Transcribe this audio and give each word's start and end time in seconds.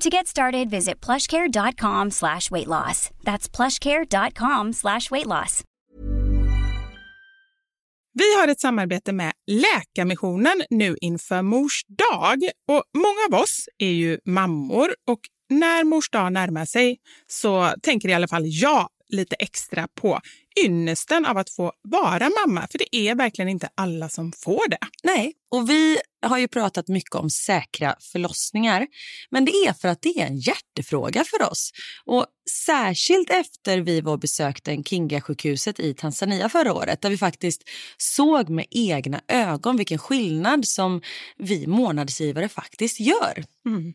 To 0.00 0.08
get 0.10 0.26
started, 0.26 0.70
visit 0.70 1.00
plushcare.com 1.06 2.10
slash 2.10 2.50
weight 2.50 2.66
loss. 2.68 3.10
That's 3.24 3.48
plushcare.com 3.56 4.72
slash 4.72 5.10
weight 5.10 5.26
loss. 5.26 5.62
Vi 8.18 8.36
har 8.40 8.48
ett 8.48 8.60
samarbete 8.60 9.12
med 9.12 9.32
Läkarmissionen 9.46 10.62
nu 10.70 10.96
inför 11.00 11.42
Mors 11.42 11.84
dag. 11.88 12.38
Och 12.68 12.82
många 12.96 13.38
av 13.38 13.42
oss 13.42 13.68
är 13.78 13.90
ju 13.90 14.18
mammor 14.24 14.94
och 15.08 15.20
när 15.50 15.84
Mors 15.84 16.10
dag 16.10 16.32
närmar 16.32 16.64
sig 16.64 16.98
så 17.26 17.74
tänker 17.82 18.08
i 18.08 18.14
alla 18.14 18.28
fall 18.28 18.42
jag 18.46 18.88
lite 19.08 19.36
extra 19.38 19.88
på 20.00 20.20
ynnesten 20.64 21.26
av 21.26 21.38
att 21.38 21.50
få 21.50 21.72
vara 21.82 22.30
mamma. 22.46 22.66
För 22.70 22.78
det 22.78 22.96
är 22.96 23.14
verkligen 23.14 23.48
inte 23.48 23.68
alla 23.74 24.08
som 24.08 24.32
får 24.32 24.68
det. 24.70 24.78
Nej, 25.02 25.32
och 25.50 25.70
vi 25.70 25.98
har 26.28 26.38
ju 26.38 26.48
pratat 26.48 26.88
mycket 26.88 27.14
om 27.14 27.30
säkra 27.30 27.96
förlossningar. 28.12 28.86
Men 29.30 29.44
det 29.44 29.50
är 29.50 29.72
för 29.72 29.88
att 29.88 30.02
det 30.02 30.08
är 30.08 30.26
en 30.26 30.36
hjärtefråga 30.36 31.24
för 31.24 31.50
oss. 31.50 31.70
Och 32.04 32.26
särskilt 32.66 33.30
efter 33.30 33.78
vi 33.78 34.00
var 34.00 34.16
besökte 34.16 34.82
Kinga-sjukhuset 34.82 35.80
i 35.80 35.94
Tanzania 35.94 36.48
förra 36.48 36.74
året 36.74 37.00
där 37.00 37.10
vi 37.10 37.16
faktiskt 37.16 37.62
såg 37.96 38.48
med 38.48 38.66
egna 38.70 39.20
ögon 39.28 39.76
vilken 39.76 39.98
skillnad 39.98 40.66
som 40.66 41.02
vi 41.38 41.66
månadsgivare 41.66 42.48
faktiskt 42.48 43.00
gör. 43.00 43.44
Mm. 43.66 43.94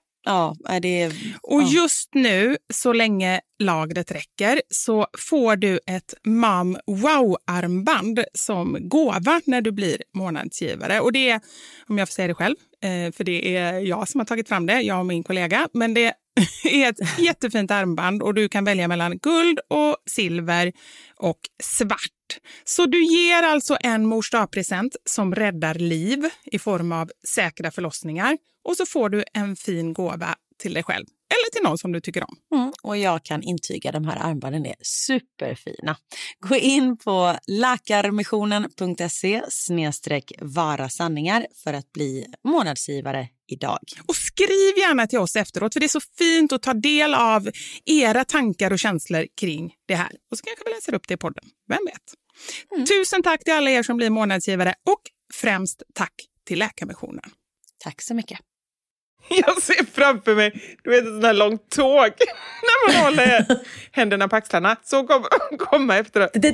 Ja, 0.23 0.55
det 0.81 1.01
är... 1.01 1.37
Och 1.41 1.61
ja. 1.61 1.67
just 1.67 2.09
nu, 2.13 2.57
så 2.73 2.93
länge 2.93 3.41
lagret 3.59 4.11
räcker, 4.11 4.61
så 4.69 5.07
får 5.17 5.55
du 5.55 5.79
ett 5.87 6.13
Mam 6.23 6.77
Wow-armband 6.85 8.23
som 8.33 8.77
gåva 8.89 9.41
när 9.45 9.61
du 9.61 9.71
blir 9.71 9.97
månadsgivare. 10.13 10.99
Och 10.99 11.11
det 11.11 11.29
är, 11.29 11.41
om 11.87 11.97
jag 11.97 12.07
får 12.07 12.13
säga 12.13 12.27
det 12.27 12.33
själv, 12.33 12.55
eh, 12.83 13.11
för 13.11 13.23
det 13.23 13.57
är 13.57 13.79
jag 13.79 14.07
som 14.07 14.19
har 14.19 14.25
tagit 14.25 14.47
fram 14.47 14.65
det, 14.65 14.81
jag 14.81 14.99
och 14.99 15.05
min 15.05 15.23
kollega, 15.23 15.67
men 15.73 15.93
det 15.93 16.13
är 16.63 16.89
ett 16.89 17.19
jättefint 17.19 17.71
armband 17.71 18.21
och 18.21 18.33
du 18.33 18.49
kan 18.49 18.63
välja 18.63 18.87
mellan 18.87 19.17
guld 19.17 19.59
och 19.67 19.97
silver 20.05 20.73
och 21.15 21.39
svart. 21.63 21.97
Så 22.63 22.85
du 22.85 23.05
ger 23.05 23.43
alltså 23.43 23.77
en 23.81 24.05
mors 24.05 24.31
present 24.51 24.95
som 25.05 25.35
räddar 25.35 25.75
liv 25.75 26.29
i 26.45 26.59
form 26.59 26.91
av 26.91 27.11
säkra 27.27 27.71
förlossningar 27.71 28.37
och 28.63 28.77
så 28.77 28.85
får 28.85 29.09
du 29.09 29.23
en 29.33 29.55
fin 29.55 29.93
gåva 29.93 30.35
till 30.57 30.73
dig 30.73 30.83
själv 30.83 31.05
eller 31.31 31.51
till 31.51 31.63
någon 31.63 31.77
som 31.77 31.91
du 31.91 32.01
tycker 32.01 32.23
om. 32.23 32.35
Mm, 32.55 32.73
och 32.83 32.97
jag 32.97 33.23
kan 33.23 33.43
intyga 33.43 33.91
de 33.91 34.05
här 34.05 34.17
armbanden 34.17 34.65
är 34.65 34.75
superfina. 34.81 35.97
Gå 36.39 36.55
in 36.55 36.97
på 36.97 37.37
läkarmissionen.se 37.47 39.41
snedstreck 39.49 40.31
vara 40.41 40.89
sanningar 40.89 41.47
för 41.63 41.73
att 41.73 41.91
bli 41.91 42.25
månadsgivare 42.43 43.27
idag. 43.51 43.79
Och 44.07 44.15
skriv 44.15 44.77
gärna 44.77 45.07
till 45.07 45.19
oss 45.19 45.35
efteråt, 45.35 45.73
för 45.73 45.79
det 45.79 45.85
är 45.85 45.87
så 45.87 46.01
fint 46.17 46.51
att 46.51 46.61
ta 46.61 46.73
del 46.73 47.13
av 47.13 47.49
era 47.85 48.25
tankar 48.25 48.73
och 48.73 48.79
känslor 48.79 49.27
kring 49.41 49.73
det 49.87 49.95
här. 49.95 50.11
Och 50.31 50.37
så 50.37 50.43
kanske 50.43 50.63
vi 50.65 50.71
läser 50.71 50.93
upp 50.93 51.07
det 51.07 51.13
i 51.13 51.17
podden. 51.17 51.43
Vem 51.67 51.79
vet? 51.85 52.87
Tusen 52.87 53.23
tack 53.23 53.43
till 53.43 53.53
alla 53.53 53.69
er 53.69 53.83
som 53.83 53.97
blir 53.97 54.09
månadsgivare 54.09 54.73
och 54.89 55.01
främst 55.33 55.83
tack 55.93 56.13
till 56.47 56.59
Läkarmissionen. 56.59 57.31
Tack 57.83 58.01
så 58.01 58.13
mycket. 58.13 58.39
Jag 59.29 59.61
ser 59.61 59.85
framför 59.93 60.35
mig 60.35 60.77
du 60.83 60.89
vet, 60.89 60.99
ett 60.99 61.05
sånt 61.05 61.25
här 61.25 61.33
långt 61.33 61.69
tåg 61.69 62.07
när 62.61 62.87
man 62.87 62.95
håller 63.03 63.45
händerna 63.91 64.27
på 64.27 64.35
axlarna. 64.35 64.75
Så 64.83 65.07
kommer 65.07 65.27
de 65.49 65.57
komma 65.65 65.97
efteråt. 65.97 66.29
Det 66.33 66.51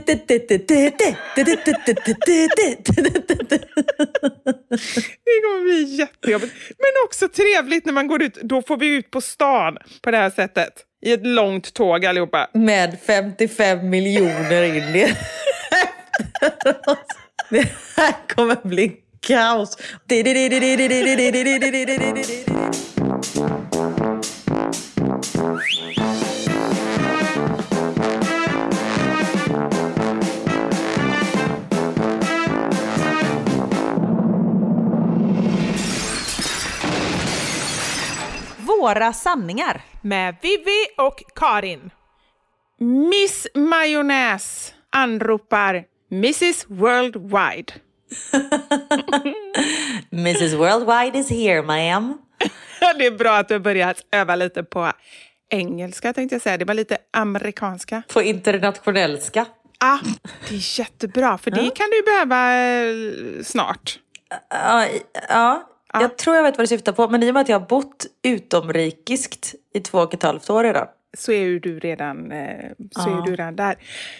kommer 5.43 5.63
bli 5.63 5.95
jättejobbigt. 5.95 6.53
Men 6.77 7.03
också 7.05 7.27
trevligt 7.27 7.85
när 7.85 7.93
man 7.93 8.07
går 8.07 8.23
ut. 8.23 8.37
Då 8.41 8.61
får 8.61 8.77
vi 8.77 8.95
ut 8.95 9.11
på 9.11 9.21
stan 9.21 9.77
på 10.01 10.11
det 10.11 10.17
här 10.17 10.29
sättet. 10.29 10.83
I 11.01 11.13
ett 11.13 11.27
långt 11.27 11.73
tåg 11.73 12.05
allihopa. 12.05 12.49
Med 12.53 12.97
55 13.07 13.89
miljoner 13.89 14.63
indier. 14.63 15.17
Det 17.49 17.67
här 17.95 18.13
kommer 18.35 18.67
bli 18.67 19.06
kaos. 19.21 19.77
Några 38.87 39.13
sanningar. 39.13 39.81
Med 40.01 40.35
Vivi 40.41 40.85
och 40.97 41.23
Karin. 41.35 41.91
Miss 43.09 43.47
Majonnäs 43.55 44.73
anropar 44.89 45.83
Mrs 46.11 46.65
Worldwide. 46.67 47.73
Mrs 50.11 50.53
Worldwide 50.53 51.19
is 51.19 51.29
here, 51.29 51.61
ma'am. 51.61 52.17
det 52.97 53.05
är 53.05 53.11
bra 53.11 53.37
att 53.37 53.47
du 53.47 53.53
har 53.53 53.59
börjat 53.59 54.05
öva 54.11 54.35
lite 54.35 54.63
på 54.63 54.91
engelska 55.49 56.13
tänkte 56.13 56.35
jag 56.35 56.41
säga. 56.41 56.57
Det 56.57 56.65
var 56.65 56.73
lite 56.73 56.97
amerikanska. 57.13 58.01
På 58.13 58.21
internationellska. 58.21 59.45
Ah, 59.79 59.99
det 60.49 60.55
är 60.55 60.79
jättebra, 60.79 61.37
för 61.37 61.51
det 61.51 61.75
kan 61.75 61.87
du 61.91 62.01
behöva 62.01 62.55
eh, 62.55 63.43
snart. 63.43 63.99
Ja, 64.49 64.87
ja, 65.29 65.69
jag 65.93 66.17
tror 66.17 66.35
jag 66.35 66.43
vet 66.43 66.57
vad 66.57 66.63
du 66.63 66.67
syftar 66.67 66.91
på. 66.91 67.09
Men 67.09 67.23
i 67.23 67.29
och 67.29 67.33
med 67.33 67.41
att 67.41 67.49
jag 67.49 67.59
har 67.59 67.67
bott 67.67 68.05
utomrikiskt 68.23 69.55
i 69.73 69.79
två 69.79 69.97
och 69.97 70.13
ett 70.13 70.23
halvt 70.23 70.49
år 70.49 70.63
redan. 70.63 70.87
Så 71.17 71.31
är 71.31 71.39
ju 71.39 71.59
du 71.59 71.79
redan, 71.79 72.31
eh, 72.31 72.71
så 72.91 73.17
är 73.17 73.21
du 73.21 73.31
redan 73.31 73.55
där. 73.55 73.75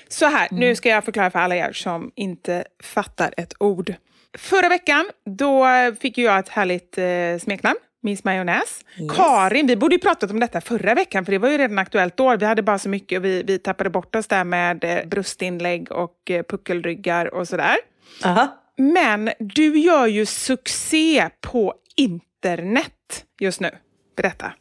Så 0.08 0.26
här, 0.26 0.48
nu 0.52 0.76
ska 0.76 0.90
jag 0.90 1.04
förklara 1.06 1.32
för 1.32 1.40
alla 1.40 1.56
er 1.56 1.72
som 1.72 2.12
inte 2.16 2.64
fattar 2.84 3.34
ett 3.38 3.54
ord. 3.60 3.94
Förra 4.38 4.70
veckan, 4.70 5.06
då 5.26 5.66
fick 6.00 6.18
jag 6.18 6.40
ett 6.40 6.50
härligt 6.50 6.98
eh, 6.98 7.44
smeknamn. 7.44 7.78
Miss 8.02 8.24
Majonnäs. 8.24 8.86
Karin, 9.16 9.68
vi 9.68 9.76
borde 9.76 9.96
ju 9.96 10.00
pratat 10.00 10.32
om 10.32 10.40
detta 10.40 10.62
förra 10.62 10.94
veckan 10.94 11.26
för 11.26 11.32
det 11.32 11.38
var 11.38 11.50
ju 11.50 11.58
redan 11.58 11.80
aktuellt 11.80 12.18
då. 12.18 12.38
Vi 12.38 12.46
hade 12.46 12.62
bara 12.62 12.80
så 12.80 12.90
mycket 12.90 13.18
och 13.18 13.26
vi, 13.26 13.44
vi 13.44 13.60
tappade 13.60 13.90
bort 13.90 14.16
oss 14.16 14.28
där 14.28 14.44
med 14.44 14.84
eh, 14.84 15.06
bröstinlägg 15.06 15.92
och 15.92 16.32
eh, 16.32 16.44
puckelryggar 16.44 17.34
och 17.34 17.48
sådär. 17.48 17.78
Aha. 18.26 18.48
Men 18.78 19.30
du 19.40 19.80
gör 19.80 20.08
ju 20.08 20.26
succé 20.26 21.30
på 21.42 21.74
internet 21.96 23.26
just 23.40 23.60
nu. 23.60 23.70
Berätta. 24.16 24.54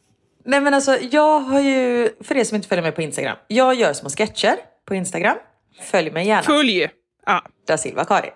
Nej 0.47 0.61
men 0.61 0.73
alltså 0.73 0.97
jag 1.11 1.39
har 1.39 1.59
ju, 1.59 2.09
för 2.23 2.37
er 2.37 2.43
som 2.43 2.55
inte 2.55 2.67
följer 2.67 2.83
mig 2.83 2.91
på 2.91 3.01
Instagram, 3.01 3.37
jag 3.47 3.75
gör 3.75 3.93
små 3.93 4.09
sketcher 4.09 4.55
på 4.87 4.95
Instagram. 4.95 5.37
Följ 5.81 6.11
mig 6.11 6.27
gärna. 6.27 6.43
Följ! 6.43 6.89
Ja, 7.25 7.41
Da 7.67 7.77
Silva 7.77 8.05
Karin. 8.05 8.31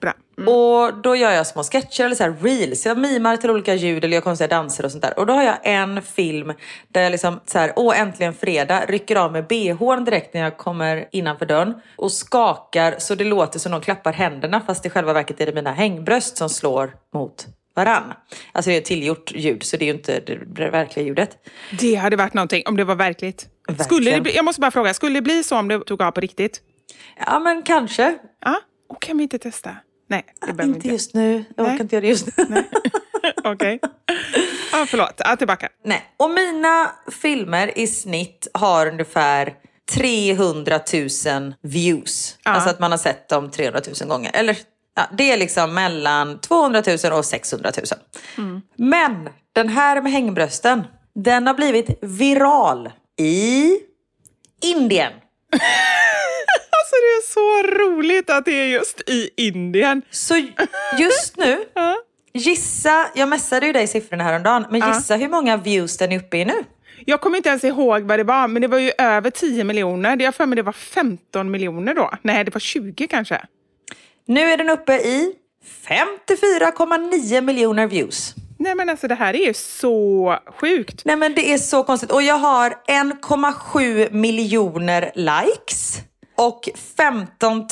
bra. 0.00 0.12
Och 0.46 1.02
då 1.02 1.16
gör 1.16 1.30
jag 1.30 1.46
små 1.46 1.62
sketcher 1.62 2.04
eller 2.04 2.14
så 2.14 2.22
här 2.22 2.36
reels. 2.42 2.86
Jag 2.86 2.98
mimar 2.98 3.36
till 3.36 3.50
olika 3.50 3.74
ljud 3.74 4.04
eller 4.04 4.14
gör 4.14 4.20
konstiga 4.20 4.48
danser 4.48 4.84
och 4.84 4.90
sånt 4.90 5.02
där. 5.02 5.18
Och 5.18 5.26
då 5.26 5.32
har 5.32 5.42
jag 5.42 5.56
en 5.62 6.02
film 6.02 6.52
där 6.88 7.02
jag 7.02 7.10
liksom 7.10 7.40
så 7.46 7.58
här, 7.58 7.72
åh 7.76 8.00
äntligen 8.00 8.34
fredag, 8.34 8.84
rycker 8.88 9.16
av 9.16 9.32
mig 9.32 9.42
bhn 9.42 10.04
direkt 10.04 10.34
när 10.34 10.40
jag 10.40 10.56
kommer 10.56 11.08
innanför 11.12 11.46
dörren 11.46 11.74
och 11.96 12.12
skakar 12.12 12.94
så 12.98 13.14
det 13.14 13.24
låter 13.24 13.58
som 13.58 13.72
någon 13.72 13.80
klappar 13.80 14.12
händerna 14.12 14.60
fast 14.66 14.86
i 14.86 14.90
själva 14.90 15.12
verket 15.12 15.40
är 15.40 15.46
det 15.46 15.52
mina 15.52 15.72
hängbröst 15.72 16.36
som 16.36 16.48
slår 16.48 16.94
mot 17.14 17.46
varann. 17.84 18.12
Alltså 18.52 18.70
det 18.70 18.76
är 18.76 18.78
ett 18.78 18.84
tillgjort 18.84 19.32
ljud 19.34 19.62
så 19.62 19.76
det 19.76 19.84
är 19.84 19.86
ju 19.86 19.92
inte 19.92 20.20
det 20.20 20.70
verkliga 20.70 21.06
ljudet. 21.06 21.36
Det 21.80 21.94
hade 21.94 22.16
varit 22.16 22.34
någonting 22.34 22.62
om 22.66 22.76
det 22.76 22.84
var 22.84 22.94
verkligt. 22.94 23.46
Verkligen. 23.68 23.84
Skulle 23.84 24.10
det 24.10 24.20
bli, 24.20 24.36
jag 24.36 24.44
måste 24.44 24.60
bara 24.60 24.70
fråga, 24.70 24.94
skulle 24.94 25.14
det 25.14 25.22
bli 25.22 25.42
så 25.42 25.56
om 25.58 25.68
du 25.68 25.80
tog 25.80 26.02
av 26.02 26.10
på 26.10 26.20
riktigt? 26.20 26.60
Ja 27.26 27.38
men 27.38 27.62
kanske. 27.62 28.18
Ja, 28.44 28.60
och 28.88 29.02
kan 29.02 29.16
vi 29.16 29.22
inte 29.22 29.38
testa? 29.38 29.76
Nej, 30.08 30.24
det 30.40 30.46
behöver 30.52 30.62
vi 30.62 30.68
Inte 30.68 30.78
inte. 30.78 30.88
just 30.88 31.14
nu. 31.14 31.44
Jag 31.56 31.64
Nej. 31.64 31.74
orkar 31.74 31.84
inte 31.84 31.96
göra 31.96 32.00
det 32.02 32.08
just 32.08 32.26
nu. 32.48 32.64
Okej. 33.44 33.80
Ja, 34.72 34.86
förlåt. 34.88 35.14
Ja, 35.18 35.36
tillbaka. 35.36 35.68
Nej. 35.84 36.02
Och 36.16 36.30
mina 36.30 36.90
filmer 37.22 37.78
i 37.78 37.86
snitt 37.86 38.48
har 38.54 38.86
ungefär 38.86 39.54
300 39.92 40.80
000 40.94 41.54
views. 41.62 42.38
Ja. 42.44 42.50
Alltså 42.50 42.70
att 42.70 42.80
man 42.80 42.90
har 42.90 42.98
sett 42.98 43.28
dem 43.28 43.50
300 43.50 43.80
000 44.00 44.08
gånger. 44.08 44.30
Eller 44.34 44.56
ja, 45.00 45.16
det 45.16 45.32
är 45.32 45.36
liksom 45.36 45.74
mellan 45.74 46.40
200 46.40 46.82
000 47.04 47.12
och 47.12 47.24
600 47.24 47.70
000. 48.36 48.60
Men 48.76 49.28
den 49.52 49.68
här 49.68 50.02
med 50.02 50.12
hängbrösten, 50.12 50.82
den 51.14 51.46
har 51.46 51.54
blivit 51.54 51.98
viral 52.02 52.90
i 53.18 53.70
Indien. 54.62 55.12
Alltså 56.82 56.94
det 57.00 57.12
är 57.16 57.32
så 57.32 57.78
roligt 57.78 58.30
att 58.30 58.44
det 58.44 58.52
är 58.52 58.66
just 58.66 59.00
i 59.10 59.30
Indien. 59.36 60.02
Så 60.10 60.36
just 60.98 61.36
nu, 61.36 61.64
gissa, 62.32 63.06
jag 63.14 63.28
messade 63.28 63.66
ju 63.66 63.72
dig 63.72 63.86
siffrorna 63.86 64.24
häromdagen, 64.24 64.66
men 64.70 64.88
gissa 64.88 65.16
hur 65.16 65.28
många 65.28 65.56
views 65.56 65.96
den 65.96 66.12
är 66.12 66.18
uppe 66.18 66.36
i 66.36 66.44
nu? 66.44 66.64
Jag 67.06 67.20
kommer 67.20 67.36
inte 67.36 67.48
ens 67.48 67.64
ihåg 67.64 68.02
vad 68.02 68.18
det 68.18 68.24
var, 68.24 68.48
men 68.48 68.62
det 68.62 68.68
var 68.68 68.78
ju 68.78 68.92
över 68.98 69.30
10 69.30 69.64
miljoner. 69.64 70.16
Jag 70.20 70.26
har 70.26 70.32
för 70.32 70.46
mig 70.46 70.56
det 70.56 70.62
var 70.62 70.72
15 70.72 71.50
miljoner 71.50 71.94
då. 71.94 72.10
Nej, 72.22 72.44
det 72.44 72.54
var 72.54 72.60
20 72.60 73.06
kanske. 73.06 73.46
Nu 74.30 74.40
är 74.40 74.56
den 74.56 74.70
uppe 74.70 74.92
i 74.92 75.32
54,9 75.88 77.40
miljoner 77.40 77.86
views. 77.86 78.34
Nej 78.58 78.74
men 78.74 78.88
alltså 78.88 79.08
det 79.08 79.14
här 79.14 79.34
är 79.34 79.46
ju 79.46 79.54
så 79.54 80.38
sjukt. 80.60 81.04
Nej 81.04 81.16
men 81.16 81.34
det 81.34 81.52
är 81.52 81.58
så 81.58 81.84
konstigt. 81.84 82.12
Och 82.12 82.22
jag 82.22 82.38
har 82.38 82.70
1,7 82.88 84.12
miljoner 84.12 85.12
likes 85.14 85.98
och 86.36 86.68
15 86.96 87.68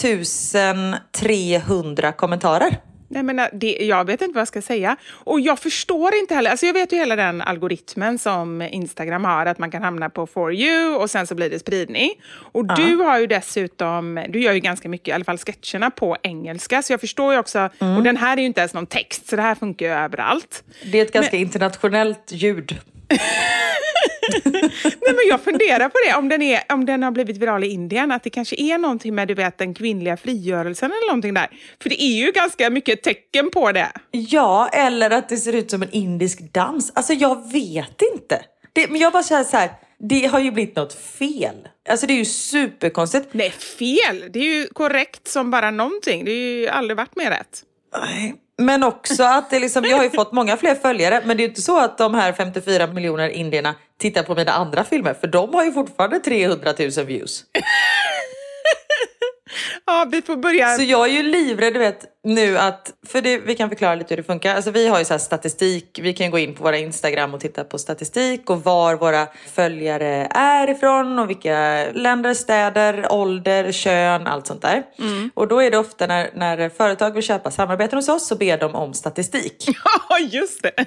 300 1.13 2.13
kommentarer. 2.13 2.77
Nej, 3.09 3.23
men 3.23 3.39
äh, 3.39 3.47
det, 3.53 3.77
jag 3.81 4.05
vet 4.05 4.23
inte 4.23 4.35
vad 4.35 4.41
jag 4.41 4.49
ska 4.49 4.63
säga. 4.63 4.97
Och 5.11 5.41
jag 5.41 5.59
förstår 5.59 6.15
inte 6.15 6.35
heller, 6.35 6.51
alltså 6.51 6.67
jag 6.67 6.73
vet 6.73 6.93
ju 6.93 6.97
hela 6.97 7.17
den 7.17 7.43
algoritmen 7.43 8.19
som 8.19 8.63
Instagram 8.63 9.25
har, 9.25 9.47
att 9.47 9.59
man 9.59 9.71
kan 9.71 9.83
hamna 9.83 10.11
på 10.11 10.27
for 10.27 10.55
you 10.55 10.95
och 10.95 11.11
sen 11.11 11.27
så 11.27 11.35
blir 11.35 11.51
det 11.51 11.59
spridning. 11.59 12.11
Och 12.53 12.77
du 12.77 12.97
har 12.97 13.19
ju 13.19 13.27
dessutom, 13.27 14.25
du 14.29 14.41
gör 14.41 14.53
ju 14.53 14.61
ganska 14.61 14.89
mycket, 14.89 15.09
i 15.09 15.13
alla 15.13 15.25
fall 15.25 15.39
sketcherna 15.39 15.91
på 15.91 16.17
engelska, 16.23 16.83
så 16.83 16.93
jag 16.93 17.01
förstår 17.01 17.33
ju 17.33 17.39
också, 17.39 17.71
och 17.97 18.03
den 18.03 18.17
här 18.17 18.37
är 18.37 18.41
ju 18.41 18.47
inte 18.47 18.61
ens 18.61 18.75
någon 18.75 18.87
text, 18.87 19.29
så 19.29 19.37
det 19.37 19.43
här 19.43 19.55
funkar 19.55 19.87
ju 19.87 19.93
överallt. 19.93 20.65
Det 20.93 20.99
är 20.99 21.05
ett 21.05 21.13
ganska 21.13 21.37
internationellt 21.37 22.33
ljud. 22.33 22.79
Nej, 24.45 24.93
men 25.03 25.29
jag 25.29 25.41
funderar 25.41 25.89
på 25.89 25.99
det, 26.07 26.15
om 26.15 26.29
den, 26.29 26.43
är, 26.43 26.61
om 26.69 26.87
den 26.87 27.03
har 27.03 27.11
blivit 27.11 27.37
viral 27.37 27.65
i 27.65 27.69
Indien, 27.69 28.13
att 28.13 28.23
det 28.23 28.31
kanske 28.31 28.57
är 28.57 28.79
någonting 28.79 29.15
med 29.15 29.29
du 29.29 29.35
vet, 29.35 29.59
den 29.59 29.75
kvinnliga 29.75 30.17
frigörelsen 30.17 30.91
eller 30.91 31.07
någonting 31.07 31.35
där. 31.35 31.49
För 31.83 31.89
det 31.89 32.03
är 32.03 32.25
ju 32.27 32.33
ganska 32.33 32.71
mycket 32.71 33.03
tecken 33.03 33.51
på 33.51 33.73
det. 33.73 33.93
Ja, 34.11 34.69
eller 34.73 35.11
att 35.11 35.29
det 35.29 35.37
ser 35.37 35.53
ut 35.53 35.71
som 35.71 35.83
en 35.83 35.91
indisk 35.91 36.53
dans. 36.53 36.93
Alltså 36.95 37.13
jag 37.13 37.53
vet 37.53 38.03
inte. 38.15 38.43
Det, 38.73 38.91
men 38.91 39.01
jag 39.01 39.13
bara 39.13 39.23
säger 39.23 39.45
så 39.45 39.57
här, 39.57 39.71
det 39.99 40.27
har 40.27 40.41
ju 40.41 40.51
blivit 40.51 40.77
något 40.77 40.95
fel. 40.95 41.69
Alltså 41.89 42.07
det 42.07 42.13
är 42.13 42.19
ju 42.19 42.25
superkonstigt. 42.25 43.29
Nej, 43.33 43.51
fel! 43.51 44.25
Det 44.33 44.39
är 44.39 44.45
ju 44.45 44.67
korrekt 44.67 45.29
som 45.29 45.51
bara 45.51 45.71
någonting. 45.71 46.25
Det 46.25 46.31
har 46.31 46.37
ju 46.37 46.69
aldrig 46.69 46.97
varit 46.97 47.17
mer 47.17 47.31
rätt. 47.31 47.63
Nej. 48.01 48.35
Men 48.63 48.85
också 48.85 49.23
att 49.25 49.51
det 49.51 49.61
liksom, 49.61 49.85
jag 49.85 49.97
har 49.97 50.05
ju 50.05 50.11
fått 50.11 50.33
många 50.33 50.57
fler 50.57 50.75
följare 50.75 51.23
men 51.25 51.37
det 51.37 51.41
är 51.41 51.45
ju 51.45 51.49
inte 51.49 51.63
så 51.63 51.79
att 51.79 51.99
de 51.99 52.15
här 52.15 52.33
54 52.33 52.87
miljoner 52.87 53.29
indierna 53.29 53.75
tittar 53.99 54.23
på 54.23 54.35
mina 54.35 54.53
andra 54.53 54.85
filmer 54.85 55.15
för 55.15 55.27
de 55.27 55.55
har 55.55 55.65
ju 55.65 55.73
fortfarande 55.73 56.21
300 56.21 56.73
000 56.79 57.07
views. 57.07 57.45
Ja, 59.87 60.07
vi 60.11 60.23
får 60.23 60.37
börja. 60.37 60.77
Så 60.77 60.83
jag 60.83 61.09
är 61.09 61.13
ju 61.13 61.23
livrädd 61.23 61.75
du 61.75 61.79
vet 61.79 62.05
nu 62.25 62.59
att, 62.59 62.93
för 63.07 63.21
det, 63.21 63.39
vi 63.39 63.55
kan 63.55 63.69
förklara 63.69 63.95
lite 63.95 64.15
hur 64.15 64.17
det 64.17 64.23
funkar. 64.23 64.55
Alltså 64.55 64.71
vi 64.71 64.89
har 64.89 64.99
ju 64.99 65.05
så 65.05 65.19
statistik, 65.19 65.99
vi 66.03 66.13
kan 66.13 66.31
gå 66.31 66.39
in 66.39 66.55
på 66.55 66.65
våra 66.65 66.79
Instagram 66.79 67.35
och 67.35 67.41
titta 67.41 67.65
på 67.65 67.79
statistik 67.79 68.51
och 68.51 68.65
var 68.65 68.95
våra 68.95 69.27
följare 69.55 70.29
är 70.31 70.71
ifrån 70.71 71.19
och 71.19 71.31
vilka 71.31 71.87
länder, 71.93 72.35
städer, 72.35 73.13
ålder, 73.13 73.73
kön, 73.73 74.27
allt 74.27 74.47
sånt 74.47 74.63
där. 74.63 74.83
Och 75.35 75.49
då 75.49 75.63
är 75.63 75.71
det 75.71 75.79
ofta 75.79 76.07
när, 76.07 76.31
när 76.35 76.69
företag 76.69 77.11
vill 77.11 77.23
köpa 77.23 77.51
samarbeten 77.51 77.99
hos 77.99 78.09
oss 78.09 78.29
så 78.29 78.37
ber 78.37 78.59
de 78.59 78.75
om 78.75 78.95
statistik. 78.95 79.69
Ja, 80.09 80.19
just 80.19 80.63
det. 80.63 80.85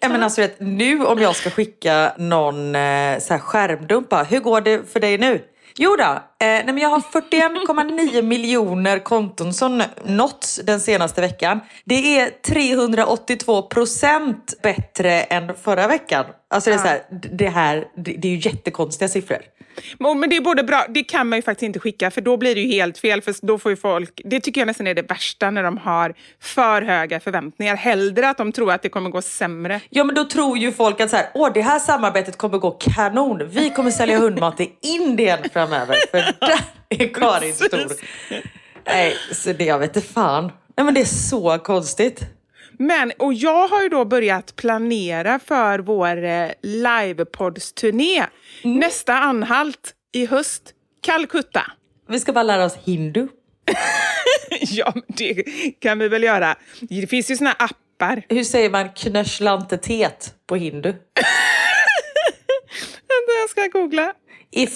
Ja, 0.00 0.08
men 0.08 0.22
alltså, 0.22 0.40
vet, 0.40 0.60
nu 0.60 1.04
om 1.04 1.18
jag 1.18 1.36
ska 1.36 1.50
skicka 1.50 2.12
någon 2.18 2.74
eh, 2.74 3.18
så 3.18 3.34
här 3.34 3.38
skärmdump, 3.38 4.08
bara, 4.08 4.22
hur 4.22 4.40
går 4.40 4.60
det 4.60 4.92
för 4.92 5.00
dig 5.00 5.18
nu? 5.18 5.40
Jo 5.76 5.96
då, 5.96 6.22
eh, 6.40 6.46
nej, 6.46 6.66
men 6.66 6.78
jag 6.78 6.88
har 6.88 7.00
41,9 7.00 8.22
miljoner 8.22 8.98
konton 8.98 9.54
som 9.54 9.82
nåtts 10.04 10.60
den 10.64 10.80
senaste 10.80 11.20
veckan. 11.20 11.60
Det 11.84 12.20
är 12.20 12.30
382 12.30 13.62
procent 13.62 14.54
bättre 14.62 15.22
än 15.22 15.54
förra 15.56 15.86
veckan. 15.86 16.24
Alltså 16.48 16.70
det 16.70 16.76
är, 16.76 16.78
så 16.78 16.86
här, 16.86 17.02
det, 17.10 17.48
här, 17.48 17.84
det, 17.96 18.12
det 18.12 18.28
är 18.28 18.32
ju 18.32 18.50
jättekonstiga 18.50 19.08
siffror. 19.08 19.38
Men 19.98 20.30
det 20.30 20.36
är 20.36 20.40
både 20.40 20.62
bra, 20.62 20.86
det 20.88 21.04
kan 21.04 21.28
man 21.28 21.38
ju 21.38 21.42
faktiskt 21.42 21.62
inte 21.62 21.78
skicka 21.78 22.10
för 22.10 22.20
då 22.20 22.36
blir 22.36 22.54
det 22.54 22.60
ju 22.60 22.72
helt 22.72 22.98
fel. 22.98 23.22
För 23.22 23.46
då 23.46 23.58
får 23.58 23.70
ju 23.70 23.76
folk, 23.76 24.20
det 24.24 24.40
tycker 24.40 24.60
jag 24.60 24.66
nästan 24.66 24.86
är 24.86 24.94
det 24.94 25.02
värsta 25.02 25.50
när 25.50 25.62
de 25.62 25.78
har 25.78 26.14
för 26.40 26.82
höga 26.82 27.20
förväntningar. 27.20 27.76
Hellre 27.76 28.28
att 28.28 28.38
de 28.38 28.52
tror 28.52 28.72
att 28.72 28.82
det 28.82 28.88
kommer 28.88 29.10
gå 29.10 29.22
sämre. 29.22 29.80
Ja 29.88 30.04
men 30.04 30.14
då 30.14 30.24
tror 30.24 30.58
ju 30.58 30.72
folk 30.72 31.00
att 31.00 31.10
så 31.10 31.16
här, 31.16 31.26
Åh, 31.34 31.52
det 31.54 31.60
här 31.60 31.78
samarbetet 31.78 32.36
kommer 32.36 32.58
gå 32.58 32.70
kanon. 32.70 33.48
Vi 33.48 33.70
kommer 33.70 33.90
sälja 33.90 34.18
hundmat 34.18 34.60
i 34.60 34.72
Indien 34.82 35.38
framöver. 35.52 35.96
För 36.10 36.29
där 36.40 36.60
är 36.88 37.14
Karin 37.14 37.54
stor. 37.54 37.92
Nej, 38.86 39.16
så 39.32 39.52
det 39.52 39.64
jag 39.64 39.78
vet 39.78 39.96
inte 39.96 40.08
fan. 40.08 40.52
Nej 40.76 40.84
men 40.84 40.94
det 40.94 41.00
är 41.00 41.04
så 41.04 41.58
konstigt. 41.58 42.20
Men, 42.78 43.12
och 43.18 43.34
jag 43.34 43.68
har 43.68 43.82
ju 43.82 43.88
då 43.88 44.04
börjat 44.04 44.56
planera 44.56 45.38
för 45.38 45.78
vår 45.78 46.24
eh, 46.24 46.50
livepoddsturné. 46.62 48.26
Nästa 48.62 49.14
anhalt 49.14 49.94
i 50.12 50.26
höst, 50.26 50.62
Calcutta. 51.02 51.72
Vi 52.08 52.20
ska 52.20 52.32
bara 52.32 52.42
lära 52.42 52.64
oss 52.64 52.76
hindu. 52.84 53.28
ja, 54.60 54.94
det 55.06 55.44
kan 55.80 55.98
vi 55.98 56.08
väl 56.08 56.22
göra. 56.22 56.56
Det 56.80 57.06
finns 57.06 57.30
ju 57.30 57.36
såna 57.36 57.52
appar. 57.52 58.22
Hur 58.28 58.44
säger 58.44 58.70
man 58.70 58.88
knöschlantetet 58.88 60.34
på 60.46 60.56
hindu? 60.56 60.94
Jag 63.40 63.50
ska 63.50 63.78
googla. 63.78 64.12
Är 64.52 64.66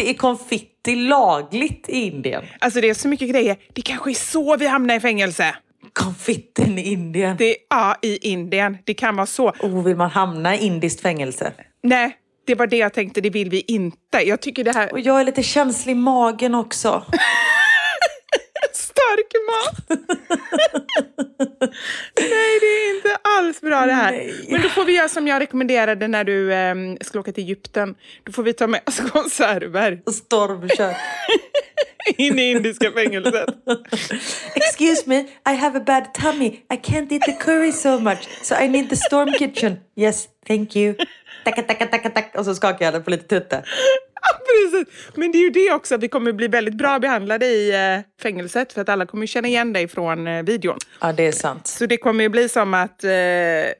fittkonfetti, 0.00 0.10
är 0.10 0.14
konfitti 0.14 0.96
lagligt 0.96 1.88
i 1.88 2.00
Indien? 2.00 2.44
Alltså 2.58 2.80
det 2.80 2.90
är 2.90 2.94
så 2.94 3.08
mycket 3.08 3.30
grejer. 3.30 3.56
Det 3.72 3.82
kanske 3.82 4.10
är 4.10 4.14
så 4.14 4.56
vi 4.56 4.66
hamnar 4.66 4.94
i 4.94 5.00
fängelse. 5.00 5.54
Konfitten 5.92 6.78
i 6.78 6.92
Indien? 6.92 7.36
Det, 7.36 7.56
ja, 7.70 7.96
i 8.02 8.16
Indien. 8.16 8.78
Det 8.84 8.94
kan 8.94 9.16
vara 9.16 9.26
så. 9.26 9.48
Oh, 9.48 9.84
vill 9.84 9.96
man 9.96 10.10
hamna 10.10 10.56
i 10.56 10.66
indiskt 10.66 11.00
fängelse? 11.00 11.52
Nej, 11.82 12.16
det 12.46 12.54
var 12.54 12.66
det 12.66 12.76
jag 12.76 12.92
tänkte. 12.92 13.20
Det 13.20 13.30
vill 13.30 13.50
vi 13.50 13.60
inte. 13.60 14.18
Jag 14.24 14.40
tycker 14.40 14.64
det 14.64 14.72
här... 14.72 14.92
Och 14.92 15.00
jag 15.00 15.20
är 15.20 15.24
lite 15.24 15.42
känslig 15.42 15.92
i 15.92 15.96
magen 15.96 16.54
också. 16.54 17.04
Stark 19.14 19.32
mat! 19.46 20.00
Nej, 22.20 22.60
det 22.60 22.66
är 22.66 22.96
inte 22.96 23.16
alls 23.22 23.60
bra 23.60 23.86
det 23.86 23.92
här. 23.92 24.10
Nej. 24.10 24.46
Men 24.50 24.62
då 24.62 24.68
får 24.68 24.84
vi 24.84 24.96
göra 24.96 25.08
som 25.08 25.26
jag 25.26 25.40
rekommenderade 25.40 26.08
när 26.08 26.24
du 26.24 26.52
eh, 26.52 26.74
skulle 27.00 27.20
åka 27.20 27.32
till 27.32 27.44
Egypten. 27.44 27.94
Då 28.24 28.32
får 28.32 28.42
vi 28.42 28.52
ta 28.52 28.66
med 28.66 28.80
oss 28.86 29.00
konserver 29.12 30.02
Stormkök. 30.12 30.96
in 32.16 32.38
i 32.38 32.50
indiska 32.50 32.92
fängelset. 32.92 33.48
Excuse 34.54 35.02
me, 35.06 35.18
I 35.52 35.54
have 35.54 35.78
a 35.78 35.82
bad 35.86 36.14
tummy. 36.14 36.46
I 36.46 36.76
can't 36.76 37.12
eat 37.12 37.22
the 37.22 37.32
curry 37.32 37.72
so 37.72 37.98
much. 37.98 38.28
So 38.42 38.54
I 38.54 38.68
need 38.68 38.90
the 38.90 38.96
storm 38.96 39.28
kitchen. 39.38 39.76
Yes, 39.96 40.28
thank 40.46 40.76
you. 40.76 40.94
Tacka, 41.44 41.62
tacka, 41.62 41.86
tacka, 41.86 42.10
tacka. 42.10 42.38
Och 42.38 42.44
så 42.44 42.54
skakar 42.54 42.84
jag 42.84 42.94
den 42.94 43.04
på 43.04 43.10
lite 43.10 43.40
tutte. 43.40 43.64
Precis. 44.72 44.94
Men 45.14 45.32
det 45.32 45.38
är 45.38 45.42
ju 45.42 45.50
det 45.50 45.72
också, 45.72 45.96
vi 45.96 46.08
kommer 46.08 46.32
bli 46.32 46.48
väldigt 46.48 46.74
bra 46.74 46.98
behandlade 46.98 47.46
i 47.46 47.70
eh, 47.70 48.22
fängelset 48.22 48.72
för 48.72 48.80
att 48.80 48.88
alla 48.88 49.06
kommer 49.06 49.26
känna 49.26 49.48
igen 49.48 49.72
dig 49.72 49.88
från 49.88 50.26
eh, 50.26 50.42
videon. 50.42 50.78
Ja, 51.00 51.12
det 51.12 51.26
är 51.26 51.32
sant. 51.32 51.66
Så 51.66 51.86
det 51.86 51.96
kommer 51.96 52.24
ju 52.24 52.28
bli 52.28 52.48
som 52.48 52.74
att 52.74 53.04
eh, 53.04 53.10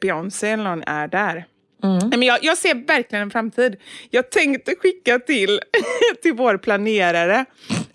Beyoncé 0.01 0.51
eller 0.51 0.65
någon 0.65 0.83
är 0.83 1.09
där. 1.09 1.45
Nej, 1.85 2.19
men 2.19 2.23
jag, 2.23 2.39
jag 2.43 2.59
ser 2.59 2.87
verkligen 2.87 3.23
en 3.23 3.31
framtid. 3.31 3.77
Jag 4.11 4.31
tänkte 4.31 4.75
skicka 4.75 5.19
till, 5.19 5.61
till 6.23 6.33
vår 6.33 6.57
planerare. 6.57 7.45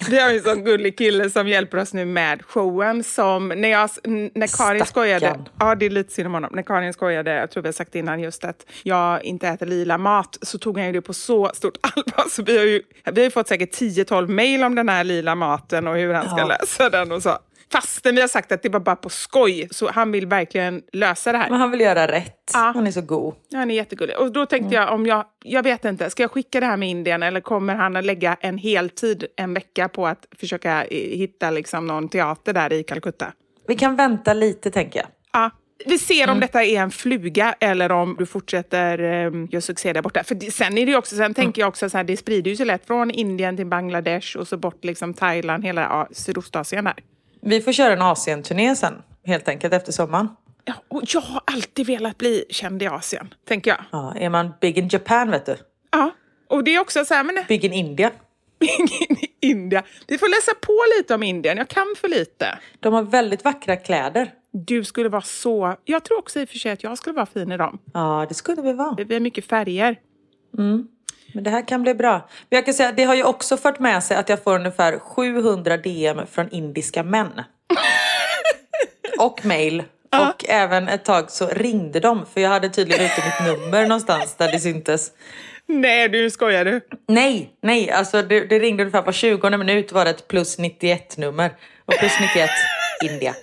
Vi 0.10 0.20
har 0.20 0.30
en 0.30 0.42
sån 0.44 0.64
gullig 0.64 0.98
kille 0.98 1.30
som 1.30 1.48
hjälper 1.48 1.78
oss 1.78 1.94
nu 1.94 2.06
med 2.06 2.42
showen. 2.46 3.04
Som 3.04 3.48
när, 3.48 3.70
jag, 3.70 3.90
när 4.34 4.58
Karin 4.58 4.86
skojade, 4.86 5.20
Stackarn. 5.26 5.50
ja 5.60 5.76
det 5.76 5.86
är 5.86 5.90
lite 5.90 6.14
synd 6.14 6.28
om 6.28 6.34
honom. 6.34 6.50
När 6.54 6.64
Karin 6.64 6.94
skojade, 6.94 7.32
jag 7.34 7.52
tror 7.52 7.64
vi 7.64 7.68
har 7.68 7.74
sagt 7.74 7.96
innan 7.96 8.20
just 8.20 8.44
att 8.46 8.66
jag 8.84 9.24
inte 9.24 9.48
äter 9.48 9.66
lila 9.66 9.98
mat, 9.98 10.38
så 10.42 10.58
tog 10.58 10.78
han 10.78 10.88
ju 10.88 10.94
det 10.94 11.02
på 11.02 11.14
så 11.14 11.52
stort 11.54 11.78
allvar. 11.82 12.30
Så 12.30 12.44
vi 12.44 12.58
har 12.58 12.66
ju, 12.66 12.82
vi 13.12 13.22
har 13.22 13.26
ju 13.26 13.32
fått 13.32 13.48
säkert 13.48 13.74
10-12 13.82 14.28
mejl 14.28 14.64
om 14.64 14.76
den 14.76 14.90
här 14.90 15.04
lila 15.04 15.36
maten 15.36 15.88
och 15.88 15.96
hur 15.96 16.14
han 16.14 16.26
ska 16.30 16.40
Ja. 16.40 16.46
lösa 16.48 16.90
den 16.90 17.12
och 17.12 17.24
så. 17.24 17.38
Fastän 17.72 18.16
vi 18.16 18.22
har 18.22 18.28
sagt 18.28 18.52
att 18.52 18.64
det 18.64 18.70
var 18.70 18.80
bara 18.80 18.96
på 18.96 19.10
skoj, 19.10 19.68
så 19.72 19.92
han 19.92 20.12
vill 20.12 20.28
verkligen 20.28 20.82
lösa 20.94 21.32
det 21.32 21.38
här. 21.38 21.50
Men 21.50 21.60
han 21.60 21.72
vill 21.72 21.82
göra 21.82 22.08
rätt. 22.08 22.52
Ja. 22.54 22.72
Han 22.76 22.88
är 22.88 22.92
så 22.92 23.02
god. 23.02 23.36
Ja, 23.50 23.58
han 23.58 23.72
är 23.72 23.76
jättegullig. 23.76 24.18
Och 24.18 24.32
då 24.32 24.46
tänkte 24.46 24.76
jag, 24.76 24.94
om 24.94 25.06
jag, 25.06 25.26
jag 25.44 25.64
vet 25.64 25.86
inte, 25.86 26.10
ska 26.10 26.24
jag 26.24 26.32
skicka 26.32 26.60
det 26.60 26.66
här 26.66 26.78
med 26.78 26.90
Indien 26.90 27.24
eller 27.24 27.42
kommer 27.42 27.76
han 27.76 27.96
att 27.96 28.06
lägga 28.06 28.38
en 28.40 28.58
heltid 28.58 29.26
en 29.36 29.54
vecka 29.54 29.90
på 29.90 30.08
att 30.08 30.26
försöka 30.40 30.84
eh, 30.84 31.18
hitta 31.18 31.50
liksom 31.50 31.88
någon 31.88 32.10
teater 32.10 32.54
där 32.54 32.74
i 32.74 32.84
Calcutta? 32.84 33.34
Vi 33.68 33.76
kan 33.76 33.96
vänta 33.96 34.34
lite, 34.34 34.72
tänker 34.72 35.00
jag. 35.00 35.08
Ja. 35.34 35.52
Vi 35.86 35.98
ser 35.98 36.30
om 36.30 36.40
detta 36.40 36.64
är 36.64 36.80
en 36.80 36.92
fluga 36.92 37.56
eller 37.60 37.92
om 37.92 38.16
du 38.20 38.26
fortsätter 38.26 39.26
um, 39.26 39.48
göra 39.52 39.62
succé 39.62 39.94
där 39.94 40.02
borta. 40.02 40.24
För 40.24 40.36
det, 40.36 40.52
sen 40.52 40.78
är 40.78 40.86
det 40.86 40.96
också, 40.96 41.16
sen 41.16 41.34
tänker 41.34 41.62
jag 41.62 41.70
också 41.70 41.90
så 41.90 41.98
här, 41.98 42.04
det 42.04 42.18
sprider 42.18 42.52
ju 42.52 42.58
sig 42.58 42.66
lätt 42.66 42.88
från 42.88 43.12
Indien 43.12 43.58
till 43.58 43.66
Bangladesh 43.66 44.38
och 44.38 44.48
så 44.48 44.58
bort 44.58 44.86
liksom 44.86 45.14
Thailand, 45.14 45.66
hela 45.66 45.82
ja, 45.82 46.08
Sydostasien 46.12 46.84
där. 46.84 46.94
Vi 47.42 47.62
får 47.62 47.72
köra 47.72 47.94
en 47.94 48.02
Asien-turné 48.02 48.76
sen, 48.76 48.94
helt 49.26 49.48
enkelt, 49.48 49.74
efter 49.74 49.92
sommaren. 49.92 50.30
Ja, 50.66 50.74
och 50.88 51.02
jag 51.06 51.22
har 51.22 51.42
alltid 51.46 51.86
velat 51.86 52.18
bli 52.18 52.46
känd 52.50 52.84
i 52.84 52.88
Asien, 52.88 53.34
tänker 53.48 53.72
jag. 53.72 53.80
Ja, 53.92 54.16
är 54.16 54.30
man 54.30 54.54
big 54.62 54.78
in 54.78 54.90
Japan, 54.92 55.32
vet 55.32 55.46
du. 55.46 55.56
Ja, 55.92 56.12
och 56.48 56.64
det 56.64 56.76
är 56.76 56.80
också 56.80 57.06
så 57.06 57.14
här, 57.14 57.24
men 57.24 57.44
Big 57.48 57.66
in 57.66 57.74
India. 57.74 58.12
in 58.60 59.18
i 59.18 59.28
Indien. 59.40 59.84
Vi 60.08 60.18
får 60.18 60.28
läsa 60.28 60.52
på 60.62 60.78
lite 60.98 61.16
om 61.16 61.24
Indien. 61.24 61.58
Jag 61.58 61.68
kan 61.68 61.96
för 61.98 62.08
lite. 62.08 62.60
De 62.80 62.94
har 62.94 63.04
väldigt 63.04 63.44
vackra 63.44 63.76
kläder. 63.76 64.34
Du 64.52 64.84
skulle 64.84 65.10
vara 65.10 65.22
så... 65.22 65.76
Jag 65.86 66.04
tror 66.04 66.20
också 66.20 66.40
i 66.40 66.46
och 66.46 66.50
för 66.50 66.58
sig 66.58 66.72
att 66.72 66.84
jag 66.84 66.98
skulle 66.98 67.16
vara 67.16 67.26
fin 67.26 67.52
i 67.52 67.58
dem. 67.58 67.80
Ja, 67.94 68.26
det 68.30 68.36
skulle 68.36 68.62
vi 68.62 68.74
vara. 68.74 68.96
Vi 69.08 69.14
har 69.14 69.22
mycket 69.22 69.46
färger. 69.46 70.00
Men 71.34 71.44
det 71.44 71.50
här 71.50 71.68
kan 71.68 71.84
bli 71.84 71.94
bra. 71.94 72.12
Men 72.50 72.58
jag 72.58 72.66
kan 72.66 72.74
säga, 72.74 72.92
det 72.92 73.04
har 73.04 73.16
ju 73.16 73.24
också 73.24 73.58
fört 73.58 73.80
med 73.80 74.04
sig 74.04 74.18
att 74.18 74.30
jag 74.30 74.44
får 74.44 74.56
ungefär 74.56 75.00
700 75.00 75.78
DM 75.78 76.28
från 76.28 76.50
indiska 76.50 77.04
män. 77.04 77.42
och 79.20 79.46
mail. 79.46 79.84
Och 80.12 80.46
även 80.50 80.88
ett 80.88 81.06
tag 81.06 81.32
så 81.32 81.48
ringde 81.48 82.00
de, 82.00 82.26
för 82.26 82.42
jag 82.42 82.50
hade 82.50 82.70
tydligen 82.70 83.06
ute 83.06 83.24
mitt 83.26 83.48
nummer 83.48 83.88
någonstans 83.88 84.36
där 84.36 84.52
det 84.52 84.60
syntes. 84.60 85.12
Nej, 85.66 86.10
du 86.10 86.30
skojar 86.30 86.66
du? 86.66 86.82
Nej, 87.08 87.50
nej, 87.62 87.92
alltså 87.92 88.22
det, 88.22 88.40
det 88.40 88.60
ringde 88.60 88.84
ungefär 88.84 89.02
på 89.02 89.12
20 89.12 89.58
minut 89.58 89.92
var 89.92 90.06
det 90.06 90.12
ett 90.12 90.28
plus 90.28 90.58
91 90.58 91.18
nummer. 91.18 91.52
Och 91.86 91.94
plus 91.94 92.20
91 92.20 92.50
India. 93.12 93.36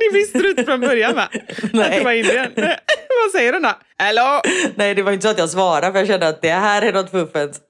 Det 0.00 0.18
visste 0.18 0.38
du 0.38 0.50
inte 0.50 0.64
från 0.64 0.80
början 0.80 1.14
va? 1.14 1.22
Att 1.62 1.72
Nej. 1.72 1.98
det 1.98 2.04
var 2.04 2.12
Indien. 2.12 2.52
Nej. 2.56 2.78
Vad 3.24 3.30
säger 3.32 3.52
den 3.52 3.62
då? 3.62 3.72
Hallå? 3.98 4.42
Nej, 4.74 4.94
det 4.94 5.02
var 5.02 5.12
inte 5.12 5.22
så 5.22 5.28
att 5.28 5.38
jag 5.38 5.50
svarade 5.50 5.92
för 5.92 5.98
jag 5.98 6.08
kände 6.08 6.28
att 6.28 6.42
det 6.42 6.50
här 6.50 6.82
är 6.82 6.92
något 6.92 7.10
fuffens. 7.10 7.60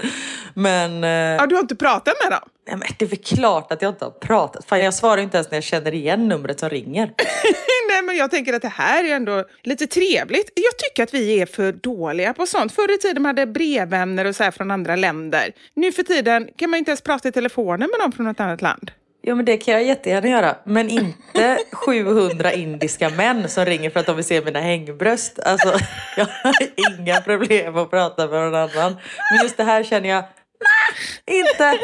Men, 0.55 1.05
eh, 1.05 1.11
Ja, 1.11 1.47
du 1.47 1.55
har 1.55 1.63
inte 1.63 1.77
pratat 1.77 2.15
med 2.23 2.33
dem? 2.33 2.49
nej, 2.69 2.77
men 2.77 2.89
det 2.99 3.05
är 3.05 3.09
väl 3.09 3.19
klart 3.19 3.73
att 3.73 3.83
jag 3.83 3.91
inte 3.93 4.05
har 4.05 4.11
pratat. 4.11 4.65
Fan, 4.69 4.81
jag 4.85 4.95
svarar 4.95 5.17
ju 5.17 5.23
inte 5.23 5.37
ens 5.37 5.51
när 5.51 5.57
jag 5.57 5.65
känner 5.65 5.95
igen 5.95 6.29
numret 6.29 6.61
som 6.61 6.69
ringer. 6.71 7.11
Nej, 7.89 8.03
men 8.03 8.17
jag 8.17 8.31
tänker 8.31 8.53
att 8.55 8.63
det 8.63 8.69
här 8.69 9.05
är 9.05 9.15
ändå 9.17 9.45
lite 9.63 9.87
trevligt. 9.87 10.53
Jag 10.55 10.79
tycker 10.79 11.03
att 11.03 11.15
vi 11.15 11.41
är 11.41 11.47
för 11.47 11.73
dåliga 11.73 12.35
på 12.35 12.47
sånt. 12.47 12.73
Förr 12.73 12.95
i 12.95 12.99
tiden 12.99 13.25
hade 13.25 13.47
brevvänner 13.47 14.25
och 14.25 14.37
så 14.37 14.53
från 14.53 14.71
andra 14.71 14.97
länder. 14.97 15.53
Nu 15.75 15.93
för 15.93 16.03
tiden 16.03 16.49
kan 16.57 16.71
man 16.71 16.79
inte 16.79 16.91
ens 16.91 17.01
prata 17.01 17.29
i 17.29 17.33
telefonen 17.33 17.91
med 17.91 17.99
någon 18.01 18.13
från 18.13 18.27
ett 18.27 18.41
annat 18.41 18.63
land. 18.63 18.91
Ja 19.27 19.35
men 19.35 19.45
det 19.45 19.57
kan 19.57 19.75
jag 19.75 19.85
jättegärna 19.85 20.29
göra. 20.29 20.57
Men 20.65 20.91
inte 20.91 21.59
700 21.73 22.53
indiska 22.53 23.11
män 23.11 23.49
som 23.49 23.65
ringer 23.65 23.91
för 23.91 24.01
att 24.01 24.07
de 24.07 24.17
vill 24.17 24.25
se 24.25 24.41
mina 24.41 24.61
hängbröst. 24.61 25.39
Alltså 25.39 25.79
jag 26.17 26.27
har 26.43 26.55
inga 26.99 27.21
problem 27.21 27.77
att 27.77 27.91
prata 27.91 28.27
med 28.27 28.41
någon 28.41 28.55
annan. 28.55 28.97
Men 29.31 29.43
just 29.43 29.57
det 29.57 29.65
här 29.65 29.83
känner 29.83 30.09
jag, 30.09 30.25
nej, 30.61 31.39
inte. 31.41 31.79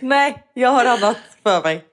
Nej, 0.00 0.44
jag 0.54 0.68
har 0.68 0.84
annat 0.84 1.16
för 1.42 1.62
mig. 1.62 1.84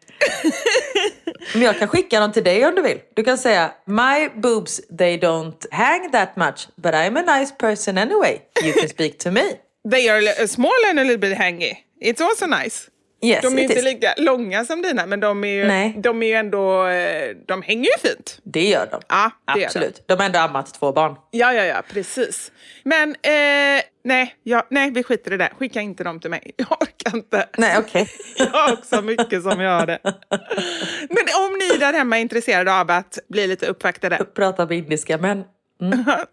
Men 1.54 1.62
jag 1.62 1.80
kan 1.80 1.88
skicka 1.88 2.20
dem 2.20 2.32
till 2.32 2.44
dig 2.44 2.66
om 2.66 2.76
du 2.76 2.82
vill. 2.82 3.00
Du 3.14 3.24
kan 3.24 3.38
säga 3.38 3.72
My 3.86 4.30
boobs 4.30 4.82
they 4.98 5.18
don't 5.18 5.66
hang 5.72 6.12
that 6.12 6.36
much 6.36 6.68
but 6.76 6.94
I'm 6.94 7.20
a 7.20 7.40
nice 7.40 7.56
person 7.58 7.98
anyway. 7.98 8.40
You 8.64 8.74
can 8.74 8.90
speak 8.90 9.18
to 9.18 9.32
me. 9.32 9.44
They 9.92 10.10
are 10.10 10.48
small 10.48 10.90
and 10.90 11.00
a 11.00 11.04
little 11.04 11.30
bit 11.30 11.38
hangy. 11.38 11.78
It's 12.02 12.22
also 12.22 12.46
nice. 12.46 12.90
Yes, 13.24 13.42
De 13.42 13.58
är 13.58 13.62
inte 13.62 13.74
is. 13.74 13.84
lika 13.84 14.14
långa 14.18 14.66
som 14.66 14.82
dina, 14.82 15.06
men 15.06 15.20
de 15.20 15.44
är 15.44 15.48
ju, 15.48 15.66
Nej. 15.68 15.96
de 15.98 16.24
är 16.24 16.28
ju 16.28 16.34
ändå... 16.34 16.88
eh, 16.88 17.36
De 17.46 17.62
hänger 17.62 17.84
ju 17.86 18.10
fint. 18.10 18.40
Det 18.44 18.70
gör 18.70 18.88
de. 18.92 19.02
Ja, 19.10 19.32
det 19.54 19.60
gör 19.60 19.66
Absolut. 19.68 20.04
De 20.08 20.14
har 20.20 20.26
ändå 20.26 20.40
ammat 20.40 20.74
två 20.74 20.92
barn. 20.92 21.16
Ja, 21.32 21.54
ja, 21.54 21.64
ja, 21.64 21.82
precis. 21.94 22.52
Men 22.84 23.10
eh, 23.10 23.84
nej, 24.04 24.36
ja, 24.44 24.68
nej, 24.70 24.92
vi 24.92 25.04
skiter 25.04 25.34
i 25.34 25.38
det. 25.38 25.50
Skicka 25.60 25.82
inte 25.82 26.04
dem 26.04 26.20
till 26.20 26.30
mig. 26.30 26.52
Jag 26.58 26.72
orkar 26.72 27.16
inte. 27.18 27.48
Nej 27.58 27.76
okej. 27.80 28.08
Jag 28.38 28.46
har 28.48 28.74
också 28.74 29.02
mycket 29.02 29.44
som 29.44 29.60
jag 29.62 29.80
har 29.80 29.86
det. 29.86 30.00
Men 31.10 31.24
om 31.38 31.58
ni 31.72 31.78
där 31.78 31.94
hemma 31.94 32.18
är 32.18 32.22
intresserade 32.22 32.80
av 32.80 32.92
att 32.92 33.20
bli 33.30 33.48
lite 33.48 33.66
uppvaktade 33.68 34.18
Prata 34.36 34.66
med 34.66 34.78
indiska 34.78 35.18
män. 35.18 35.44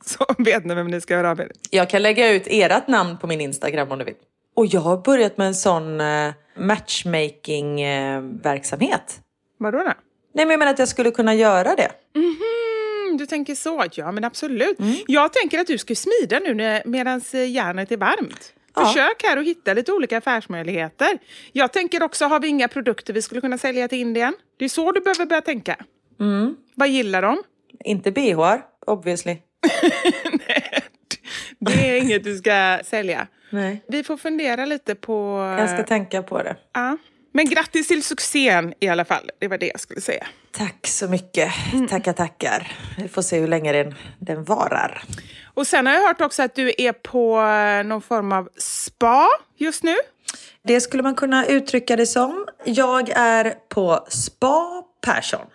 så 0.05 0.27
vet 0.39 0.65
ni 0.65 0.75
vem 0.75 0.87
ni 0.87 1.01
ska 1.01 1.17
höra 1.17 1.31
av 1.31 1.41
er. 1.41 1.51
Jag 1.71 1.91
kan 1.91 2.03
lägga 2.03 2.31
ut 2.31 2.43
ert 2.47 2.89
namn 2.89 3.19
på 3.19 3.27
min 3.27 3.41
Instagram 3.41 3.93
om 3.93 3.99
du 3.99 4.05
vill. 4.05 4.15
Och 4.61 4.67
jag 4.67 4.81
har 4.81 4.97
börjat 4.97 5.39
med 5.39 5.47
en 5.47 5.55
sån 5.55 6.01
eh, 6.01 6.33
matchmaking-verksamhet. 6.57 9.21
Vadå 9.59 9.79
då? 9.79 9.85
Nej 9.85 9.95
men 10.35 10.51
jag 10.51 10.59
menar 10.59 10.73
att 10.73 10.79
jag 10.79 10.89
skulle 10.89 11.11
kunna 11.11 11.35
göra 11.35 11.77
det. 11.77 11.91
Mm, 12.15 13.17
du 13.17 13.27
tänker 13.27 13.55
så? 13.55 13.85
Ja, 13.93 14.13
men 14.13 14.25
absolut. 14.25 14.79
Jag 15.07 15.33
tänker 15.33 15.59
att 15.59 15.67
du 15.67 15.79
ska 15.79 15.95
smida 15.95 16.39
nu 16.39 16.83
medan 16.85 17.21
järnet 17.49 17.93
är 17.93 17.97
varmt. 17.97 18.53
Ja. 18.75 18.87
Försök 18.87 19.23
här 19.23 19.37
att 19.37 19.47
hitta 19.47 19.75
lite 19.75 19.93
olika 19.93 20.19
affärsmöjligheter. 20.19 21.19
Jag 21.53 21.73
tänker 21.73 22.03
också, 22.03 22.25
har 22.25 22.41
vi 22.41 22.49
inga 22.49 22.69
produkter 22.69 23.13
vi 23.13 23.23
skulle 23.23 23.41
kunna 23.41 23.59
sälja 23.59 23.89
till 23.89 23.99
Indien? 23.99 24.35
Det 24.59 24.65
är 24.65 24.69
så 24.69 24.93
du 24.93 25.01
behöver 25.01 25.27
börja 25.27 25.43
tänka. 25.43 25.77
Vad 26.75 26.89
gillar 26.89 27.23
de? 27.23 27.43
Inte 27.85 28.13
bh, 28.13 28.57
obviously. 28.87 29.37
Det 31.61 31.91
är 31.91 32.01
inget 32.01 32.25
du 32.25 32.37
ska 32.37 32.79
sälja. 32.85 33.27
Nej. 33.51 33.85
Vi 33.89 34.05
får 34.05 34.17
fundera 34.17 34.65
lite 34.65 34.95
på... 34.95 35.39
Jag 35.59 35.71
ska 35.71 35.83
tänka 35.83 36.23
på 36.23 36.43
det. 36.43 36.57
Ja. 36.73 36.97
Men 37.33 37.49
grattis 37.49 37.89
till 37.89 38.03
succén 38.03 38.75
i 38.81 38.89
alla 38.89 39.05
fall. 39.05 39.31
Det 39.39 39.49
var 39.49 39.59
det 39.59 39.67
jag 39.67 39.81
skulle 39.81 40.01
säga. 40.01 40.27
Tack 40.51 40.87
så 40.87 41.09
mycket. 41.09 41.53
Tackar, 41.91 42.13
tackar. 42.13 42.73
Vi 42.99 43.09
får 43.09 43.23
se 43.23 43.41
hur 43.41 43.49
länge 43.49 43.73
den, 43.73 43.95
den 44.19 44.45
varar. 44.45 45.03
Och 45.55 45.67
sen 45.67 45.87
har 45.87 45.95
jag 45.95 46.01
hört 46.09 46.21
också 46.21 46.43
att 46.43 46.55
du 46.55 46.73
är 46.79 46.93
på 46.93 47.41
eh, 47.41 47.85
någon 47.85 48.03
form 48.03 48.33
av 48.33 48.49
spa 48.57 49.29
just 49.57 49.83
nu. 49.83 49.97
Det 50.63 50.81
skulle 50.81 51.03
man 51.03 51.15
kunna 51.15 51.47
uttrycka 51.47 51.97
det 51.97 52.07
som. 52.07 52.47
Jag 52.65 53.09
är 53.11 53.55
på 53.69 54.07
Spa 54.09 54.85
Persson. 55.05 55.47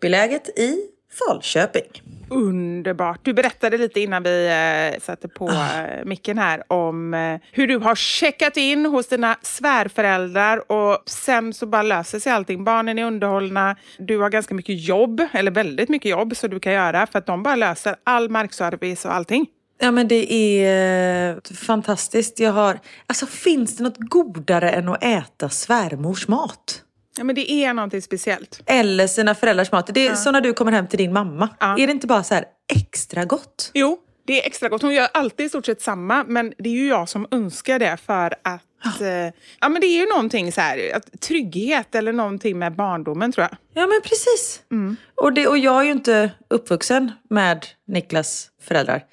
Beläget 0.00 0.48
i 0.48 0.76
Falköping. 1.18 2.02
Underbart. 2.28 3.20
Du 3.22 3.32
berättade 3.32 3.78
lite 3.78 4.00
innan 4.00 4.22
vi 4.22 4.46
eh, 4.94 5.00
satte 5.00 5.28
på 5.28 5.48
eh, 5.48 6.04
micken 6.04 6.38
här 6.38 6.72
om 6.72 7.14
eh, 7.14 7.40
hur 7.52 7.66
du 7.66 7.78
har 7.78 7.94
checkat 7.94 8.56
in 8.56 8.86
hos 8.86 9.08
dina 9.08 9.36
svärföräldrar 9.42 10.72
och 10.72 11.02
sen 11.06 11.54
så 11.54 11.66
bara 11.66 11.82
löser 11.82 12.18
sig 12.18 12.32
allting. 12.32 12.64
Barnen 12.64 12.98
är 12.98 13.04
underhållna, 13.04 13.76
du 13.98 14.18
har 14.18 14.30
ganska 14.30 14.54
mycket 14.54 14.84
jobb, 14.84 15.22
eller 15.32 15.50
väldigt 15.50 15.88
mycket 15.88 16.10
jobb 16.10 16.36
så 16.36 16.48
du 16.48 16.60
kan 16.60 16.72
göra 16.72 17.06
för 17.06 17.18
att 17.18 17.26
de 17.26 17.42
bara 17.42 17.56
löser 17.56 17.96
all 18.04 18.28
markservice 18.28 19.04
och 19.04 19.14
allting. 19.14 19.46
Ja 19.80 19.90
men 19.90 20.08
det 20.08 20.32
är 20.32 21.30
eh, 21.30 21.36
fantastiskt. 21.54 22.40
Jag 22.40 22.52
har... 22.52 22.78
Alltså 23.06 23.26
finns 23.26 23.76
det 23.76 23.84
något 23.84 23.98
godare 23.98 24.70
än 24.70 24.88
att 24.88 25.04
äta 25.04 25.48
svärmors 25.48 26.28
mat? 26.28 26.82
Ja, 27.16 27.24
men 27.24 27.34
det 27.34 27.50
är 27.50 27.74
någonting 27.74 28.02
speciellt. 28.02 28.60
Eller 28.66 29.06
sina 29.06 29.34
föräldrars 29.34 29.72
mat. 29.72 29.90
Det 29.94 30.06
är 30.06 30.14
som 30.14 30.32
när 30.32 30.40
du 30.40 30.52
kommer 30.52 30.72
hem 30.72 30.86
till 30.86 30.98
din 30.98 31.12
mamma. 31.12 31.48
Ja. 31.60 31.78
Är 31.78 31.86
det 31.86 31.92
inte 31.92 32.06
bara 32.06 32.22
så 32.22 32.34
här 32.34 32.44
extra 32.72 33.24
gott? 33.24 33.70
Jo, 33.74 33.98
det 34.26 34.42
är 34.42 34.46
extra 34.46 34.68
gott. 34.68 34.82
Hon 34.82 34.94
gör 34.94 35.08
alltid 35.14 35.46
i 35.46 35.48
stort 35.48 35.66
sett 35.66 35.82
samma, 35.82 36.24
men 36.24 36.52
det 36.58 36.68
är 36.68 36.74
ju 36.74 36.86
jag 36.86 37.08
som 37.08 37.26
önskar 37.30 37.78
det 37.78 37.96
för 38.06 38.34
att... 38.42 38.62
Ja, 39.00 39.32
ja 39.60 39.68
men 39.68 39.80
det 39.80 39.86
är 39.86 40.00
ju 40.00 40.06
någonting 40.06 40.52
så 40.52 40.60
här, 40.60 40.96
att 40.96 41.20
trygghet 41.20 41.94
eller 41.94 42.12
någonting 42.12 42.58
med 42.58 42.74
barndomen 42.76 43.32
tror 43.32 43.42
jag. 43.50 43.56
Ja 43.82 43.86
men 43.86 44.00
precis. 44.02 44.62
Och, 45.14 45.32
det, 45.32 45.46
och 45.46 45.58
jag 45.58 45.80
är 45.80 45.84
ju 45.84 45.90
inte 45.90 46.30
uppvuxen 46.50 47.12
med 47.30 47.66
Niklas 47.86 48.48
föräldrar. 48.62 49.04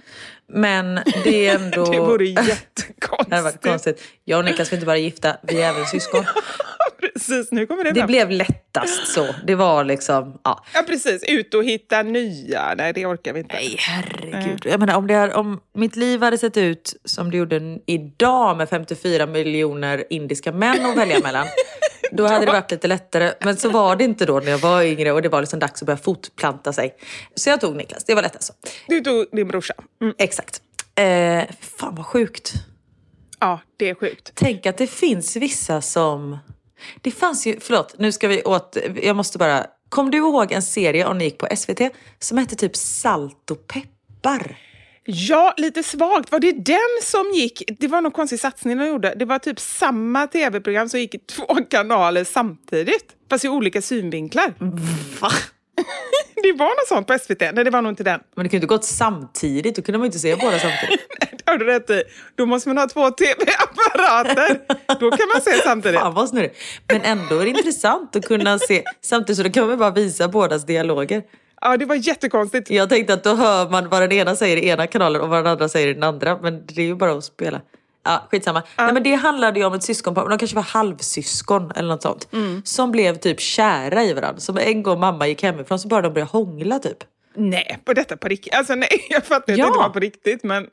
Men 0.54 1.00
det 1.24 1.48
är 1.48 1.56
ändå... 1.60 1.86
Det 1.86 2.00
vore 2.00 2.26
Det 2.34 2.36
hade 2.36 2.50
jättekonstigt. 2.50 3.44
varit 3.44 3.64
konstigt. 3.64 4.04
Jag 4.26 4.40
och 4.40 4.46
Niklas 4.46 4.72
är 4.72 4.74
inte 4.76 4.86
bara 4.86 4.98
gifta, 4.98 5.38
vi 5.44 5.62
är 5.62 5.70
även 5.70 5.86
syskon. 5.86 6.26
precis, 7.14 7.52
nu 7.52 7.66
kommer 7.66 7.84
det, 7.84 7.92
Det 7.92 8.00
fram. 8.00 8.08
blev 8.08 8.30
lättast 8.32 9.08
så. 9.08 9.28
Det 9.48 9.56
var 9.56 9.84
liksom, 9.84 10.40
ja. 10.44 10.66
Ja, 10.74 10.84
precis. 10.88 11.24
Ut 11.24 11.54
och 11.54 11.64
hitta 11.64 12.04
nya. 12.04 12.74
Nej, 12.78 12.94
det 12.94 13.06
orkar 13.06 13.34
vi 13.34 13.40
inte. 13.40 13.56
Nej, 13.56 13.76
herregud. 13.80 14.62
Jag 14.66 14.80
menar, 14.80 14.96
om, 14.98 15.08
det 15.08 15.14
här, 15.14 15.34
om 15.34 15.60
mitt 15.76 15.96
liv 15.96 16.22
hade 16.22 16.38
sett 16.38 16.58
ut 16.58 16.96
som 17.06 17.32
det 17.32 17.38
gjorde 17.38 17.80
idag 17.86 18.58
med 18.58 18.70
54 18.70 19.26
miljoner 19.26 20.04
indiska 20.10 20.52
män 20.52 20.86
att 20.86 20.98
välja 20.98 21.20
mellan. 21.20 21.48
Då 22.12 22.28
hade 22.28 22.46
det 22.46 22.52
varit 22.52 22.72
lite 22.72 22.88
lättare. 22.88 23.34
Men 23.42 23.58
så 23.58 23.70
var 23.70 23.96
det 23.96 24.04
inte 24.04 24.26
då 24.26 24.40
när 24.40 24.52
jag 24.52 24.58
var 24.58 24.82
yngre 24.84 25.12
och 25.12 25.22
det 25.22 25.30
var 25.30 25.42
liksom 25.42 25.60
dags 25.60 25.82
att 25.82 25.86
börja 25.86 25.98
fotplanta 25.98 26.74
sig. 26.74 26.96
Så 27.36 27.50
jag 27.50 27.62
tog 27.62 27.76
Niklas, 27.76 28.04
det 28.04 28.16
var 28.16 28.22
lättast 28.22 28.44
så. 28.48 28.54
Du 28.88 29.02
tog 29.02 29.26
din 29.32 29.48
brorsa. 29.48 29.74
Mm. 30.02 30.14
Exakt. 30.18 30.62
Eh, 30.96 31.44
fan 31.62 31.96
vad 31.96 32.06
sjukt. 32.06 32.54
Ja, 33.40 33.60
det 33.78 33.90
är 33.90 33.96
sjukt. 33.96 34.32
Tänk 34.36 34.66
att 34.66 34.78
det 34.78 34.88
finns 34.88 35.36
vissa 35.36 35.82
som... 35.82 36.38
Det 37.02 37.12
fanns 37.12 37.48
ju, 37.48 37.60
förlåt, 37.60 37.96
nu 38.00 38.12
ska 38.12 38.28
vi 38.28 38.44
åt... 38.44 38.78
Jag 39.02 39.16
måste 39.16 39.38
bara... 39.38 39.66
Kom 39.90 40.12
du 40.12 40.18
ihåg 40.18 40.52
en 40.52 40.62
serie 40.62 41.06
om 41.06 41.18
ni 41.18 41.24
gick 41.24 41.38
på 41.38 41.48
SVT 41.56 41.82
som 42.20 42.38
hette 42.38 42.56
typ 42.56 42.76
Salt 42.76 43.52
och 43.52 43.68
peppar? 43.68 44.58
Ja, 45.04 45.54
lite 45.58 45.84
svagt. 45.84 46.32
Var 46.32 46.40
det 46.40 46.52
den 46.52 47.02
som 47.04 47.32
gick? 47.34 47.64
Det 47.80 47.88
var 47.88 48.02
någon 48.02 48.12
konstig 48.12 48.40
satsning 48.40 48.78
de 48.78 48.88
gjorde. 48.88 49.16
Det 49.16 49.26
var 49.26 49.40
typ 49.40 49.60
samma 49.60 50.28
tv-program 50.28 50.90
som 50.90 51.00
gick 51.00 51.16
i 51.16 51.20
två 51.20 51.56
kanaler 51.70 52.24
samtidigt. 52.24 53.16
Fast 53.30 53.46
i 53.46 53.48
olika 53.48 53.82
synvinklar. 53.82 54.54
Va? 55.22 55.32
Det 56.44 56.54
var 56.54 56.66
något 56.66 56.88
sånt 56.88 57.08
på 57.08 57.18
SVT. 57.18 57.40
Nej, 57.40 57.64
det 57.64 57.70
var 57.70 57.82
nog 57.82 57.92
inte 57.92 58.04
den. 58.04 58.20
Men 58.36 58.44
det 58.44 58.50
kunde 58.50 58.58
inte 58.58 58.68
gått 58.68 58.86
samtidigt, 58.86 59.76
då 59.76 59.82
kunde 59.82 59.98
man 59.98 60.06
inte 60.06 60.20
se 60.20 60.36
båda 60.36 60.60
samtidigt. 60.60 61.08
Nej, 61.22 61.34
det 61.38 61.52
har 61.52 61.58
du 61.58 61.66
rätt 61.66 61.90
i. 61.90 62.04
Då 62.36 62.46
måste 62.46 62.70
man 62.70 62.78
ha 62.78 62.88
två 62.88 63.12
tv-apparater. 63.12 64.60
Då 65.00 65.12
kan 65.12 65.28
man 65.34 65.42
se 65.42 65.52
samtidigt. 65.64 66.00
Fan 66.00 66.14
vad 66.14 66.30
snurrigt. 66.30 66.56
Men 66.88 67.02
ändå 67.02 67.40
är 67.40 67.44
det 67.44 67.50
intressant 67.50 68.16
att 68.16 68.26
kunna 68.26 68.60
se 68.60 68.84
samtidigt 69.02 69.38
så 69.38 69.44
då 69.44 69.50
kan 69.50 69.68
man 69.68 69.78
bara 69.78 69.92
visa 69.92 70.28
bådas 70.28 70.66
dialoger. 70.66 71.24
Ja, 71.62 71.78
det 71.78 71.86
var 71.86 71.96
jättekonstigt. 71.96 72.70
Jag 72.70 72.90
tänkte 72.90 73.14
att 73.14 73.24
då 73.24 73.36
hör 73.36 73.70
man 73.70 73.90
vad 73.90 74.02
den 74.02 74.12
ena 74.12 74.36
säger 74.36 74.58
i 74.58 74.68
ena 74.68 74.88
kanalen 74.88 75.22
och 75.22 75.30
vad 75.30 75.40
den 75.40 75.52
andra 75.52 75.70
säger 75.70 75.88
i 75.88 75.94
den 75.94 76.04
andra. 76.04 76.40
Men 76.42 76.66
det 76.66 76.82
är 76.82 76.86
ju 76.86 76.96
bara 76.96 77.12
att 77.12 77.24
spela. 77.24 77.62
Ja, 78.10 78.28
skitsamma. 78.32 78.64
Nej, 78.78 78.94
men 78.94 79.04
det 79.04 79.14
handlade 79.16 79.60
ju 79.60 79.66
om 79.66 79.74
ett 79.74 79.84
syskonpar, 79.84 80.30
de 80.30 80.38
kanske 80.38 80.56
var 80.56 80.64
halvsyskon 80.64 81.72
eller 81.76 81.90
något 81.90 82.02
sånt. 82.02 82.28
Som 82.64 82.92
blev 82.92 83.16
typ 83.16 83.40
kära 83.40 84.04
i 84.04 84.14
varandra. 84.14 84.40
Som 84.40 84.58
en 84.58 84.84
gång 84.84 85.00
mamma 85.00 85.28
gick 85.28 85.44
hemifrån 85.44 85.80
så 85.80 85.88
bara 85.88 86.02
de 86.02 86.14
började 86.14 86.32
hångla 86.32 86.80
typ. 86.80 86.98
Nej, 87.36 87.80
på 87.86 87.94
detta 87.94 88.18
på 88.18 88.28
riktigt. 88.28 88.54
Alltså 88.54 88.76
nej, 88.76 89.06
jag 89.10 89.26
fattar 89.26 89.54
Ja. 89.54 89.54
att 89.54 89.58
det 89.58 89.68
inte 89.68 89.80
var 89.80 89.90
på 89.90 90.00
riktigt, 90.00 90.44
men 90.44 90.68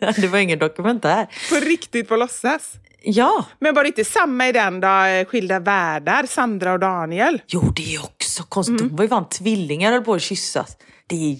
det 0.16 0.28
var 0.28 0.38
ingen 0.38 0.58
dokumentär. 0.58 1.26
på 1.50 1.54
riktigt 1.64 2.08
på 2.08 2.16
låtsas. 2.16 2.72
Ja. 3.02 3.44
Men 3.58 3.74
var 3.74 3.82
det 3.82 3.86
inte 3.88 4.04
samma 4.04 4.48
i 4.48 4.52
den 4.52 4.80
då, 4.80 4.88
eh, 4.88 5.24
Skilda 5.24 5.58
världar, 5.58 6.26
Sandra 6.26 6.72
och 6.72 6.80
Daniel? 6.80 7.42
Jo, 7.46 7.60
det 7.76 7.94
är 7.94 8.04
också 8.04 8.42
konstigt. 8.42 8.78
De 8.78 8.96
var 8.96 9.04
ju 9.04 9.08
fan 9.08 9.28
tvillingar 9.28 9.90
och 9.90 9.94
höll 9.96 10.04
på 10.04 10.14
att 10.14 10.22
kyssas. 10.22 10.76
Det 11.06 11.16
är 11.16 11.36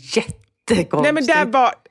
jättekonstigt. 0.71 1.03
Nej 1.03 1.13
men 1.13 1.27
där 1.27 1.45
var, 1.53 1.75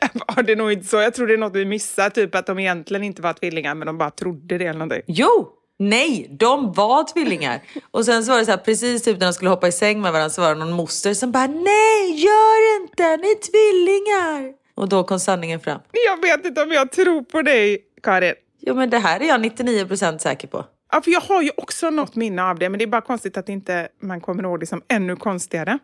där 0.00 0.10
var 0.36 0.42
det 0.42 0.56
nog 0.56 0.72
inte 0.72 0.86
så. 0.86 0.96
Jag 0.96 1.14
tror 1.14 1.26
det 1.26 1.34
är 1.34 1.38
något 1.38 1.54
vi 1.56 1.64
missar, 1.64 2.10
typ 2.10 2.34
att 2.34 2.46
de 2.46 2.58
egentligen 2.58 3.04
inte 3.04 3.22
var 3.22 3.32
tvillingar 3.32 3.74
men 3.74 3.86
de 3.86 3.98
bara 3.98 4.10
trodde 4.10 4.58
det 4.58 4.64
eller 4.64 4.78
någonting. 4.78 5.02
Jo! 5.06 5.54
Nej, 5.80 6.26
de 6.30 6.72
var 6.72 7.12
tvillingar. 7.12 7.62
Och 7.90 8.04
sen 8.04 8.24
så 8.24 8.32
var 8.32 8.38
det 8.38 8.44
så 8.44 8.50
här, 8.50 8.58
precis 8.58 9.02
typ 9.02 9.18
när 9.20 9.26
de 9.26 9.32
skulle 9.32 9.50
hoppa 9.50 9.68
i 9.68 9.72
säng 9.72 10.00
med 10.00 10.12
varandra 10.12 10.30
så 10.30 10.40
var 10.40 10.48
det 10.48 10.54
någon 10.54 10.72
moster 10.72 11.14
som 11.14 11.32
bara 11.32 11.46
Nej, 11.46 12.10
gör 12.10 12.80
inte, 12.80 13.16
ni 13.16 13.30
är 13.30 13.40
tvillingar! 13.50 14.54
Och 14.74 14.88
då 14.88 15.04
kom 15.04 15.20
sanningen 15.20 15.60
fram. 15.60 15.80
Jag 16.06 16.22
vet 16.22 16.46
inte 16.46 16.62
om 16.62 16.72
jag 16.72 16.92
tror 16.92 17.22
på 17.22 17.42
dig, 17.42 17.78
Karin. 18.02 18.34
Jo 18.60 18.74
men 18.74 18.90
det 18.90 18.98
här 18.98 19.20
är 19.20 19.28
jag 19.28 19.44
99% 19.44 20.18
säker 20.18 20.48
på. 20.48 20.64
Ja, 20.92 21.00
för 21.00 21.10
jag 21.10 21.20
har 21.20 21.42
ju 21.42 21.50
också 21.56 21.90
något 21.90 22.16
minne 22.16 22.42
av 22.42 22.58
det, 22.58 22.68
men 22.68 22.78
det 22.78 22.84
är 22.84 22.86
bara 22.86 23.00
konstigt 23.00 23.36
att 23.36 23.48
inte 23.48 23.88
man 24.02 24.20
kommer 24.20 24.42
ihåg 24.42 24.60
det 24.60 24.66
som 24.66 24.82
ännu 24.88 25.16
konstigare. 25.16 25.78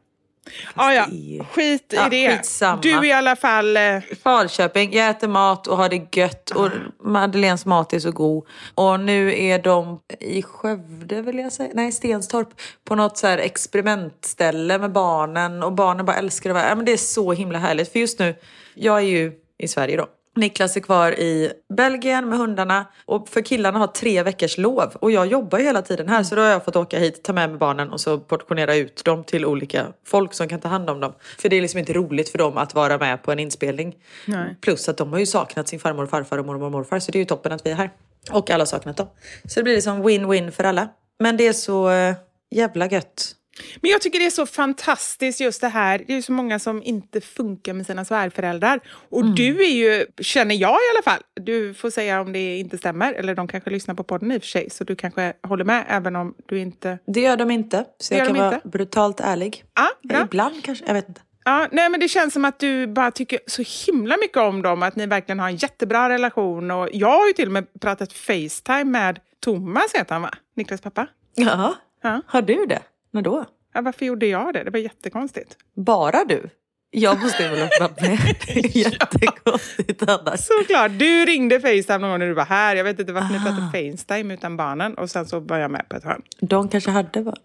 Ja, 0.77 0.95
ja. 0.95 1.03
är- 1.05 1.45
Skit 1.45 1.93
i 1.93 1.97
Ja, 1.97 2.09
det. 2.11 2.29
skitsamma. 2.37 2.81
Du 2.83 3.07
i 3.09 3.13
alla 3.13 3.37
fall... 3.37 3.77
eh, 3.77 4.01
Falköping, 4.23 4.93
jag 4.93 5.09
äter 5.11 5.29
mat 5.29 5.67
och 5.67 5.77
har 5.77 5.89
det 5.89 6.17
gött 6.17 6.51
och 6.51 6.71
Madeleines 7.05 7.67
mat 7.67 7.93
är 7.93 7.99
så 7.99 8.11
god. 8.13 8.47
Och 8.75 9.01
nu 9.01 9.39
är 9.45 9.59
de 9.59 10.01
i 10.21 10.43
Skövde 10.43 11.23
vill 11.23 11.39
jag 11.39 11.53
säga, 11.53 11.71
nej 11.75 11.93
Stenstorp, 11.93 12.49
på 12.85 12.95
något 12.95 13.19
så 13.19 13.27
här 13.27 13.39
experimentställe 13.39 14.79
med 14.79 14.93
barnen 14.93 15.63
och 15.63 15.73
barnen 15.73 16.07
bara 16.07 16.17
älskar 16.17 16.55
det. 16.55 16.61
Ja, 16.69 16.75
men 16.75 16.85
det 16.85 16.93
är 16.93 16.97
så 16.97 17.33
himla 17.33 17.59
härligt 17.59 17.93
för 17.93 17.99
just 17.99 18.19
nu, 18.19 18.35
jag 18.75 18.97
är 18.99 19.01
ju 19.07 19.33
i 19.59 19.69
Sverige 19.69 19.97
då. 19.97 20.07
Niklas 20.37 20.77
är 20.77 20.81
kvar 20.81 21.13
i 21.13 21.53
Belgien 21.77 22.29
med 22.29 22.39
hundarna 22.39 22.87
och 23.05 23.29
för 23.29 23.41
killarna 23.41 23.79
har 23.79 23.87
tre 23.87 24.23
veckors 24.23 24.59
lov 24.59 24.93
och 24.95 25.11
jag 25.11 25.27
jobbar 25.27 25.59
ju 25.59 25.65
hela 25.65 25.83
tiden 25.83 26.09
här 26.09 26.23
så 26.23 26.35
då 26.35 26.43
har 26.43 26.49
jag 26.49 26.65
fått 26.65 26.77
åka 26.77 26.99
hit, 26.99 27.23
ta 27.23 27.33
med 27.33 27.51
mig 27.51 27.59
barnen 27.59 27.91
och 27.91 28.01
så 28.01 28.19
portionera 28.19 28.75
ut 28.75 29.05
dem 29.05 29.25
till 29.25 29.45
olika 29.45 29.87
folk 30.07 30.35
som 30.35 30.49
kan 30.49 30.61
ta 30.61 30.69
hand 30.69 30.91
om 30.91 31.01
dem. 31.01 31.13
För 31.39 31.49
det 31.49 31.57
är 31.57 31.63
liksom 31.63 31.79
inte 31.79 31.93
roligt 31.93 32.29
för 32.29 32.39
dem 32.39 32.57
att 32.57 32.75
vara 32.75 32.99
med 32.99 33.23
på 33.23 33.33
en 33.33 33.39
inspelning. 33.39 33.95
Nej. 34.27 34.57
Plus 34.61 34.89
att 34.89 34.97
de 34.97 35.13
har 35.13 35.19
ju 35.19 35.27
saknat 35.27 35.69
sin 35.69 35.81
farmor 35.81 36.03
och 36.03 36.11
farfar 36.11 36.39
och 36.39 36.47
mormor 36.47 36.65
och 36.65 36.73
morfar 36.73 36.99
så 36.99 37.13
det 37.13 37.19
är 37.19 37.21
ju 37.21 37.27
toppen 37.27 37.53
att 37.53 37.67
vi 37.67 37.71
är 37.71 37.75
här. 37.75 37.91
Och 38.31 38.51
alla 38.51 38.61
har 38.61 38.67
saknat 38.67 38.97
dem. 38.97 39.07
Så 39.45 39.61
det 39.61 39.65
blir 39.65 39.75
liksom 39.75 40.09
win-win 40.09 40.51
för 40.51 40.65
alla. 40.65 40.89
Men 41.19 41.37
det 41.37 41.47
är 41.47 41.53
så 41.53 41.91
eh, 41.91 42.15
jävla 42.51 42.87
gött. 42.87 43.35
Men 43.81 43.91
jag 43.91 44.01
tycker 44.01 44.19
det 44.19 44.27
är 44.27 44.31
så 44.31 44.47
fantastiskt 44.47 45.41
just 45.41 45.61
det 45.61 45.69
här. 45.69 45.99
Det 46.07 46.13
är 46.13 46.17
ju 46.17 46.23
så 46.23 46.33
många 46.33 46.59
som 46.59 46.83
inte 46.83 47.21
funkar 47.21 47.73
med 47.73 47.87
sina 47.87 48.05
svärföräldrar. 48.05 48.81
Och 49.11 49.21
Mm. 49.21 49.35
du 49.35 49.61
är 49.65 49.71
ju, 49.71 50.07
känner 50.21 50.55
jag 50.55 50.71
i 50.75 50.89
alla 50.95 51.03
fall, 51.03 51.21
du 51.35 51.75
får 51.75 51.91
säga 51.91 52.21
om 52.21 52.33
det 52.33 52.57
inte 52.59 52.79
stämmer, 52.79 53.13
eller 53.13 53.35
de 53.35 53.49
kanske 53.49 53.71
lyssnar 53.71 53.95
på 53.95 54.05
podden 54.05 54.33
i 54.33 54.39
och 54.39 54.43
för 54.43 54.49
sig, 54.49 54.71
så 54.71 54.85
du 54.85 54.97
kanske 54.97 55.33
håller 55.43 55.65
med 55.65 55.85
även 55.89 56.17
om 56.17 56.35
du 56.47 56.59
inte... 56.59 56.99
Det 57.07 57.21
gör 57.21 57.37
de 57.37 57.51
inte. 57.51 57.85
Så 57.99 58.15
jag 58.15 58.27
kan 58.27 58.37
vara 58.37 58.55
inte. 58.55 58.69
brutalt 58.69 59.21
ärlig. 59.21 59.65
Ja, 59.75 59.89
bra. 60.09 60.23
Ibland 60.25 60.65
kanske, 60.65 60.85
jag 60.87 60.95
vet 60.95 61.09
inte. 61.09 61.21
Ja, 61.45 61.69
nej, 61.73 61.91
men 61.91 62.01
det 62.01 62.09
känns 62.09 62.33
som 62.35 62.45
att 62.45 62.59
du 62.59 62.87
bara 62.87 63.11
tycker 63.11 63.39
så 63.47 63.63
himla 63.87 64.17
mycket 64.17 64.37
om 64.37 64.63
dem, 64.63 64.83
att 64.83 64.97
ni 64.97 65.07
verkligen 65.07 65.39
har 65.41 65.49
en 65.49 65.57
jättebra 65.57 66.09
relation. 66.09 66.71
Och 66.71 66.89
jag 66.93 67.19
har 67.19 67.27
ju 67.27 67.33
till 67.33 67.47
och 67.49 67.53
med 67.53 67.67
pratat 67.81 68.13
Facetime 68.13 68.85
med 68.85 69.21
Thomas, 69.41 69.95
heter 69.95 70.13
han 70.15 70.23
va? 70.23 70.31
Niklas 70.57 70.81
pappa. 70.81 71.07
Ja. 71.35 71.75
Ja. 72.03 72.21
Har 72.27 72.43
du 72.43 72.67
det? 72.67 72.83
När 73.15 73.23
då? 73.23 73.45
Ja, 73.75 73.81
varför 73.81 74.07
gjorde 74.07 74.27
jag 74.27 74.55
det? 74.55 74.65
Det 74.65 74.71
var 74.71 74.79
jättekonstigt. 74.79 75.57
Bara 75.77 76.25
du? 76.25 76.51
Jag 76.91 77.21
måste 77.21 77.49
väl 77.49 77.59
med. 77.59 77.69
Det 78.47 78.57
är 78.57 78.77
Jättekonstigt 78.77 80.09
annars. 80.09 80.41
Såklart. 80.41 80.91
Du 80.99 81.25
ringde 81.25 81.61
Facetime 81.61 81.99
någon 81.99 82.11
gång 82.11 82.19
när 82.19 82.27
du 82.27 82.35
var 82.35 82.45
här. 82.45 82.77
Jag 82.77 82.85
vet 82.85 83.01
inte 83.01 83.13
varför 83.13 83.35
ni 83.35 83.41
pratade 83.41 83.97
Facetime 83.97 84.35
utan 84.35 84.57
barnen. 84.57 84.95
Och 84.95 85.11
sen 85.11 85.27
så 85.27 85.41
var 85.41 85.59
jag 85.59 85.71
med 85.71 85.89
på 85.89 85.97
ett 85.97 86.05
hörn. 86.05 86.23
De 86.41 86.69
kanske 86.69 86.91
hade 86.91 87.23
barn. 87.23 87.37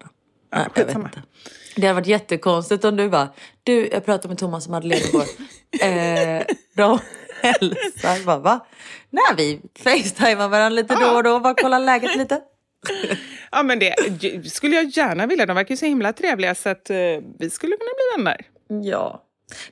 Nej, 0.52 0.66
jag 0.74 0.84
vet 0.84 0.94
inte. 0.94 1.22
Det 1.76 1.86
hade 1.86 2.00
varit 2.00 2.06
jättekonstigt 2.06 2.84
om 2.84 2.96
du 2.96 3.08
bara, 3.08 3.28
du 3.62 3.88
jag 3.92 4.04
pratade 4.04 4.28
med 4.28 4.38
Thomas 4.38 4.66
och 4.66 4.70
Madeleine 4.70 5.06
igår. 5.06 5.24
eh, 5.86 6.42
de 6.76 6.98
hälsar, 7.42 8.24
bara 8.24 8.38
va? 8.38 8.66
Nej 9.10 9.22
vi 9.36 9.60
facetimar 9.84 10.48
varandra 10.48 10.68
lite 10.68 10.94
då 10.94 11.16
och 11.16 11.22
då, 11.22 11.40
bara 11.40 11.54
kolla 11.54 11.78
läget 11.78 12.16
lite. 12.16 12.40
Ja, 13.52 13.62
men 13.62 13.78
det 13.78 13.94
skulle 14.52 14.76
jag 14.76 14.84
gärna 14.84 15.26
vilja. 15.26 15.46
De 15.46 15.56
verkar 15.56 15.70
ju 15.72 15.76
så 15.76 15.86
himla 15.86 16.12
trevliga 16.12 16.54
så 16.54 16.68
att 16.68 16.90
eh, 16.90 16.96
vi 17.38 17.50
skulle 17.50 17.76
kunna 17.76 17.90
bli 17.96 18.24
vänner. 18.24 18.46
Ja, 18.86 19.24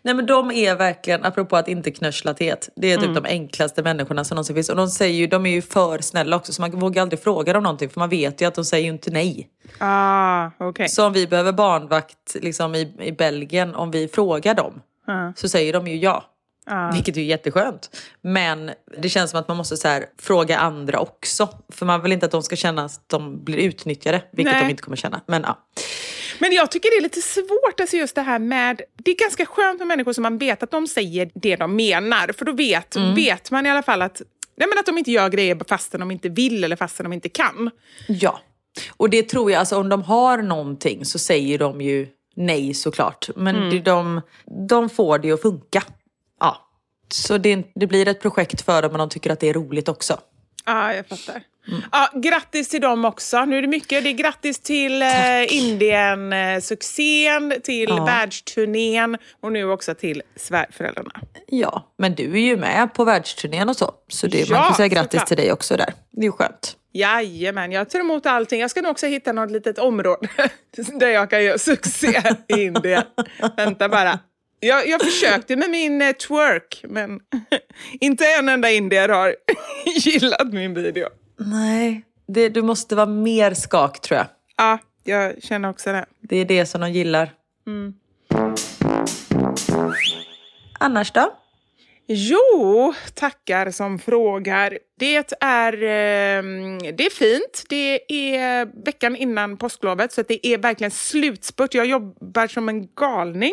Nej 0.02 0.14
men 0.14 0.26
de 0.26 0.50
är 0.50 0.74
verkligen, 0.76 1.24
apropå 1.24 1.56
att 1.56 1.68
inte 1.68 1.90
knörsla 1.90 2.34
teet, 2.34 2.68
det 2.76 2.92
är 2.92 2.96
typ 2.96 3.08
Mm. 3.08 3.22
de 3.22 3.28
enklaste 3.28 3.82
människorna 3.82 4.24
som 4.24 4.34
någonsin 4.34 4.54
finns. 4.56 4.68
Och 4.68 4.76
de, 4.76 4.88
säger 4.88 5.14
ju, 5.14 5.26
de 5.26 5.46
är 5.46 5.50
ju 5.50 5.62
för 5.62 5.98
snälla 5.98 6.36
också 6.36 6.52
så 6.52 6.62
man 6.62 6.70
vågar 6.70 7.02
aldrig 7.02 7.20
fråga 7.22 7.52
dem 7.52 7.62
någonting 7.62 7.88
för 7.88 8.00
man 8.00 8.08
vet 8.08 8.40
ju 8.42 8.46
att 8.46 8.54
de 8.54 8.64
säger 8.64 8.84
ju 8.84 8.90
inte 8.92 9.10
nej. 9.10 9.48
Ah, 9.78 10.50
okej. 10.58 10.88
Så 10.88 11.06
om 11.06 11.12
vi 11.12 11.26
behöver 11.26 11.52
barnvakt 11.52 12.34
liksom, 12.34 12.74
i, 12.74 12.94
i 13.00 13.12
Belgien, 13.12 13.74
om 13.74 13.90
vi 13.90 14.08
frågar 14.08 14.54
dem 14.54 14.82
Ja. 15.06 15.32
så 15.36 15.48
säger 15.48 15.72
de 15.72 15.86
ju 15.86 15.96
ja. 15.96 16.24
Ja. 16.68 16.90
Vilket 16.94 17.16
är 17.16 17.20
jätteskönt. 17.20 17.96
Men 18.22 18.70
det 18.96 19.08
känns 19.08 19.30
som 19.30 19.40
att 19.40 19.48
man 19.48 19.56
måste 19.56 19.76
så 19.76 19.88
här, 19.88 20.06
fråga 20.18 20.58
andra 20.58 20.98
också. 20.98 21.48
För 21.72 21.86
man 21.86 22.02
vill 22.02 22.12
inte 22.12 22.26
att 22.26 22.32
de 22.32 22.42
ska 22.42 22.56
känna 22.56 22.84
att 22.84 23.08
de 23.08 23.44
blir 23.44 23.58
utnyttjade. 23.58 24.22
Vilket 24.32 24.54
Nej. 24.54 24.64
de 24.64 24.70
inte 24.70 24.82
kommer 24.82 24.96
känna. 24.96 25.20
Men 25.26 25.42
ja. 25.42 25.58
Men 26.38 26.52
jag 26.52 26.70
tycker 26.70 26.90
det 26.90 26.96
är 26.96 27.02
lite 27.02 27.20
svårt, 27.20 27.80
alltså 27.80 27.96
just 27.96 28.14
det 28.14 28.22
här 28.22 28.38
med... 28.38 28.82
Det 28.96 29.10
är 29.10 29.16
ganska 29.16 29.46
skönt 29.46 29.78
med 29.78 29.88
människor 29.88 30.12
som 30.12 30.22
man 30.22 30.38
vet 30.38 30.62
att 30.62 30.70
de 30.70 30.86
säger 30.86 31.30
det 31.34 31.56
de 31.56 31.76
menar. 31.76 32.32
För 32.38 32.44
då 32.44 32.52
vet, 32.52 32.96
vet 32.96 33.50
man 33.50 33.66
i 33.66 33.70
alla 33.70 33.82
fall 33.82 34.02
att, 34.02 34.22
nej 34.56 34.68
men 34.68 34.78
att 34.78 34.86
de 34.86 34.98
inte 34.98 35.10
gör 35.10 35.28
grejer 35.28 35.58
fastän 35.68 36.00
de 36.00 36.10
inte 36.10 36.28
vill 36.28 36.64
eller 36.64 36.76
fastän 36.76 37.04
de 37.04 37.12
inte 37.12 37.28
kan. 37.28 37.70
Ja. 38.08 38.40
Och 38.90 39.10
det 39.10 39.22
tror 39.22 39.50
jag, 39.50 39.58
alltså 39.58 39.76
om 39.76 39.88
de 39.88 40.02
har 40.02 40.38
någonting 40.38 41.04
så 41.04 41.18
säger 41.18 41.58
de 41.58 41.80
ju 41.80 42.06
nej 42.36 42.74
såklart. 42.74 43.28
Men 43.36 43.70
det, 43.70 43.78
de, 43.78 44.20
de 44.68 44.88
får 44.88 45.18
det 45.18 45.32
att 45.32 45.42
funka. 45.42 45.82
Ja. 46.40 46.64
Så 47.12 47.38
det, 47.38 47.64
det 47.74 47.86
blir 47.86 48.08
ett 48.08 48.20
projekt 48.20 48.62
för 48.64 48.82
dem 48.82 48.90
men 48.92 48.98
de 48.98 49.08
tycker 49.08 49.30
att 49.30 49.40
det 49.40 49.48
är 49.48 49.54
roligt 49.54 49.88
också. 49.88 50.20
Ja, 50.64 50.94
jag 50.94 51.06
fattar. 51.06 51.42
Ja, 51.92 52.10
grattis 52.14 52.68
till 52.68 52.80
dem 52.80 53.04
också. 53.04 53.44
Nu 53.44 53.58
är 53.58 53.62
det 53.62 53.68
mycket. 53.68 54.04
Det 54.04 54.10
är 54.10 54.14
grattis 54.14 54.58
till 54.60 55.02
eh, 55.02 55.08
Indien-succén, 56.32 57.54
till 57.64 57.88
Ja. 57.88 58.04
världsturnén 58.04 59.16
och 59.42 59.52
nu 59.52 59.70
också 59.70 59.94
till 59.94 60.22
svärföräldrarna. 60.36 61.10
Ja, 61.46 61.94
men 61.98 62.14
du 62.14 62.32
är 62.32 62.40
ju 62.40 62.56
med 62.56 62.94
på 62.94 63.04
världsturnén 63.04 63.68
och 63.68 63.76
så. 63.76 63.94
Så 64.08 64.26
det, 64.26 64.50
man 64.50 64.58
Ja, 64.58 64.64
kan 64.66 64.74
säga 64.74 64.88
grattis 64.88 65.10
såklart. 65.10 65.28
till 65.28 65.36
dig 65.36 65.52
också 65.52 65.76
där. 65.76 65.94
Det 66.12 66.20
är 66.20 66.24
ju 66.24 66.32
skönt. 66.32 66.74
Jajamän, 66.92 67.72
jag 67.72 67.90
tar 67.90 67.98
emot 68.00 68.26
allting. 68.26 68.60
Jag 68.60 68.70
ska 68.70 68.82
nog 68.82 68.90
också 68.90 69.06
hitta 69.06 69.32
något 69.32 69.50
litet 69.50 69.78
område 69.78 70.28
där 71.00 71.08
jag 71.08 71.30
kan 71.30 71.44
göra 71.44 71.58
succé 71.58 72.22
i 72.48 72.62
Indien. 72.62 73.02
Vänta 73.56 73.88
bara. 73.88 74.18
Jag, 74.60 74.88
jag 74.88 75.02
försökte 75.02 75.56
med 75.56 75.70
min 75.70 76.02
eh, 76.02 76.12
twerk, 76.12 76.84
men 76.88 77.20
inte 78.00 78.24
en 78.38 78.48
enda 78.48 78.70
indier 78.70 79.08
har 79.08 79.36
gillat 79.96 80.52
min 80.52 80.74
video. 80.74 81.08
Nej, 81.36 82.02
det, 82.28 82.48
du 82.48 82.62
måste 82.62 82.94
vara 82.96 83.06
mer 83.06 83.54
skak 83.54 84.00
tror 84.00 84.18
jag. 84.18 84.26
Ja, 84.56 84.78
jag 85.04 85.42
känner 85.42 85.70
också 85.70 85.92
det. 85.92 86.06
Det 86.20 86.36
är 86.36 86.44
det 86.44 86.66
som 86.66 86.80
de 86.80 86.92
gillar. 86.92 87.30
Annars 90.78 91.12
då? 91.12 91.32
Jo, 92.10 92.94
tackar 93.14 93.70
som 93.70 93.98
frågar. 93.98 94.78
Det 94.98 95.34
är, 95.40 95.72
ehm, 95.72 96.78
det 96.78 97.06
är 97.06 97.10
fint. 97.10 97.64
Det 97.68 98.12
är 98.12 98.84
veckan 98.84 99.16
innan 99.16 99.56
påsklovet, 99.56 100.12
så 100.12 100.22
det 100.22 100.46
är 100.46 100.58
verkligen 100.58 100.90
slutspurt. 100.90 101.74
Jag 101.74 101.86
jobbar 101.86 102.46
som 102.46 102.68
en 102.68 102.86
galning. 102.94 103.52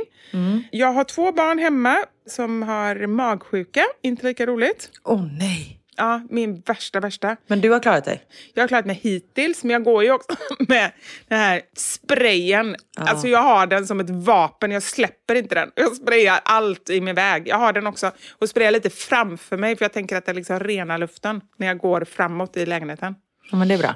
Jag 0.71 0.93
har 0.93 1.03
två 1.03 1.31
barn 1.31 1.59
hemma 1.59 1.97
som 2.27 2.63
har 2.63 3.07
magsjuka. 3.07 3.85
Inte 4.01 4.27
lika 4.27 4.45
roligt. 4.45 4.89
Åh 5.03 5.15
oh, 5.15 5.27
nej. 5.39 5.79
Ja, 5.97 6.21
min 6.29 6.61
värsta, 6.61 6.99
värsta. 6.99 7.37
Men 7.47 7.61
du 7.61 7.71
har 7.71 7.79
klarat 7.79 8.05
dig? 8.05 8.23
Jag 8.53 8.63
har 8.63 8.67
klarat 8.67 8.85
mig 8.85 8.99
hittills, 9.03 9.63
men 9.63 9.71
jag 9.71 9.83
går 9.83 10.03
ju 10.03 10.11
också 10.11 10.35
med 10.67 10.91
den 11.27 11.39
här 11.39 11.61
sprayen. 11.75 12.75
Alltså 12.97 13.27
jag 13.27 13.41
har 13.41 13.67
den 13.67 13.87
som 13.87 13.99
ett 13.99 14.09
vapen, 14.09 14.71
jag 14.71 14.83
släpper 14.83 15.35
inte 15.35 15.55
den. 15.55 15.71
Jag 15.75 15.95
sprayar 15.95 16.39
allt 16.45 16.89
i 16.89 17.01
min 17.01 17.15
väg. 17.15 17.47
Jag 17.47 17.57
har 17.57 17.73
den 17.73 17.87
också 17.87 18.11
och 18.39 18.49
sprayar 18.49 18.71
lite 18.71 18.89
framför 18.89 19.57
mig 19.57 19.75
för 19.75 19.85
jag 19.85 19.93
tänker 19.93 20.15
att 20.15 20.25
den 20.25 20.35
liksom 20.35 20.59
renar 20.59 20.97
luften 20.97 21.41
när 21.57 21.67
jag 21.67 21.77
går 21.77 22.03
framåt 22.03 22.57
i 22.57 22.65
lägenheten. 22.65 23.15
Ja, 23.51 23.57
men 23.57 23.67
det 23.67 23.73
är 23.73 23.77
bra. 23.79 23.95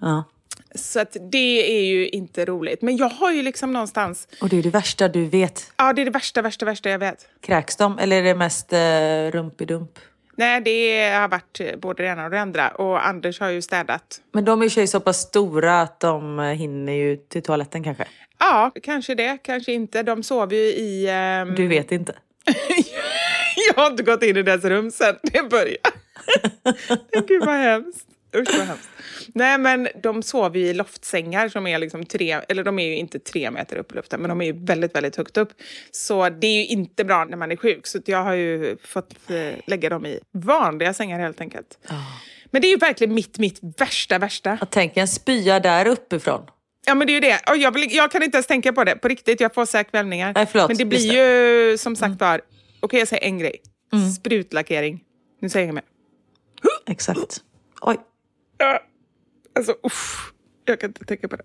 Ja. 0.00 0.24
Så 0.74 1.00
att 1.00 1.16
det 1.32 1.78
är 1.78 1.84
ju 1.84 2.08
inte 2.08 2.44
roligt. 2.44 2.82
Men 2.82 2.96
jag 2.96 3.08
har 3.08 3.32
ju 3.32 3.42
liksom 3.42 3.72
någonstans... 3.72 4.28
Och 4.40 4.48
det 4.48 4.58
är 4.58 4.62
det 4.62 4.70
värsta 4.70 5.08
du 5.08 5.24
vet. 5.24 5.72
Ja, 5.76 5.92
det 5.92 6.02
är 6.02 6.04
det 6.04 6.10
värsta, 6.10 6.42
värsta, 6.42 6.66
värsta 6.66 6.90
jag 6.90 6.98
vet. 6.98 7.28
Kräks 7.40 7.76
de? 7.76 7.98
Eller 7.98 8.16
är 8.16 8.22
det 8.22 8.34
mest 8.34 8.72
eh, 8.72 9.38
rumpidump? 9.38 9.98
Nej, 10.40 10.60
det 10.60 11.10
har 11.10 11.28
varit 11.28 11.80
både 11.80 12.02
det 12.02 12.08
ena 12.08 12.24
och 12.24 12.30
det 12.30 12.40
andra. 12.40 12.68
Och 12.68 13.06
Anders 13.06 13.40
har 13.40 13.48
ju 13.50 13.62
städat. 13.62 14.20
Men 14.32 14.44
de 14.44 14.62
är 14.62 14.78
ju 14.78 14.86
så 14.86 15.00
pass 15.00 15.20
stora 15.20 15.80
att 15.80 16.00
de 16.00 16.38
hinner 16.38 16.92
ju 16.92 17.16
till 17.16 17.42
toaletten 17.42 17.84
kanske. 17.84 18.06
Ja, 18.38 18.70
kanske 18.82 19.14
det, 19.14 19.38
kanske 19.42 19.72
inte. 19.72 20.02
De 20.02 20.22
sover 20.22 20.56
ju 20.56 20.62
i... 20.62 21.06
ehm, 21.10 21.54
Du 21.54 21.66
vet 21.68 21.92
inte. 21.92 22.14
jag 23.68 23.82
har 23.82 23.90
inte 23.90 24.02
gått 24.02 24.22
in 24.22 24.36
i 24.36 24.42
deras 24.42 24.64
rum 24.64 24.90
sen 24.90 25.16
det 25.22 25.50
började. 25.50 25.78
Gud 27.28 27.44
vad 27.44 27.54
hemskt. 27.56 28.06
Usch 28.36 28.58
vad 28.58 28.66
hemskt. 28.66 28.88
Nej 29.34 29.58
men 29.58 29.88
de 30.02 30.22
sover 30.22 30.58
ju 30.60 30.66
i 30.66 30.74
loftsängar 30.74 31.48
som 31.48 31.66
är 31.66 31.78
liksom 31.78 32.06
tre, 32.06 32.40
eller 32.48 32.64
de 32.64 32.78
är 32.78 32.86
ju 32.86 32.96
inte 32.96 33.18
tre 33.18 33.50
meter 33.50 33.76
upp 33.76 33.92
i 33.92 33.94
luften 33.94 34.20
men 34.20 34.28
de 34.28 34.40
är 34.40 34.44
ju 34.44 34.64
väldigt, 34.64 34.94
väldigt 34.94 35.16
högt 35.16 35.36
upp. 35.36 35.52
Så 35.90 36.28
det 36.28 36.46
är 36.46 36.58
ju 36.58 36.66
inte 36.66 37.04
bra 37.04 37.24
när 37.24 37.36
man 37.36 37.52
är 37.52 37.56
sjuk 37.56 37.86
så 37.86 37.98
jag 38.06 38.22
har 38.22 38.34
ju 38.34 38.76
fått 38.84 39.30
eh, 39.30 39.36
lägga 39.66 39.88
dem 39.88 40.06
i 40.06 40.20
vanliga 40.32 40.94
sängar 40.94 41.20
helt 41.20 41.40
enkelt. 41.40 41.78
Men 42.50 42.62
det 42.62 42.68
är 42.68 42.70
ju 42.70 42.76
verkligen 42.76 43.14
mitt, 43.14 43.38
mitt 43.38 43.60
värsta, 43.78 44.18
värsta. 44.18 44.56
Jag 44.60 44.70
tänker 44.70 45.00
en 45.00 45.08
spya 45.08 45.60
där 45.60 45.86
uppifrån. 45.86 46.42
Ja 46.86 46.94
men 46.94 47.06
det 47.06 47.12
är 47.12 47.14
ju 47.14 47.20
det. 47.20 47.40
Och 47.50 47.56
jag, 47.56 47.74
vill, 47.74 47.94
jag 47.94 48.10
kan 48.10 48.22
inte 48.22 48.36
ens 48.36 48.46
tänka 48.46 48.72
på 48.72 48.84
det 48.84 48.96
på 48.96 49.08
riktigt. 49.08 49.40
Jag 49.40 49.54
får 49.54 49.66
så 49.66 49.76
här 49.76 49.84
kvällningar. 49.84 50.32
Nej, 50.34 50.46
förlåt. 50.52 50.68
men 50.68 50.76
det 50.76 50.84
blir 50.84 51.12
ju 51.12 51.78
som 51.78 51.96
sagt 51.96 52.20
var... 52.20 52.40
Okej 52.80 52.98
jag 52.98 53.08
säger 53.08 53.24
en 53.24 53.38
grej. 53.38 53.56
Sprutlackering. 54.18 55.00
Nu 55.40 55.48
säger 55.48 55.66
jag 55.66 55.74
mer. 55.74 55.84
Exakt. 56.86 57.40
Oj. 57.80 57.96
Alltså 59.56 59.74
usch. 59.86 60.32
Jag 60.64 60.80
kan 60.80 60.90
inte 60.90 61.04
tänka 61.04 61.28
på 61.28 61.36
det. 61.36 61.44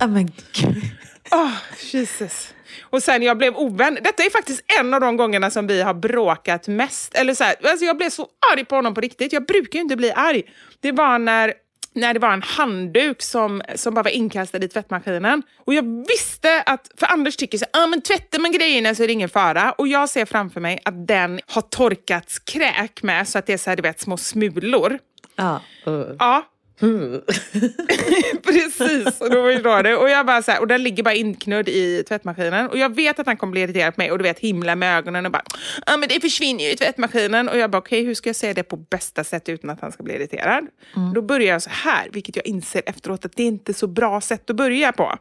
Ja, 0.00 0.06
men 0.06 0.26
gud. 0.26 0.82
Oh, 1.30 1.52
Jesus. 1.92 2.54
Och 2.82 3.02
sen 3.02 3.22
jag 3.22 3.38
blev 3.38 3.56
ovän. 3.56 3.98
Detta 4.02 4.22
är 4.22 4.30
faktiskt 4.30 4.62
en 4.80 4.94
av 4.94 5.00
de 5.00 5.16
gångerna 5.16 5.50
som 5.50 5.66
vi 5.66 5.82
har 5.82 5.94
bråkat 5.94 6.68
mest. 6.68 7.14
Eller 7.14 7.34
så 7.34 7.44
här, 7.44 7.54
alltså 7.62 7.84
jag 7.84 7.96
blev 7.96 8.10
så 8.10 8.28
arg 8.52 8.64
på 8.64 8.76
honom 8.76 8.94
på 8.94 9.00
riktigt. 9.00 9.32
Jag 9.32 9.46
brukar 9.46 9.78
ju 9.78 9.82
inte 9.82 9.96
bli 9.96 10.12
arg. 10.12 10.42
Det 10.80 10.92
var 10.92 11.18
när, 11.18 11.54
när 11.92 12.14
det 12.14 12.20
var 12.20 12.32
en 12.32 12.42
handduk 12.42 13.22
som, 13.22 13.62
som 13.74 13.94
bara 13.94 14.02
var 14.02 14.10
inkastad 14.10 14.64
i 14.64 14.68
tvättmaskinen. 14.68 15.42
Och 15.64 15.74
jag 15.74 16.06
visste 16.08 16.62
att, 16.62 16.90
för 16.96 17.06
Anders 17.06 17.36
tycker 17.36 17.58
så 17.58 17.64
ah, 17.72 17.86
men 17.86 18.00
tvättar 18.00 18.38
man 18.38 18.52
grejerna 18.52 18.94
så 18.94 19.02
är 19.02 19.06
det 19.06 19.12
ingen 19.12 19.28
fara. 19.28 19.72
Och 19.72 19.88
jag 19.88 20.08
ser 20.08 20.24
framför 20.24 20.60
mig 20.60 20.80
att 20.84 21.08
den 21.08 21.40
har 21.46 21.62
torkats 21.62 22.38
kräk 22.38 23.02
med 23.02 23.28
så 23.28 23.38
att 23.38 23.46
det 23.46 23.52
är 23.52 23.58
så 23.58 23.70
här, 23.70 23.76
du 23.76 23.82
vet, 23.82 24.00
små 24.00 24.16
smulor. 24.16 24.98
Ja. 25.36 25.60
uh. 25.86 26.16
Ja. 26.18 26.42
Precis, 28.42 29.20
och 29.20 29.30
då 29.30 29.44
förstår 29.52 29.82
du. 29.82 29.96
Och, 29.96 30.10
jag 30.10 30.26
bara 30.26 30.42
så 30.42 30.50
här, 30.50 30.60
och 30.60 30.66
den 30.66 30.82
ligger 30.82 31.02
bara 31.02 31.14
inknödd 31.14 31.68
i 31.68 32.04
tvättmaskinen. 32.08 32.68
Och 32.68 32.78
jag 32.78 32.94
vet 32.94 33.18
att 33.18 33.26
han 33.26 33.36
kommer 33.36 33.50
bli 33.50 33.60
irriterad 33.60 33.94
på 33.94 34.00
mig 34.00 34.12
och 34.12 34.18
du 34.18 34.22
vet 34.22 34.38
himla 34.38 34.76
med 34.76 34.98
ögonen 34.98 35.26
och 35.26 35.32
bara 35.32 35.42
ja 35.86 35.96
men 35.96 36.08
det 36.08 36.20
försvinner 36.20 36.64
ju 36.64 36.70
i 36.70 36.76
tvättmaskinen. 36.76 37.48
Och 37.48 37.58
jag 37.58 37.70
bara 37.70 37.78
okej 37.78 38.04
hur 38.04 38.14
ska 38.14 38.28
jag 38.28 38.36
säga 38.36 38.54
det 38.54 38.62
på 38.62 38.76
bästa 38.76 39.24
sätt 39.24 39.48
utan 39.48 39.70
att 39.70 39.80
han 39.80 39.92
ska 39.92 40.02
bli 40.02 40.14
irriterad? 40.14 40.66
Då 41.14 41.22
börjar 41.22 41.52
jag 41.52 41.62
så 41.62 41.70
här, 41.70 42.08
vilket 42.12 42.36
jag 42.36 42.46
inser 42.46 42.82
efteråt 42.86 43.24
att 43.24 43.36
det 43.36 43.42
är 43.42 43.46
inte 43.46 43.74
så 43.74 43.86
bra 43.86 44.20
sätt 44.20 44.50
att 44.50 44.56
börja 44.56 44.92
på. 44.92 45.18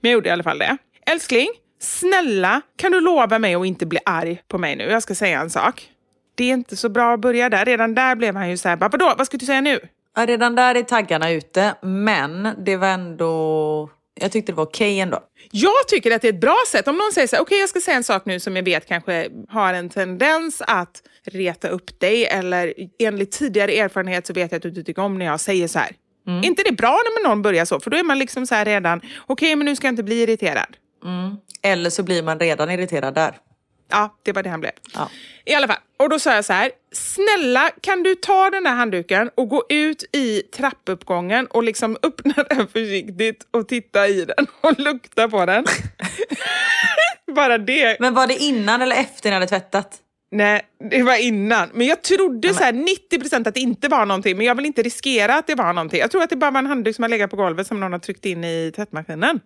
Men 0.00 0.10
jag 0.10 0.12
gjorde 0.12 0.28
i 0.28 0.32
alla 0.32 0.42
fall 0.42 0.58
det. 0.58 0.76
Älskling, 1.06 1.48
snälla 1.80 2.60
kan 2.76 2.92
du 2.92 3.00
lova 3.00 3.38
mig 3.38 3.54
att 3.54 3.66
inte 3.66 3.86
bli 3.86 3.98
arg 4.04 4.42
på 4.48 4.58
mig 4.58 4.76
nu? 4.76 4.84
Jag 4.84 5.02
ska 5.02 5.14
säga 5.14 5.40
en 5.40 5.50
sak. 5.50 5.90
Det 6.34 6.44
är 6.44 6.52
inte 6.52 6.76
så 6.76 6.88
bra 6.88 7.14
att 7.14 7.20
börja 7.20 7.48
där. 7.48 7.64
Redan 7.64 7.94
där 7.94 8.14
blev 8.16 8.34
han 8.36 8.50
ju 8.50 8.56
så 8.56 8.68
här, 8.68 8.76
vadå, 8.76 9.14
vad 9.18 9.26
ska 9.26 9.36
du 9.36 9.46
säga 9.46 9.60
nu? 9.60 9.80
Ja, 10.16 10.26
redan 10.26 10.54
där 10.54 10.74
är 10.74 10.82
taggarna 10.82 11.30
ute. 11.30 11.74
Men 11.82 12.48
det 12.64 12.76
var 12.76 12.88
ändå... 12.88 13.90
Jag 14.20 14.32
tyckte 14.32 14.52
det 14.52 14.56
var 14.56 14.64
okej 14.64 15.00
ändå. 15.00 15.20
Jag 15.50 15.88
tycker 15.88 16.10
att 16.10 16.22
det 16.22 16.28
är 16.28 16.32
ett 16.32 16.40
bra 16.40 16.56
sätt. 16.68 16.88
Om 16.88 16.96
någon 16.96 17.12
säger 17.12 17.28
så 17.28 17.36
här, 17.36 17.42
okej 17.42 17.58
jag 17.60 17.68
ska 17.68 17.80
säga 17.80 17.96
en 17.96 18.04
sak 18.04 18.26
nu 18.26 18.40
som 18.40 18.56
jag 18.56 18.62
vet 18.62 18.88
kanske 18.88 19.28
har 19.48 19.74
en 19.74 19.88
tendens 19.88 20.62
att 20.66 21.02
reta 21.24 21.68
upp 21.68 22.00
dig 22.00 22.26
eller 22.26 22.74
enligt 22.98 23.32
tidigare 23.32 23.72
erfarenhet 23.78 24.26
så 24.26 24.32
vet 24.32 24.52
jag 24.52 24.56
att 24.56 24.62
du 24.62 24.68
inte 24.68 24.82
tycker 24.82 25.02
om 25.02 25.18
när 25.18 25.26
jag 25.26 25.40
säger 25.40 25.68
så 25.68 25.78
här. 25.78 25.90
inte 26.44 26.62
det 26.62 26.72
bra 26.72 26.90
när 27.04 27.28
någon 27.28 27.42
börjar 27.42 27.64
så? 27.64 27.80
För 27.80 27.90
då 27.90 27.96
är 27.96 28.02
man 28.02 28.18
liksom 28.18 28.46
så 28.46 28.54
här 28.54 28.64
redan, 28.64 29.00
okej 29.26 29.56
men 29.56 29.64
nu 29.64 29.76
ska 29.76 29.86
jag 29.86 29.92
inte 29.92 30.02
bli 30.02 30.22
irriterad. 30.22 30.76
Eller 31.62 31.90
så 31.90 32.02
blir 32.02 32.22
man 32.22 32.38
redan 32.38 32.70
irriterad 32.70 33.14
där. 33.14 33.34
Ja, 33.88 34.16
det 34.22 34.32
var 34.32 34.42
det 34.42 34.50
han 34.50 34.60
blev. 34.60 34.72
Ja. 34.94 35.10
I 35.44 35.54
alla 35.54 35.66
fall, 35.66 35.76
och 35.96 36.08
då 36.08 36.18
sa 36.18 36.34
jag 36.34 36.44
så 36.44 36.52
här, 36.52 36.70
snälla 36.92 37.70
kan 37.80 38.02
du 38.02 38.14
ta 38.14 38.50
den 38.50 38.64
där 38.64 38.74
handduken 38.74 39.30
och 39.34 39.48
gå 39.48 39.64
ut 39.68 40.04
i 40.12 40.42
trappuppgången 40.42 41.46
och 41.46 41.62
liksom 41.62 41.96
öppna 42.02 42.34
den 42.50 42.66
försiktigt 42.68 43.46
och 43.50 43.68
titta 43.68 44.08
i 44.08 44.24
den 44.24 44.46
och 44.60 44.80
lukta 44.80 45.28
på 45.28 45.46
den. 45.46 45.64
Bara 47.34 47.58
det. 47.58 47.96
Men 48.00 48.14
var 48.14 48.26
det 48.26 48.36
innan 48.36 48.82
eller 48.82 48.96
efter 48.96 49.30
ni 49.30 49.34
hade 49.34 49.46
tvättat? 49.46 50.00
Nej, 50.30 50.62
det 50.90 51.02
var 51.02 51.16
innan. 51.16 51.70
Men 51.74 51.86
jag 51.86 52.02
trodde 52.02 52.54
så 52.54 52.62
här 52.62 52.72
90% 52.72 53.48
att 53.48 53.54
det 53.54 53.60
inte 53.60 53.88
var 53.88 54.06
någonting, 54.06 54.36
men 54.36 54.46
jag 54.46 54.54
vill 54.54 54.66
inte 54.66 54.82
riskera 54.82 55.34
att 55.34 55.46
det 55.46 55.54
var 55.54 55.72
någonting. 55.72 56.00
Jag 56.00 56.10
tror 56.10 56.22
att 56.22 56.30
det 56.30 56.36
bara 56.36 56.50
var 56.50 56.58
en 56.58 56.66
handduk 56.66 56.96
som 56.96 57.02
har 57.02 57.08
legat 57.08 57.30
på 57.30 57.36
golvet 57.36 57.66
som 57.66 57.80
någon 57.80 57.92
har 57.92 57.98
tryckt 57.98 58.24
in 58.24 58.44
i 58.44 58.72
tvättmaskinen. 58.76 59.40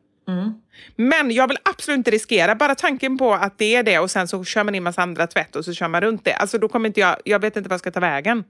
Men 0.96 1.30
jag 1.30 1.48
vill 1.48 1.58
absolut 1.62 1.98
inte 1.98 2.10
riskera, 2.10 2.54
bara 2.54 2.74
tanken 2.74 3.18
på 3.18 3.34
att 3.34 3.58
det 3.58 3.74
är 3.76 3.82
det 3.82 3.98
och 3.98 4.10
sen 4.10 4.28
så 4.28 4.44
kör 4.44 4.64
man 4.64 4.74
in 4.74 4.82
massa 4.82 5.02
andra 5.02 5.26
tvätt 5.26 5.56
och 5.56 5.64
så 5.64 5.72
kör 5.72 5.88
man 5.88 6.00
runt 6.00 6.24
det. 6.24 6.32
Alltså 6.32 6.58
då 6.58 6.68
kommer 6.68 6.86
inte 6.86 7.00
jag, 7.00 7.16
jag 7.24 7.38
vet 7.38 7.56
inte 7.56 7.68
vad 7.68 7.74
jag 7.74 7.80
ska 7.80 7.90
ta 7.90 8.00
vägen. 8.00 8.44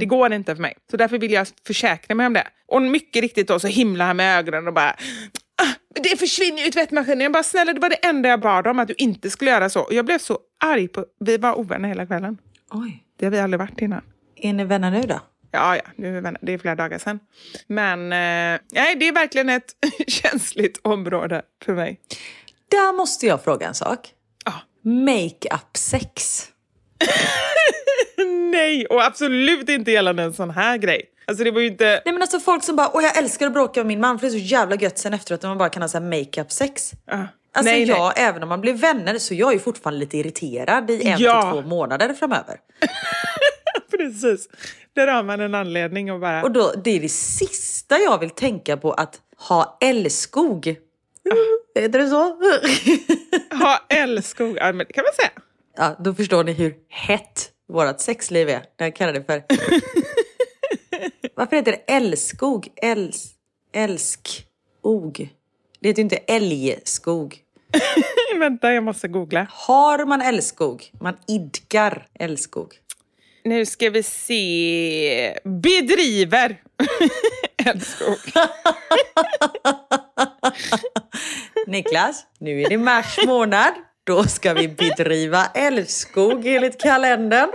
Det 0.00 0.06
går 0.06 0.32
inte 0.32 0.54
för 0.54 0.62
mig. 0.62 0.76
Så 0.90 0.96
därför 0.96 1.18
vill 1.18 1.32
jag 1.32 1.46
försäkra 1.66 2.14
mig 2.14 2.26
om 2.26 2.32
det. 2.32 2.46
Och 2.66 2.82
mycket 2.82 3.22
riktigt 3.22 3.48
då 3.48 3.60
så 3.60 3.66
himlar 3.66 4.06
han 4.06 4.16
med 4.16 4.38
ögonen 4.38 4.68
och 4.68 4.74
bara 4.74 4.90
ah, 5.62 6.00
det 6.02 6.18
försvinner 6.18 6.58
ju 6.58 6.68
i 6.68 6.70
tvättmaskinen. 6.70 7.20
Jag 7.20 7.32
bara, 7.32 7.42
snälla 7.42 7.72
det 7.72 7.80
var 7.80 7.88
det 7.88 8.06
enda 8.06 8.28
jag 8.28 8.40
bad 8.40 8.66
om, 8.66 8.78
att 8.78 8.88
du 8.88 8.94
inte 8.98 9.30
skulle 9.30 9.50
göra 9.50 9.70
så. 9.70 9.80
Och 9.80 9.94
jag 9.94 10.04
blev 10.04 10.18
så 10.18 10.38
arg 10.64 10.88
på, 10.88 11.04
vi 11.20 11.36
var 11.36 11.58
ovänner 11.58 11.88
hela 11.88 12.06
kvällen. 12.06 12.38
Oj. 12.70 13.04
Det 13.18 13.26
har 13.26 13.30
vi 13.30 13.38
aldrig 13.38 13.58
varit 13.58 13.80
innan. 13.80 14.02
Är 14.36 14.52
ni 14.52 14.64
vänner 14.64 14.90
nu 14.90 15.02
då? 15.02 15.20
Ja, 15.54 15.76
ja, 15.76 15.82
nu 15.96 16.36
det 16.40 16.52
är 16.52 16.58
flera 16.58 16.74
dagar 16.74 16.98
sedan. 16.98 17.18
Men 17.66 18.00
eh, 18.12 18.60
nej, 18.72 18.96
det 18.96 19.08
är 19.08 19.12
verkligen 19.12 19.48
ett 19.48 19.74
känsligt 20.08 20.80
område 20.82 21.42
för 21.64 21.74
mig. 21.74 22.00
Där 22.70 22.92
måste 22.92 23.26
jag 23.26 23.44
fråga 23.44 23.66
en 23.66 23.74
sak. 23.74 24.08
Ja. 24.44 24.52
Make-up 24.90 25.76
sex. 25.76 26.44
Nej, 28.52 28.86
och 28.86 29.04
absolut 29.04 29.68
inte 29.68 29.90
gällande 29.90 30.22
en 30.22 30.32
sån 30.32 30.50
här 30.50 30.76
grej. 30.76 31.02
Alltså 31.26 31.44
det 31.44 31.50
var 31.50 31.60
ju 31.60 31.66
inte... 31.66 31.84
Nej 32.04 32.12
men 32.12 32.22
alltså 32.22 32.40
folk 32.40 32.64
som 32.64 32.76
bara, 32.76 32.90
åh 32.94 33.02
jag 33.02 33.18
älskar 33.18 33.46
att 33.46 33.52
bråka 33.52 33.80
med 33.80 33.86
min 33.86 34.00
man 34.00 34.18
för 34.18 34.26
det 34.26 34.28
är 34.36 34.38
så 34.38 34.44
jävla 34.46 34.76
gött 34.76 34.98
sen 34.98 35.14
efteråt 35.14 35.42
när 35.42 35.48
man 35.48 35.58
bara 35.58 35.68
kan 35.68 35.82
ha 35.82 35.88
så 35.88 35.98
här 35.98 36.04
make-up 36.18 36.52
sex. 36.52 36.92
Ja. 37.06 37.26
Alltså 37.56 37.72
nej, 37.72 37.82
jag, 37.82 38.12
nej. 38.16 38.24
även 38.28 38.42
om 38.42 38.48
man 38.48 38.60
blir 38.60 38.74
vänner 38.74 39.18
så 39.18 39.34
jag 39.34 39.48
är 39.48 39.52
ju 39.52 39.58
fortfarande 39.58 40.00
lite 40.00 40.18
irriterad 40.18 40.90
i 40.90 41.06
en 41.08 41.18
Ja. 41.20 41.42
till 41.42 41.50
två 41.62 41.68
månader 41.68 42.14
framöver. 42.14 42.56
Precis. 43.90 44.48
Där 44.94 45.06
har 45.06 45.22
man 45.22 45.40
en 45.40 45.54
anledning 45.54 46.10
att 46.10 46.20
bara... 46.20 46.42
Och 46.42 46.50
då, 46.50 46.72
det 46.84 46.90
är 46.90 47.00
det 47.00 47.08
sista 47.08 47.98
jag 47.98 48.18
vill 48.18 48.30
tänka 48.30 48.76
på 48.76 48.92
att 48.92 49.20
ha 49.48 49.78
älskog. 49.80 50.66
Heter 51.74 51.98
det 51.98 52.08
så? 52.08 52.36
Ha 53.64 53.84
älskog, 53.88 54.56
ja, 54.56 54.72
men 54.72 54.86
det 54.86 54.92
kan 54.92 55.04
man 55.04 55.14
säga. 55.14 55.30
ja, 55.76 55.96
då 56.04 56.14
förstår 56.14 56.44
ni 56.44 56.52
hur 56.52 56.74
hett 56.88 57.50
vårt 57.68 58.00
sexliv 58.00 58.48
är. 58.48 58.62
När 58.78 58.86
jag 58.86 58.96
kallar 58.96 59.12
det 59.12 59.24
för... 59.24 59.42
Varför 61.34 61.56
heter 61.56 61.72
det 61.72 61.94
älskog? 61.94 62.68
Äls... 62.76 63.30
Älskog. 63.72 65.28
Det 65.80 65.88
heter 65.88 66.02
ju 66.02 66.04
inte 66.04 66.16
älgskog. 66.16 67.38
Vänta, 68.38 68.72
jag 68.72 68.84
måste 68.84 69.08
googla. 69.08 69.46
Har 69.50 70.04
man 70.04 70.20
älskog? 70.20 70.90
Man 71.00 71.16
idkar 71.26 72.06
älskog. 72.14 72.74
Nu 73.44 73.66
ska 73.66 73.90
vi 73.90 74.02
se. 74.02 75.38
Bedriver 75.44 76.56
älskog. 77.66 78.16
Niklas, 81.66 82.26
nu 82.38 82.62
är 82.62 82.68
det 82.68 82.78
mars 82.78 83.18
månad. 83.26 83.74
Då 84.06 84.24
ska 84.24 84.54
vi 84.54 84.68
bedriva 84.68 85.46
älskog 85.54 86.46
enligt 86.46 86.80
kalendern. 86.82 87.50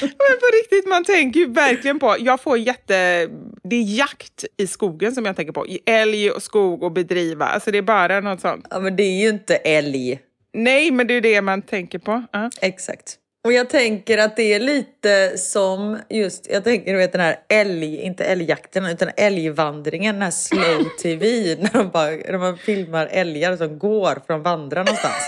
Men 0.00 0.38
på 0.40 0.46
riktigt, 0.62 0.86
man 0.88 1.04
tänker 1.04 1.40
ju 1.40 1.46
verkligen 1.46 1.98
på... 1.98 2.16
Jag 2.18 2.40
får 2.40 2.58
jätte... 2.58 3.28
Det 3.62 3.76
är 3.76 3.98
jakt 3.98 4.44
i 4.56 4.66
skogen 4.66 5.14
som 5.14 5.24
jag 5.24 5.36
tänker 5.36 5.52
på. 5.52 5.66
Älg 5.86 6.30
och 6.30 6.42
skog 6.42 6.82
och 6.82 6.92
bedriva. 6.92 7.46
Alltså 7.46 7.70
det 7.70 7.78
är 7.78 7.82
bara 7.82 8.20
något 8.20 8.40
sånt. 8.40 8.66
Ja, 8.70 8.80
men 8.80 8.96
det 8.96 9.02
är 9.02 9.20
ju 9.20 9.28
inte 9.28 9.56
älg. 9.56 10.20
Nej, 10.52 10.90
men 10.90 11.06
det 11.06 11.14
är 11.14 11.20
det 11.20 11.42
man 11.42 11.62
tänker 11.62 11.98
på. 11.98 12.24
Ja. 12.32 12.50
Exakt. 12.60 13.18
Och 13.46 13.52
jag 13.52 13.68
tänker 13.70 14.18
att 14.18 14.36
det 14.36 14.54
är 14.54 14.60
lite 14.60 15.38
som 15.38 15.98
just, 16.10 16.46
jag 16.50 16.64
tänker 16.64 16.92
du 16.92 16.98
vet 16.98 17.12
den 17.12 17.20
här 17.20 17.36
älg, 17.48 17.96
inte 17.96 18.24
älgjakten 18.24 18.86
utan 18.86 19.08
älgvandringen, 19.16 20.14
den 20.14 20.22
här 20.22 20.30
slow 20.30 20.84
tv 21.02 21.26
när 21.60 21.70
de 21.72 21.90
bara, 21.90 22.10
när 22.10 22.38
man 22.38 22.58
filmar 22.58 23.06
älgar 23.06 23.56
som 23.56 23.78
går 23.78 24.14
för 24.26 24.32
de 24.32 24.42
vandrar 24.42 24.84
någonstans. 24.84 25.22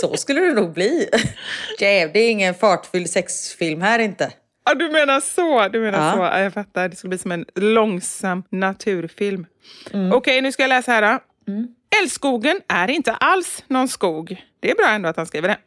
Så 0.00 0.16
skulle 0.16 0.40
det 0.40 0.52
nog 0.54 0.72
bli. 0.72 1.08
Jäv, 1.80 2.10
det 2.12 2.20
är 2.20 2.30
ingen 2.30 2.54
fartfylld 2.54 3.10
sexfilm 3.10 3.80
här 3.82 3.98
inte. 3.98 4.32
Ja, 4.64 4.74
du 4.74 4.90
menar 4.90 5.20
så. 5.20 5.68
Du 5.68 5.80
menar 5.80 6.06
Ja. 6.06 6.12
så. 6.12 6.18
Ja, 6.18 6.40
jag 6.42 6.52
fattar. 6.54 6.88
Det 6.88 6.96
skulle 6.96 7.08
bli 7.08 7.18
som 7.18 7.32
en 7.32 7.44
långsam 7.54 8.42
naturfilm. 8.50 9.46
Mm. 9.92 10.12
Okej, 10.12 10.40
nu 10.40 10.52
ska 10.52 10.62
jag 10.62 10.68
läsa 10.68 10.92
här. 10.92 11.02
Då. 11.12 11.18
Mm. 11.48 11.68
Älskogen 12.02 12.60
är 12.68 12.90
inte 12.90 13.12
alls 13.12 13.64
någon 13.68 13.88
skog. 13.88 14.44
Det 14.60 14.70
är 14.70 14.74
bra 14.74 14.88
ändå 14.88 15.08
att 15.08 15.16
han 15.16 15.26
skriver 15.26 15.48
det. 15.48 15.58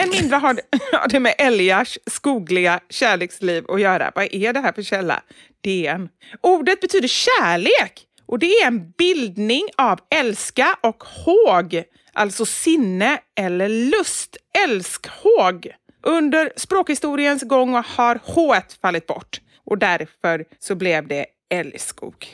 Än 0.00 0.10
mindre 0.10 0.36
har 0.36 0.54
det, 0.54 0.62
har 0.92 1.08
det 1.08 1.20
med 1.20 1.34
älgars 1.38 1.98
skogliga 2.06 2.80
kärleksliv 2.88 3.64
att 3.68 3.80
göra. 3.80 4.12
Vad 4.14 4.28
är 4.32 4.52
det 4.52 4.60
här 4.60 4.72
för 4.72 4.82
källa? 4.82 5.22
DN. 5.60 6.08
Ordet 6.40 6.80
betyder 6.80 7.08
kärlek 7.08 8.06
och 8.26 8.38
det 8.38 8.46
är 8.46 8.66
en 8.66 8.90
bildning 8.90 9.68
av 9.76 10.00
älska 10.10 10.76
och 10.80 11.04
håg. 11.04 11.82
Alltså 12.12 12.46
sinne 12.46 13.18
eller 13.34 13.68
lust. 13.68 14.36
Älskhåg. 14.64 15.68
Under 16.02 16.52
språkhistoriens 16.56 17.42
gång 17.42 17.74
har 17.74 18.20
h 18.24 18.54
fallit 18.82 19.06
bort 19.06 19.40
och 19.64 19.78
därför 19.78 20.44
så 20.58 20.74
blev 20.74 21.08
det 21.08 21.26
älskog. 21.50 22.26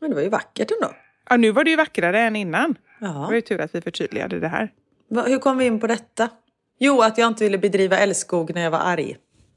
Men 0.00 0.10
det 0.10 0.16
var 0.16 0.22
ju 0.22 0.28
vackert 0.28 0.70
ändå. 0.70 0.94
Ja, 1.32 1.36
nu 1.36 1.50
var 1.50 1.64
det 1.64 1.70
ju 1.70 1.76
vackrare 1.76 2.20
än 2.20 2.36
innan. 2.36 2.74
Ja. 3.00 3.06
Det 3.08 3.12
var 3.18 3.32
ju 3.32 3.40
tur 3.40 3.60
att 3.60 3.74
vi 3.74 3.80
förtydligade 3.80 4.40
det 4.40 4.48
här. 4.48 4.72
Va- 5.10 5.22
Hur 5.26 5.38
kom 5.38 5.58
vi 5.58 5.64
in 5.64 5.80
på 5.80 5.86
detta? 5.86 6.28
Jo, 6.78 7.00
att 7.02 7.18
jag 7.18 7.28
inte 7.28 7.44
ville 7.44 7.58
bedriva 7.58 7.96
älskog 7.98 8.54
när 8.54 8.62
jag 8.62 8.70
var 8.70 8.78
arg. 8.78 9.16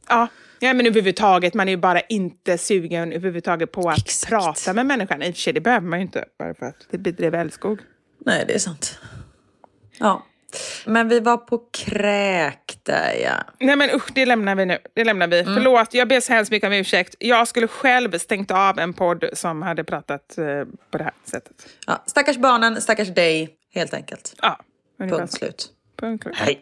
Ja, 0.09 0.27
ja 0.59 0.73
men 0.73 0.85
överhuvudtaget, 0.85 1.53
man 1.53 1.67
är 1.67 1.71
ju 1.71 1.77
bara 1.77 1.99
inte 2.01 2.57
sugen 2.57 3.11
överhuvudtaget 3.13 3.71
på 3.71 3.89
att 3.89 3.97
Exakt. 3.97 4.29
prata 4.29 4.73
med 4.73 4.85
människan. 4.85 5.21
I 5.21 5.31
och 5.31 5.35
för 5.35 5.41
sig, 5.41 5.53
det 5.53 5.61
behöver 5.61 5.87
man 5.87 5.99
ju 5.99 6.05
inte 6.05 6.25
bara 6.39 6.53
för 6.53 6.65
att 6.65 6.87
det 6.91 6.97
bedriver 6.97 7.39
älskog. 7.39 7.79
Nej, 8.25 8.43
det 8.47 8.53
är 8.55 8.59
sant. 8.59 8.99
Ja. 9.99 10.25
Men 10.85 11.07
vi 11.09 11.19
var 11.19 11.37
på 11.37 11.57
kräk 11.73 12.64
där 12.85 13.13
ja. 13.23 13.43
Nej 13.59 13.75
men 13.75 13.89
usch, 13.95 14.11
det 14.13 14.25
lämnar 14.25 14.55
vi 14.55 14.65
nu. 14.65 14.77
Det 14.93 15.03
lämnar 15.03 15.27
vi. 15.27 15.43
Förlåt, 15.43 15.93
jag 15.93 16.07
ber 16.07 16.19
så 16.19 16.33
hemskt 16.33 16.51
mycket 16.51 16.67
om 16.67 16.73
ursäkt. 16.73 17.15
Jag 17.19 17.47
skulle 17.47 17.67
själv 17.67 18.17
stängt 18.17 18.51
av 18.51 18.79
en 18.79 18.93
podd 18.93 19.25
som 19.33 19.61
hade 19.61 19.83
pratat 19.83 20.37
eh, 20.37 20.45
på 20.91 20.97
det 20.97 21.03
här 21.03 21.13
sättet. 21.23 21.67
ja. 21.87 22.03
Stackars 22.05 22.37
barnen, 22.37 22.81
stackars 22.81 23.07
dig, 23.15 23.49
helt 23.73 23.93
enkelt. 23.93 24.33
Ja, 24.41 24.59
Punkt 24.99 25.31
så. 25.31 25.37
slut. 25.37 25.69
Punkt 25.99 26.23
slut. 26.23 26.35
Hej. 26.37 26.61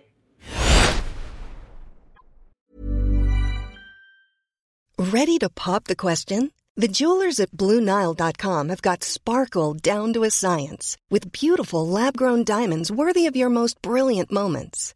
Ready 4.98 5.38
to 5.40 5.50
pop 5.50 5.86
the 5.86 5.96
question? 5.96 6.52
The 6.76 6.88
jewelers 6.88 7.40
at 7.40 7.52
BlueNile.com 7.52 8.70
have 8.70 8.82
got 8.82 9.04
sparkle 9.04 9.74
down 9.74 10.14
to 10.14 10.24
a 10.24 10.32
science 10.32 10.98
with 11.12 11.32
beautiful 11.32 11.88
lab 11.88 12.18
grown 12.18 12.44
diamonds 12.44 12.92
worthy 12.92 13.28
of 13.28 13.36
your 13.36 13.50
most 13.50 13.80
brilliant 13.82 14.32
moments. 14.32 14.96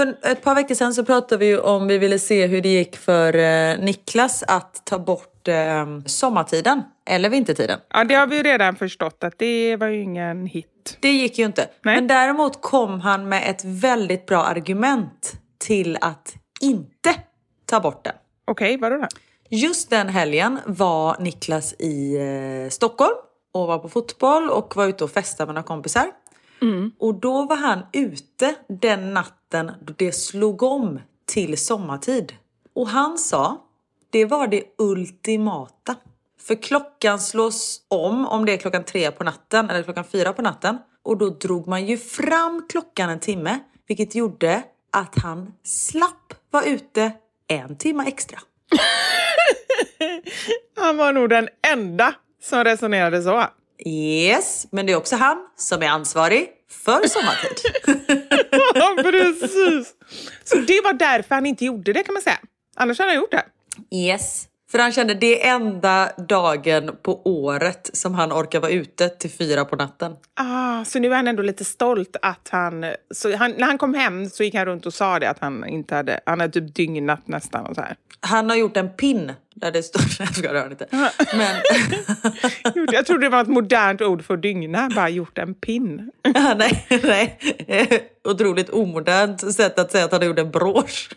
För 0.00 0.16
ett 0.22 0.42
par 0.42 0.54
veckor 0.54 0.74
sedan 0.74 0.94
så 0.94 1.04
pratade 1.04 1.46
vi 1.46 1.56
om 1.56 1.86
vi 1.86 1.98
ville 1.98 2.18
se 2.18 2.46
hur 2.46 2.60
det 2.60 2.68
gick 2.68 2.96
för 2.96 3.34
eh, 3.34 3.78
Niklas 3.78 4.42
att 4.42 4.82
ta 4.84 4.98
bort 4.98 5.48
eh, 5.48 5.86
sommartiden 6.06 6.82
eller 7.06 7.30
vintertiden. 7.30 7.78
Ja, 7.90 8.04
det 8.04 8.14
har 8.14 8.26
vi 8.26 8.42
redan 8.42 8.76
förstått 8.76 9.24
att 9.24 9.38
det 9.38 9.76
var 9.76 9.86
ju 9.86 10.02
ingen 10.02 10.46
hit. 10.46 10.98
Det 11.00 11.12
gick 11.12 11.38
ju 11.38 11.44
inte. 11.44 11.68
Nej. 11.82 11.94
Men 11.94 12.06
däremot 12.06 12.62
kom 12.62 13.00
han 13.00 13.28
med 13.28 13.50
ett 13.50 13.64
väldigt 13.64 14.26
bra 14.26 14.42
argument 14.42 15.32
till 15.58 15.98
att 16.00 16.34
inte 16.60 17.14
ta 17.66 17.80
bort 17.80 18.04
den. 18.04 18.14
Okej, 18.44 18.76
vadå 18.76 18.96
då? 18.96 19.06
Just 19.48 19.90
den 19.90 20.08
helgen 20.08 20.58
var 20.66 21.16
Niklas 21.20 21.74
i 21.78 22.16
eh, 22.16 22.70
Stockholm 22.70 23.16
och 23.52 23.66
var 23.66 23.78
på 23.78 23.88
fotboll 23.88 24.50
och 24.50 24.76
var 24.76 24.86
ute 24.86 25.04
och 25.04 25.10
festade 25.10 25.46
med 25.46 25.54
några 25.54 25.66
kompisar. 25.66 26.06
Och 26.98 27.14
då 27.14 27.46
var 27.46 27.56
han 27.56 27.78
ute 27.92 28.54
den 28.68 29.14
natten 29.14 29.39
då 29.50 29.94
det 29.96 30.12
slog 30.12 30.62
om 30.62 31.00
till 31.26 31.58
sommartid. 31.58 32.36
Och 32.74 32.88
han 32.88 33.18
sa, 33.18 33.64
det 34.10 34.24
var 34.24 34.46
det 34.46 34.64
ultimata. 34.78 35.96
För 36.40 36.62
klockan 36.62 37.20
slås 37.20 37.82
om, 37.88 38.26
om 38.26 38.46
det 38.46 38.52
är 38.52 38.56
klockan 38.56 38.84
tre 38.84 39.10
på 39.10 39.24
natten 39.24 39.70
eller 39.70 39.82
klockan 39.82 40.04
fyra 40.04 40.32
på 40.32 40.42
natten. 40.42 40.78
Och 41.02 41.18
då 41.18 41.28
drog 41.28 41.68
man 41.68 41.86
ju 41.86 41.98
fram 41.98 42.66
klockan 42.68 43.10
en 43.10 43.20
timme, 43.20 43.58
vilket 43.86 44.14
gjorde 44.14 44.62
att 44.90 45.18
han 45.22 45.52
slapp 45.64 46.34
vara 46.50 46.64
ute 46.64 47.12
en 47.48 47.76
timme 47.76 48.04
extra. 48.06 48.38
Han 50.76 50.96
var 50.96 51.12
nog 51.12 51.28
den 51.28 51.48
enda 51.72 52.14
som 52.42 52.64
resonerade 52.64 53.22
så. 53.22 53.46
Yes, 53.86 54.66
men 54.70 54.86
det 54.86 54.92
är 54.92 54.96
också 54.96 55.16
han 55.16 55.48
som 55.56 55.82
är 55.82 55.88
ansvarig 55.88 56.48
för 56.68 57.08
sommartid. 57.08 57.56
Ja, 58.74 58.94
precis. 59.02 59.94
Så 60.44 60.56
det 60.56 60.80
var 60.84 60.92
därför 60.92 61.34
han 61.34 61.46
inte 61.46 61.64
gjorde 61.64 61.92
det 61.92 62.02
kan 62.02 62.12
man 62.12 62.22
säga. 62.22 62.38
Annars 62.76 62.98
hade 62.98 63.10
han 63.10 63.16
gjort 63.16 63.30
det. 63.30 63.44
yes. 63.96 64.46
För 64.70 64.78
han 64.78 64.92
kände 64.92 65.14
det 65.14 65.46
är 65.46 65.54
enda 65.54 66.12
dagen 66.28 66.96
på 67.02 67.22
året 67.24 67.90
som 67.92 68.14
han 68.14 68.32
orkar 68.32 68.60
vara 68.60 68.70
ute 68.70 69.08
till 69.08 69.30
fyra 69.30 69.64
på 69.64 69.76
natten. 69.76 70.12
Ah, 70.34 70.84
så 70.84 70.98
nu 70.98 71.10
är 71.12 71.16
han 71.16 71.28
ändå 71.28 71.42
lite 71.42 71.64
stolt 71.64 72.16
att 72.22 72.48
han, 72.50 72.84
så 73.14 73.36
han... 73.36 73.50
När 73.50 73.66
han 73.66 73.78
kom 73.78 73.94
hem 73.94 74.30
så 74.30 74.44
gick 74.44 74.54
han 74.54 74.64
runt 74.64 74.86
och 74.86 74.94
sa 74.94 75.18
det 75.18 75.30
att 75.30 75.38
han 75.38 75.68
inte 75.68 75.94
hade... 75.94 76.20
Han 76.26 76.40
hade 76.40 76.52
typ 76.52 76.74
dygnat 76.74 77.28
nästan 77.28 77.66
och 77.66 77.74
så 77.74 77.80
här. 77.80 77.96
Han 78.20 78.50
har 78.50 78.56
gjort 78.56 78.76
en 78.76 78.90
pin 78.90 79.32
där 79.54 79.70
det 79.70 79.82
står... 79.82 80.02
Jag 80.18 80.36
ska 80.36 80.54
röra 80.54 80.70
inte. 80.70 80.86
Men 81.34 81.62
Jag 82.92 83.06
trodde 83.06 83.26
det 83.26 83.30
var 83.30 83.42
ett 83.42 83.48
modernt 83.48 84.02
ord 84.02 84.24
för 84.24 84.36
dygna, 84.36 84.90
bara 84.94 85.08
gjort 85.08 85.38
en 85.38 85.54
pin. 85.54 86.10
ja, 86.22 86.54
nej, 86.58 86.86
nej. 87.02 87.38
Otroligt 88.24 88.70
omodernt 88.70 89.54
sätt 89.54 89.78
att 89.78 89.92
säga 89.92 90.04
att 90.04 90.12
han 90.12 90.26
gjort 90.26 90.38
en 90.38 90.50
brosch. 90.50 91.10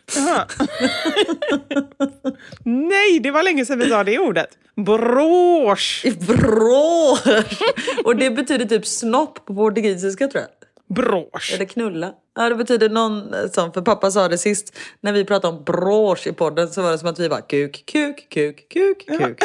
Nej, 2.63 3.19
det 3.19 3.31
var 3.31 3.43
länge 3.43 3.65
sedan 3.65 3.79
vi 3.79 3.89
sa 3.89 4.03
det 4.03 4.19
ordet. 4.19 4.49
Brosch. 4.75 6.05
Brosch! 6.27 7.61
Och 8.03 8.15
det 8.15 8.29
betyder 8.29 8.65
typ 8.65 8.86
snopp 8.86 9.45
på 9.45 9.55
portugisiska 9.55 10.27
tror 10.27 10.41
jag. 10.41 10.62
Brosch. 10.89 11.53
Eller 11.53 11.65
knulla. 11.65 12.13
Ja, 12.36 12.49
det 12.49 12.55
betyder 12.55 12.89
någon 12.89 13.34
sån, 13.51 13.73
för 13.73 13.81
pappa 13.81 14.11
sa 14.11 14.27
det 14.27 14.38
sist 14.38 14.77
när 15.01 15.13
vi 15.13 15.25
pratade 15.25 15.57
om 15.57 15.63
brosch 15.63 16.27
i 16.27 16.31
podden 16.34 16.69
så 16.69 16.81
var 16.81 16.91
det 16.91 16.97
som 16.97 17.09
att 17.09 17.19
vi 17.19 17.29
bara 17.29 17.41
kuk, 17.41 17.84
kuk, 17.86 18.29
kuk, 18.29 18.69
kuk, 18.69 19.07
kuk, 19.07 19.19
kuk, 19.19 19.39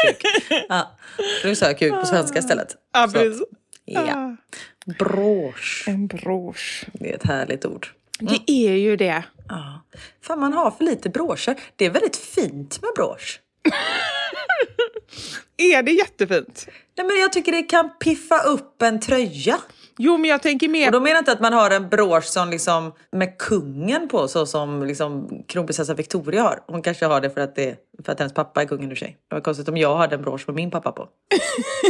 kuk. 0.00 0.22
Ja, 0.68 0.96
nu 1.44 1.54
sa 1.54 1.66
jag 1.66 1.78
kuk 1.78 1.92
på 1.92 2.06
svenska 2.06 2.38
istället. 2.38 2.76
Ja, 2.92 3.08
precis. 3.12 3.42
ja. 3.84 4.36
Brosch, 4.98 5.84
En 5.88 6.06
brosch. 6.06 6.84
det 6.92 7.10
är 7.10 7.14
ett 7.16 7.26
härligt 7.26 7.64
ord. 7.66 7.86
Det 8.18 8.50
är 8.52 8.72
ju 8.72 8.96
det. 8.96 9.24
Ja. 9.48 9.82
Fan, 10.22 10.40
man 10.40 10.52
har 10.52 10.70
för 10.70 10.84
lite 10.84 11.08
broscher. 11.08 11.56
Det 11.76 11.86
är 11.86 11.90
väldigt 11.90 12.16
fint 12.16 12.78
med 12.82 12.90
brosch. 12.96 13.40
Är 15.56 15.82
det 15.82 15.92
jättefint? 15.92 16.66
Nej, 16.96 17.06
men 17.06 17.16
jag 17.16 17.32
tycker 17.32 17.52
det 17.52 17.62
kan 17.62 17.90
piffa 17.98 18.42
upp 18.42 18.82
en 18.82 19.00
tröja. 19.00 19.58
Jo, 19.98 20.18
men 20.18 20.30
jag 20.30 20.42
tänker 20.42 20.68
mer 20.68 20.86
Och 20.86 20.92
då 20.92 21.00
menar 21.00 21.10
jag 21.10 21.20
inte 21.20 21.32
att 21.32 21.40
man 21.40 21.52
har 21.52 21.70
en 21.70 21.88
brosch 21.88 22.24
som 22.24 22.50
liksom 22.50 22.92
med 23.12 23.38
kungen 23.38 24.08
på 24.08 24.28
så 24.28 24.46
som 24.46 24.82
liksom 24.82 25.28
kronprinsessa 25.48 25.94
Victoria 25.94 26.42
har. 26.42 26.62
Hon 26.66 26.82
kanske 26.82 27.06
har 27.06 27.20
det 27.20 27.30
för 27.30 27.40
att, 27.40 27.56
det, 27.56 27.76
för 28.04 28.12
att 28.12 28.18
hennes 28.18 28.34
pappa 28.34 28.62
är 28.62 28.66
kungen 28.66 28.92
ur 28.92 28.96
sig. 28.96 29.16
Det 29.28 29.34
var 29.34 29.40
konstigt 29.40 29.68
om 29.68 29.76
jag 29.76 29.96
hade 29.96 30.14
en 30.14 30.22
brosch 30.22 30.44
med 30.46 30.54
min 30.54 30.70
pappa 30.70 30.92
på. 30.92 31.08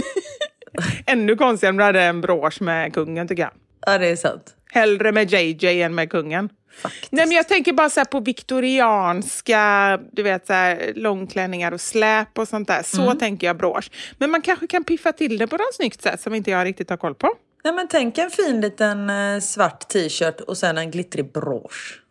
ännu 1.07 1.37
konstigare 1.37 1.71
om 1.71 1.77
du 1.77 1.85
hade 1.85 2.03
en 2.03 2.21
brosch 2.21 2.63
med 2.63 2.95
kungen 2.95 3.29
tycker 3.29 3.43
jag. 3.43 3.53
Ja, 3.87 3.99
det 3.99 4.07
är 4.07 4.17
sant. 4.17 4.55
Hellre 4.73 5.13
med 5.13 5.33
JJ 5.33 5.83
än 5.83 5.95
med 5.95 6.11
kungen. 6.11 6.49
Faktiskt. 6.83 7.13
Nej, 7.13 7.27
men 7.27 7.37
jag 7.37 7.49
tänker 7.49 7.73
bara 7.73 7.91
så 7.91 8.05
på 8.05 8.21
viktorianska, 8.21 9.99
du 10.13 10.23
vet 10.23 10.47
så 10.47 10.53
här, 10.53 10.93
långklänningar 10.97 11.73
och 11.73 11.81
släp 11.81 12.39
och 12.39 12.49
sånt 12.49 12.69
där. 12.69 12.83
Så 12.83 13.15
tänker 13.15 13.47
jag 13.47 13.57
brosch. 13.57 13.91
Men 14.19 14.31
man 14.31 14.43
kanske 14.43 14.67
kan 14.67 14.85
piffa 14.85 15.13
till 15.13 15.39
det 15.39 15.47
på 15.47 15.57
något 15.57 15.75
snyggt 15.75 16.03
sätt 16.03 16.21
som 16.21 16.35
inte 16.35 16.51
jag 16.51 16.65
riktigt 16.65 16.91
har 16.91 16.97
koll 16.97 17.15
på. 17.15 17.29
Nej, 17.65 17.75
men 17.75 17.89
tänk 17.89 18.19
en 18.19 18.31
fin 18.31 18.61
liten 18.61 19.11
eh, 19.11 19.41
svart 19.41 19.89
t-shirt 19.89 20.41
och 20.41 20.59
sen 20.59 20.79
en 20.79 20.91
glittrig 20.91 21.33
brosch. 21.33 22.03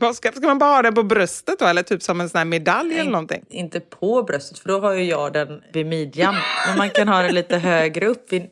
Ska, 0.14 0.32
ska 0.32 0.46
man 0.46 0.58
bara 0.58 0.70
ha 0.70 0.82
den 0.82 0.94
på 0.94 1.02
bröstet 1.02 1.58
då? 1.58 1.66
Eller 1.66 1.82
typ 1.82 2.02
som 2.02 2.20
en 2.20 2.28
sån 2.28 2.38
här 2.38 2.44
medalj 2.44 2.98
eller 2.98 3.10
någonting? 3.10 3.44
Inte 3.50 3.80
på 3.80 4.22
bröstet 4.22 4.58
för 4.58 4.68
då 4.68 4.80
har 4.80 4.92
ju 4.92 5.04
jag 5.04 5.32
den 5.32 5.62
vid 5.72 5.86
midjan. 5.86 6.34
Men 6.66 6.78
man 6.78 6.90
kan 6.90 7.08
ha 7.08 7.22
den 7.22 7.34
lite 7.34 7.58
högre 7.58 8.06
upp. 8.06 8.32
Vid... 8.32 8.42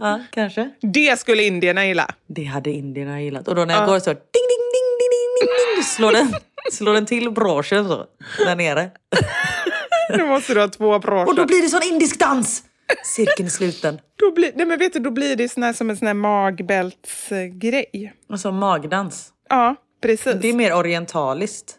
ja, 0.00 0.20
kanske. 0.30 0.70
Det 0.80 1.18
skulle 1.20 1.42
indierna 1.42 1.86
gilla. 1.86 2.14
Det 2.26 2.44
hade 2.44 2.70
indierna 2.70 3.22
gillat. 3.22 3.48
Och 3.48 3.54
då 3.54 3.64
när 3.64 3.74
jag 3.74 3.86
går 3.86 3.98
så 3.98 4.10
ding, 4.10 4.18
ding, 4.32 4.66
ding, 4.74 4.90
ding, 4.98 5.10
ding, 5.10 5.48
ding, 5.48 5.74
ding, 5.74 5.84
slår 5.84 6.12
den, 6.12 6.34
slår 6.72 6.94
den 6.94 7.06
till 7.06 7.30
broschen 7.30 7.88
så, 7.88 8.06
där 8.38 8.56
nere. 8.56 8.90
Då 10.18 10.26
måste 10.26 10.54
du 10.54 10.60
ha 10.60 10.68
två 10.68 10.88
Och 10.88 11.00
då 11.02 11.08
broscher. 11.08 11.46
blir 11.46 11.62
det 11.62 11.68
sån 11.68 11.82
indisk 11.82 12.18
dans! 12.18 12.62
Cirkeln 13.04 13.46
är 13.46 13.50
sluten 13.50 14.00
då 14.26 14.32
blir, 14.32 14.52
nej 14.54 14.66
men 14.66 14.78
vet 14.78 14.92
du, 14.92 14.98
då 14.98 15.10
blir 15.10 15.36
det 15.36 15.48
sån 15.48 15.74
som 15.74 15.90
en 15.90 15.96
sån 15.96 16.06
här 16.06 16.14
magbältsgrej. 16.14 18.12
Alltså 18.28 18.52
magdans? 18.52 19.32
Ja, 19.48 19.76
precis. 20.02 20.34
Det 20.40 20.48
är 20.48 20.54
mer 20.54 20.74
orientaliskt. 20.74 21.78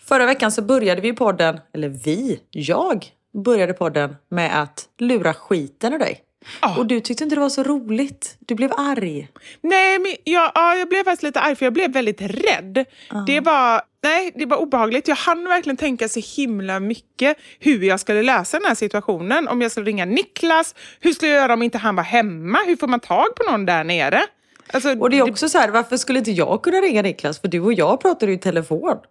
Förra 0.00 0.26
veckan 0.26 0.52
så 0.52 0.62
började 0.62 1.00
vi 1.00 1.12
podden, 1.12 1.60
eller 1.72 1.88
vi, 1.88 2.40
jag 2.50 3.06
började 3.44 3.72
podden 3.72 4.16
med 4.28 4.62
att 4.62 4.88
lura 4.98 5.34
skiten 5.34 5.92
ur 5.92 5.98
dig. 5.98 6.20
Och 6.78 6.86
du 6.86 7.00
tyckte 7.00 7.24
inte 7.24 7.36
det 7.36 7.40
var 7.40 7.48
så 7.48 7.62
roligt. 7.62 8.36
Du 8.38 8.54
blev 8.54 8.72
arg. 8.76 9.28
Nej, 9.60 9.98
men 9.98 10.14
jag, 10.24 10.52
ja, 10.54 10.74
jag 10.74 10.88
blev 10.88 11.04
faktiskt 11.04 11.22
lite 11.22 11.40
arg 11.40 11.56
för 11.56 11.66
jag 11.66 11.72
blev 11.72 11.92
väldigt 11.92 12.20
rädd. 12.20 12.84
Det 13.26 13.40
var 13.40 13.82
nej, 14.02 14.32
det 14.34 14.46
var 14.46 14.56
obehagligt. 14.56 15.08
Jag 15.08 15.16
hann 15.16 15.44
verkligen 15.44 15.76
tänka 15.76 16.08
så 16.08 16.20
himla 16.36 16.80
mycket 16.80 17.36
hur 17.58 17.82
jag 17.82 18.00
skulle 18.00 18.22
lösa 18.22 18.58
den 18.58 18.68
här 18.68 18.74
situationen. 18.74 19.48
Om 19.48 19.62
jag 19.62 19.70
skulle 19.70 19.86
ringa 19.86 20.04
Niklas, 20.04 20.74
hur 21.00 21.12
skulle 21.12 21.32
jag 21.32 21.40
göra 21.42 21.54
om 21.54 21.62
inte 21.62 21.78
han 21.78 21.96
var 21.96 22.02
hemma? 22.02 22.58
Hur 22.66 22.76
får 22.76 22.88
man 22.88 23.00
tag 23.00 23.26
på 23.36 23.50
någon 23.50 23.66
där 23.66 23.84
nere? 23.84 24.22
Alltså, 24.72 24.98
Och 24.98 25.10
det 25.10 25.18
är 25.18 25.30
också 25.30 25.48
så 25.48 25.58
här, 25.58 25.68
varför 25.68 25.96
skulle 25.96 26.18
inte 26.18 26.30
jag 26.30 26.62
kunna 26.62 26.78
ringa 26.78 27.02
Niklas? 27.02 27.40
För 27.40 27.48
du 27.48 27.60
och 27.60 27.72
jag 27.72 28.00
pratade 28.00 28.32
ju 28.32 28.38
i 28.38 28.40
telefon. 28.40 28.96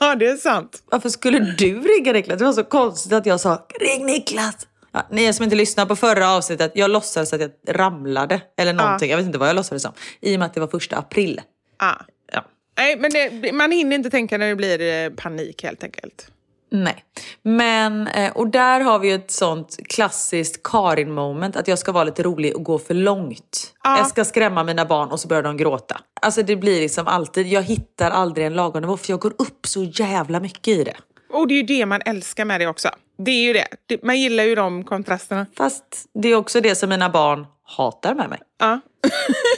Ja, 0.00 0.14
det 0.14 0.26
är 0.26 0.36
sant. 0.36 0.82
Varför 0.90 1.08
skulle 1.08 1.38
du 1.38 1.80
ringa 1.80 2.12
Niklas? 2.12 2.38
Det 2.38 2.44
var 2.44 2.52
så 2.52 2.64
konstigt 2.64 3.12
att 3.12 3.26
jag 3.26 3.40
sa 3.40 3.66
ring 3.80 4.06
Niklas. 4.06 4.54
Ja, 4.92 5.06
ni 5.10 5.32
som 5.32 5.44
inte 5.44 5.56
lyssnade 5.56 5.88
på 5.88 5.96
förra 5.96 6.30
avsnittet, 6.30 6.72
jag 6.74 6.90
låtsades 6.90 7.32
att 7.32 7.40
jag 7.40 7.50
ramlade. 7.68 8.40
Eller 8.56 8.72
någonting, 8.72 9.10
jag 9.10 9.16
vet 9.16 9.26
inte 9.26 9.38
vad 9.38 9.48
jag 9.48 9.56
låtsades 9.56 9.82
som. 9.82 9.92
I 10.20 10.36
och 10.36 10.38
med 10.38 10.46
att 10.46 10.54
det 10.54 10.60
var 10.60 10.68
första 10.68 10.96
april. 10.96 11.40
Ah. 11.76 11.94
Ja. 12.32 12.44
Nej, 12.78 12.96
men 12.96 13.10
det, 13.10 13.52
man 13.52 13.72
hinner 13.72 13.96
inte 13.96 14.10
tänka 14.10 14.38
när 14.38 14.48
det 14.48 14.56
blir 14.56 14.80
eh, 14.80 15.10
panik 15.10 15.62
helt 15.62 15.84
enkelt. 15.84 16.32
Nej. 16.70 17.04
Men, 17.42 18.08
eh, 18.08 18.32
och 18.32 18.48
där 18.48 18.80
har 18.80 18.98
vi 18.98 19.10
ett 19.10 19.30
sånt 19.30 19.76
klassiskt 19.88 20.62
Karin-moment. 20.62 21.56
Att 21.56 21.68
jag 21.68 21.78
ska 21.78 21.92
vara 21.92 22.04
lite 22.04 22.22
rolig 22.22 22.56
och 22.56 22.62
gå 22.62 22.78
för 22.78 22.94
långt. 22.94 23.74
Ja. 23.84 23.98
Jag 23.98 24.06
ska 24.06 24.24
skrämma 24.24 24.64
mina 24.64 24.84
barn 24.84 25.08
och 25.08 25.20
så 25.20 25.28
börjar 25.28 25.42
de 25.42 25.56
gråta. 25.56 26.00
Alltså 26.22 26.42
det 26.42 26.56
blir 26.56 26.80
liksom 26.80 27.06
alltid, 27.06 27.46
jag 27.46 27.62
hittar 27.62 28.10
aldrig 28.10 28.46
en 28.46 28.54
lagom 28.54 28.80
nivå 28.80 28.96
för 28.96 29.12
jag 29.12 29.20
går 29.20 29.34
upp 29.38 29.66
så 29.66 29.84
jävla 29.84 30.40
mycket 30.40 30.68
i 30.68 30.84
det. 30.84 30.96
Och 31.32 31.48
det 31.48 31.54
är 31.54 31.56
ju 31.56 31.62
det 31.62 31.86
man 31.86 32.02
älskar 32.04 32.44
med 32.44 32.60
det 32.60 32.66
också. 32.66 32.88
Det 33.18 33.30
är 33.30 33.42
ju 33.42 33.52
det. 33.52 34.02
man 34.02 34.20
gillar 34.20 34.44
ju 34.44 34.54
de 34.54 34.84
kontrasterna. 34.84 35.46
Fast 35.56 35.84
det 36.22 36.28
är 36.28 36.34
också 36.34 36.60
det 36.60 36.74
som 36.74 36.88
mina 36.88 37.08
barn 37.10 37.46
hatar 37.64 38.14
med 38.14 38.28
mig. 38.30 38.38
Ja. 38.58 38.80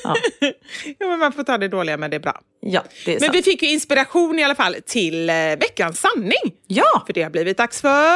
Ja. 0.04 0.14
ja, 0.98 1.06
men 1.08 1.18
man 1.18 1.32
får 1.32 1.42
ta 1.42 1.58
det 1.58 1.68
dåliga 1.68 1.96
men 1.96 2.10
det 2.10 2.16
är 2.16 2.20
bra. 2.20 2.40
Ja, 2.60 2.82
det 3.04 3.10
är 3.10 3.14
Men 3.14 3.20
sant. 3.20 3.34
vi 3.34 3.42
fick 3.42 3.62
ju 3.62 3.68
inspiration 3.70 4.38
i 4.38 4.44
alla 4.44 4.54
fall 4.54 4.76
till 4.86 5.30
eh, 5.30 5.34
veckans 5.36 6.00
sanning. 6.00 6.54
Ja! 6.66 7.02
För 7.06 7.12
det 7.12 7.22
har 7.22 7.30
blivit 7.30 7.56
dags 7.56 7.80
för... 7.80 8.14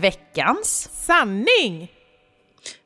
Veckans. 0.00 0.88
Sanning! 0.92 1.90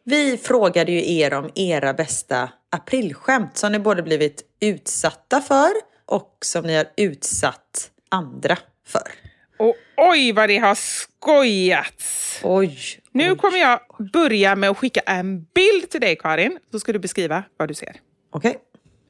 Vi 0.05 0.39
frågade 0.39 0.93
ju 0.93 1.17
er 1.17 1.35
om 1.35 1.51
era 1.55 1.95
bästa 1.95 2.49
aprilskämt 2.77 3.57
som 3.57 3.73
ni 3.73 3.79
både 3.79 4.03
blivit 4.03 4.43
utsatta 4.61 5.41
för 5.41 5.71
och 6.07 6.39
som 6.41 6.65
ni 6.65 6.77
har 6.77 6.87
utsatt 6.97 7.91
andra 8.09 8.59
för. 8.87 9.13
Och 9.59 9.77
oj 9.97 10.33
vad 10.33 10.49
det 10.49 10.59
har 10.59 10.75
skojats! 10.75 12.41
Oj. 12.43 12.79
Nu 13.13 13.31
oj. 13.31 13.39
kommer 13.39 13.59
jag 13.59 13.81
börja 14.13 14.57
med 14.57 14.71
att 14.71 14.79
skicka 14.79 15.01
en 15.01 15.47
bild 15.55 15.91
till 15.91 16.01
dig 16.01 16.17
Karin. 16.17 16.59
Så 16.71 16.81
ska 16.81 16.93
du 16.93 16.99
beskriva 16.99 17.45
vad 17.57 17.69
du 17.69 17.75
ser. 17.75 17.97
Okej. 18.31 18.57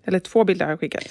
Eller 0.05 0.19
två 0.19 0.45
bilder 0.45 0.65
har 0.67 0.73
jag 0.73 0.81
skickat. 0.81 1.05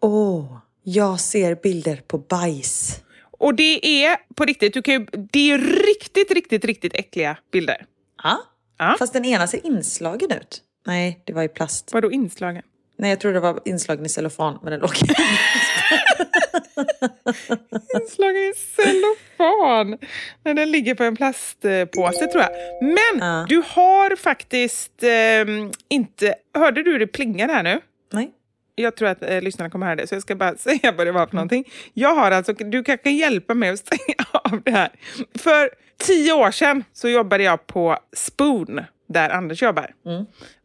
Åh, 0.00 0.58
jag 0.82 1.20
ser 1.20 1.54
bilder 1.54 1.96
på 1.96 2.18
bajs. 2.18 3.00
Och 3.38 3.54
det 3.54 4.04
är 4.04 4.16
på 4.34 4.44
riktigt, 4.44 4.74
du 4.74 4.82
kan 4.82 4.94
ju, 4.94 5.06
det 5.32 5.50
är 5.50 5.58
riktigt, 5.58 6.30
riktigt, 6.30 6.64
riktigt 6.64 6.94
äckliga 6.94 7.36
bilder. 7.52 7.84
Ja. 8.22 8.38
Ja. 8.78 8.96
Fast 8.98 9.12
den 9.12 9.24
ena 9.24 9.46
ser 9.46 9.66
inslagen 9.66 10.30
ut. 10.30 10.62
Nej, 10.86 11.22
det 11.24 11.32
var 11.32 11.42
i 11.42 11.48
plast. 11.48 11.92
Vadå 11.92 12.10
inslagen? 12.10 12.62
Nej, 12.96 13.10
jag 13.10 13.20
tror 13.20 13.32
det 13.32 13.40
var 13.40 13.60
inslagen 13.64 14.06
i 14.06 14.08
cellofan, 14.08 14.58
men 14.62 14.70
den 14.70 14.80
låg 14.80 14.90
Inslagen 18.02 18.36
i 18.36 18.52
cellofan. 18.76 19.98
När 20.44 20.54
den 20.54 20.70
ligger 20.70 20.94
på 20.94 21.04
en 21.04 21.16
plastpåse 21.16 22.26
tror 22.26 22.42
jag. 22.42 22.50
Men 22.82 23.18
Ja. 23.28 23.46
du 23.48 23.62
har 23.66 24.16
faktiskt 24.16 25.02
ehm, 25.02 25.70
inte... 25.88 26.34
Hörde 26.54 26.82
du 26.82 26.98
det 26.98 27.06
plingar 27.06 27.48
här 27.48 27.62
nu? 27.62 27.80
Nej. 28.12 28.30
Jag 28.74 28.96
tror 28.96 29.08
att 29.08 29.22
eh, 29.22 29.40
lyssnarna 29.42 29.70
kommer 29.70 29.86
höra 29.86 29.96
det, 29.96 30.06
så 30.06 30.14
jag 30.14 30.22
ska 30.22 30.34
bara 30.36 30.56
säga 30.58 30.92
vad 30.92 31.06
det 31.06 31.12
var 31.12 31.26
för 31.26 31.34
någonting. 31.34 31.64
Jag 31.94 32.14
har 32.14 32.30
alltså, 32.30 32.52
du 32.52 32.84
kanske 32.84 33.02
kan 33.04 33.16
hjälpa 33.16 33.54
mig 33.54 33.70
att 33.70 33.78
stänga 33.78 34.14
av 34.32 34.62
det 34.62 34.70
här. 34.70 34.88
För 35.38 35.70
tio 35.98 36.32
år 36.32 36.50
sedan 36.50 36.84
så 36.92 37.08
jobbade 37.08 37.42
jag 37.44 37.66
på 37.66 37.98
Spoon, 38.16 38.80
där 39.08 39.30
Anders 39.30 39.62
jobbar. 39.62 39.90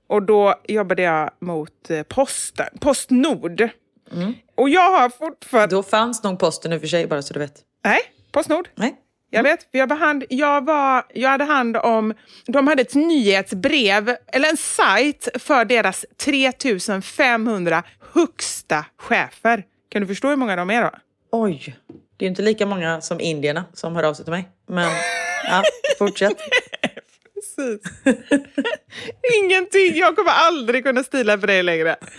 Och 0.08 0.24
då 0.24 0.56
jobbade 0.68 1.02
jag 1.02 1.32
mot 1.40 1.90
eh, 1.90 2.04
Posten, 2.04 2.68
Postnord. 2.80 3.70
Och 4.56 4.70
jag 4.70 5.00
har 5.00 5.10
fortfarande... 5.10 5.76
Då 5.76 5.84
fanns 5.84 6.24
nog 6.24 6.40
posten 6.40 6.72
nu 6.72 6.80
för 6.80 6.88
sig, 6.88 7.08
bara 7.08 7.22
så 7.22 7.34
du 7.34 7.40
vet. 7.40 7.54
Nej, 7.86 8.00
Postnord. 8.32 8.70
Nej. 8.76 8.96
Jag 9.30 9.44
vet, 9.44 9.72
för 9.72 9.78
jag, 9.78 9.88
var 9.88 9.96
hand, 9.96 10.24
jag, 10.30 10.66
var, 10.66 11.06
jag 11.14 11.30
hade 11.30 11.44
hand 11.44 11.78
om... 11.78 12.14
De 12.46 12.68
hade 12.68 12.82
ett 12.82 12.96
nyhetsbrev, 12.96 14.16
eller 14.28 14.50
en 14.50 14.58
sajt 14.58 15.28
för 15.36 15.66
deras 15.66 16.06
3500 16.18 17.84
högsta 18.14 18.86
chefer. 18.98 19.64
Kan 19.90 20.02
du 20.02 20.08
förstå 20.08 20.28
hur 20.28 20.36
många 20.36 20.56
de 20.56 20.70
är 20.70 20.82
då? 20.82 20.92
Oj. 21.32 21.78
Det 22.18 22.26
är 22.26 22.30
inte 22.30 22.42
lika 22.42 22.66
många 22.66 23.02
som 23.02 23.20
indierna 23.20 23.66
som 23.74 23.96
hör 23.96 24.04
av 24.04 24.14
sig 24.14 24.26
till 24.26 24.32
mig. 24.32 24.50
Men 24.68 24.92
ja, 25.44 25.64
fortsätt. 25.98 26.38
Precis. 27.38 27.82
Ingenting. 29.44 29.96
Jag 29.96 30.16
kommer 30.16 30.32
aldrig 30.32 30.84
kunna 30.84 31.04
stila 31.04 31.38
för 31.38 31.48
dig 31.48 31.64
längre. 31.64 31.96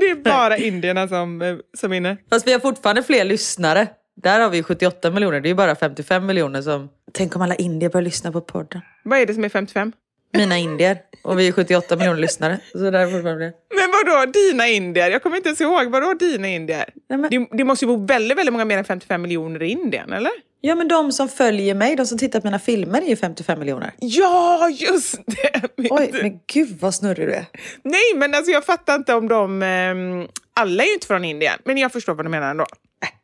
Det 0.00 0.10
är 0.10 0.22
bara 0.22 0.56
indierna 0.56 1.08
som, 1.08 1.42
eh, 1.42 1.56
som 1.78 1.90
vinner. 1.90 2.16
Fast 2.30 2.46
vi 2.46 2.52
har 2.52 2.60
fortfarande 2.60 3.02
fler 3.02 3.24
lyssnare. 3.24 3.86
Där 4.22 4.40
har 4.40 4.50
vi 4.50 4.62
78 4.62 5.10
miljoner. 5.10 5.40
Det 5.40 5.46
är 5.48 5.50
ju 5.50 5.54
bara 5.54 5.74
55 5.76 6.26
miljoner 6.26 6.62
som... 6.62 6.88
Tänk 7.12 7.36
om 7.36 7.42
alla 7.42 7.54
indier 7.54 7.88
börjar 7.90 8.04
lyssna 8.04 8.32
på 8.32 8.40
podden. 8.40 8.80
Vad 9.04 9.18
är 9.18 9.26
det 9.26 9.34
som 9.34 9.44
är 9.44 9.48
55? 9.48 9.92
Mina 10.32 10.58
indier. 10.58 10.98
Och 11.24 11.38
vi 11.38 11.48
är 11.48 11.52
78 11.52 11.96
miljoner 11.96 12.20
lyssnare. 12.20 12.58
Så 12.72 12.78
där 12.78 12.92
är 12.92 13.06
fortfarande. 13.10 13.52
Men 13.74 13.90
vadå 14.04 14.32
dina 14.32 14.68
indier? 14.68 15.10
Jag 15.10 15.22
kommer 15.22 15.36
inte 15.36 15.48
ens 15.48 15.60
ihåg. 15.60 15.86
Vadå 15.90 16.14
dina 16.14 16.48
indier? 16.48 16.84
Nej, 17.10 17.18
men- 17.18 17.30
Det, 17.30 17.56
det 17.56 17.64
måste 17.64 17.84
ju 17.84 17.88
bo 17.96 18.06
väldigt, 18.06 18.38
väldigt 18.38 18.52
många 18.52 18.64
mer 18.64 18.78
än 18.78 18.84
55 18.84 19.22
miljoner 19.22 19.62
i 19.62 19.66
Indien, 19.70 20.12
eller? 20.12 20.32
Ja, 20.66 20.74
men 20.74 20.88
de 20.88 21.12
som 21.12 21.28
följer 21.28 21.74
mig, 21.74 21.96
de 21.96 22.06
som 22.06 22.18
tittar 22.18 22.40
på 22.40 22.46
mina 22.46 22.58
filmer 22.58 23.02
är 23.02 23.06
ju 23.06 23.16
55 23.16 23.58
miljoner. 23.58 23.92
Ja, 23.98 24.68
just 24.70 25.20
det! 25.26 25.62
Oj, 25.90 26.10
men 26.22 26.40
gud 26.46 26.76
vad 26.80 26.94
snurrig 26.94 27.28
du 27.28 27.32
är. 27.32 27.44
Nej, 27.82 28.14
men 28.16 28.34
alltså 28.34 28.52
jag 28.52 28.64
fattar 28.64 28.94
inte 28.94 29.14
om 29.14 29.28
de... 29.28 29.62
ehm, 29.62 30.28
alla 30.54 30.82
är 30.82 30.86
ju 30.86 30.94
inte 30.94 31.06
från 31.06 31.24
Indien, 31.24 31.58
men 31.64 31.78
jag 31.78 31.92
förstår 31.92 32.14
vad 32.14 32.24
du 32.24 32.28
menar 32.28 32.50
ändå. 32.50 32.66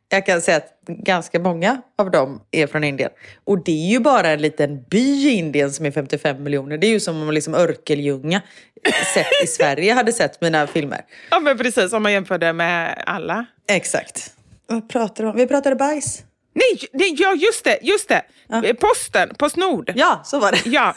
Jag 0.09 0.27
kan 0.27 0.43
säga 0.43 0.57
att 0.57 0.81
ganska 0.87 1.39
många 1.39 1.83
av 1.99 2.11
dem 2.11 2.41
är 2.51 2.67
från 2.67 2.85
Indien. 2.85 3.11
Och 3.45 3.65
det 3.65 3.73
är 3.73 3.91
ju 3.91 4.01
bara 4.01 4.29
en 4.29 4.43
liten 4.43 4.83
by 4.91 5.29
i 5.29 5.31
Indien 5.31 5.73
som 5.73 5.87
är 5.87 5.91
55 5.91 6.43
miljoner. 6.43 6.79
Det 6.79 6.87
är 6.87 6.91
ju 6.91 7.01
som 7.01 7.23
om 7.23 7.31
liksom 7.31 7.55
Örkelljunga 7.55 8.43
sett 9.15 9.45
i 9.45 9.47
Sverige 9.59 9.93
hade 9.93 10.13
sett 10.13 10.41
mina 10.41 10.67
filmer. 10.67 11.01
Ja, 11.31 11.41
men 11.41 11.59
precis. 11.59 11.93
Om 11.93 12.03
man 12.03 12.13
jämför 12.13 12.39
det 12.39 12.53
med 12.53 13.03
alla. 13.07 13.47
Exakt. 13.69 14.35
Vad 14.67 14.89
pratar 14.89 15.25
du 15.25 15.31
om? 15.31 15.37
Vi 15.37 15.47
pratade 15.47 15.77
bajs. 15.77 16.25
Nej, 16.55 16.89
nej 16.93 17.17
ja, 17.19 17.35
just 17.35 17.65
det! 17.65 17.79
Just 17.83 18.09
det. 18.09 18.23
Eh, 18.53 18.73
Posten, 18.73 19.35
Postnord. 19.39 19.93
Ja, 19.95 20.21
så 20.25 20.39
var 20.39 20.53
det. 20.53 20.63
Ja, 20.71 20.95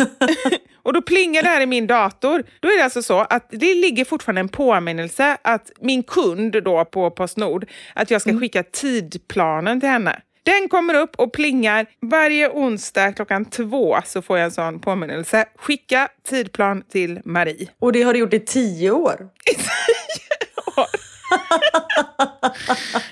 och 0.84 0.93
då 0.93 1.01
plingar 1.01 1.43
det 1.43 1.49
här 1.49 1.62
i 1.62 1.66
min 1.66 1.88
dator. 1.88 2.43
Då 2.60 2.68
är 2.68 2.78
det 2.78 2.84
alltså 2.84 3.01
så 3.01 3.20
att 3.20 3.47
det 3.49 3.74
ligger 3.76 4.06
fortfarande 4.06 4.39
en 4.39 4.49
påminnelse 4.49 5.38
att 5.41 5.72
min 5.80 6.03
kund 6.03 6.64
då 6.64 6.86
på 6.86 7.12
Postnord, 7.12 7.70
att 7.93 8.12
jag 8.12 8.22
ska 8.22 8.39
skicka 8.39 8.64
tidplanen 8.64 9.80
till 9.80 9.89
henne. 9.89 10.22
Den 10.43 10.70
kommer 10.70 10.93
upp 10.93 11.16
och 11.16 11.34
plingar 11.34 11.86
varje 12.01 12.49
onsdag 12.49 13.14
klockan 13.14 13.45
två 13.45 13.97
så 14.06 14.22
får 14.22 14.38
jag 14.38 14.45
en 14.45 14.51
sån 14.51 14.80
påminnelse. 14.80 15.45
Skicka 15.56 16.08
tidplan 16.30 16.82
till 16.82 17.20
Marie. 17.26 17.70
Och 17.80 17.91
det 17.91 18.03
har 18.03 18.14
du 18.14 18.20
gjort 18.20 18.34
i 18.34 18.39
tio 18.39 18.91
år. 18.91 19.16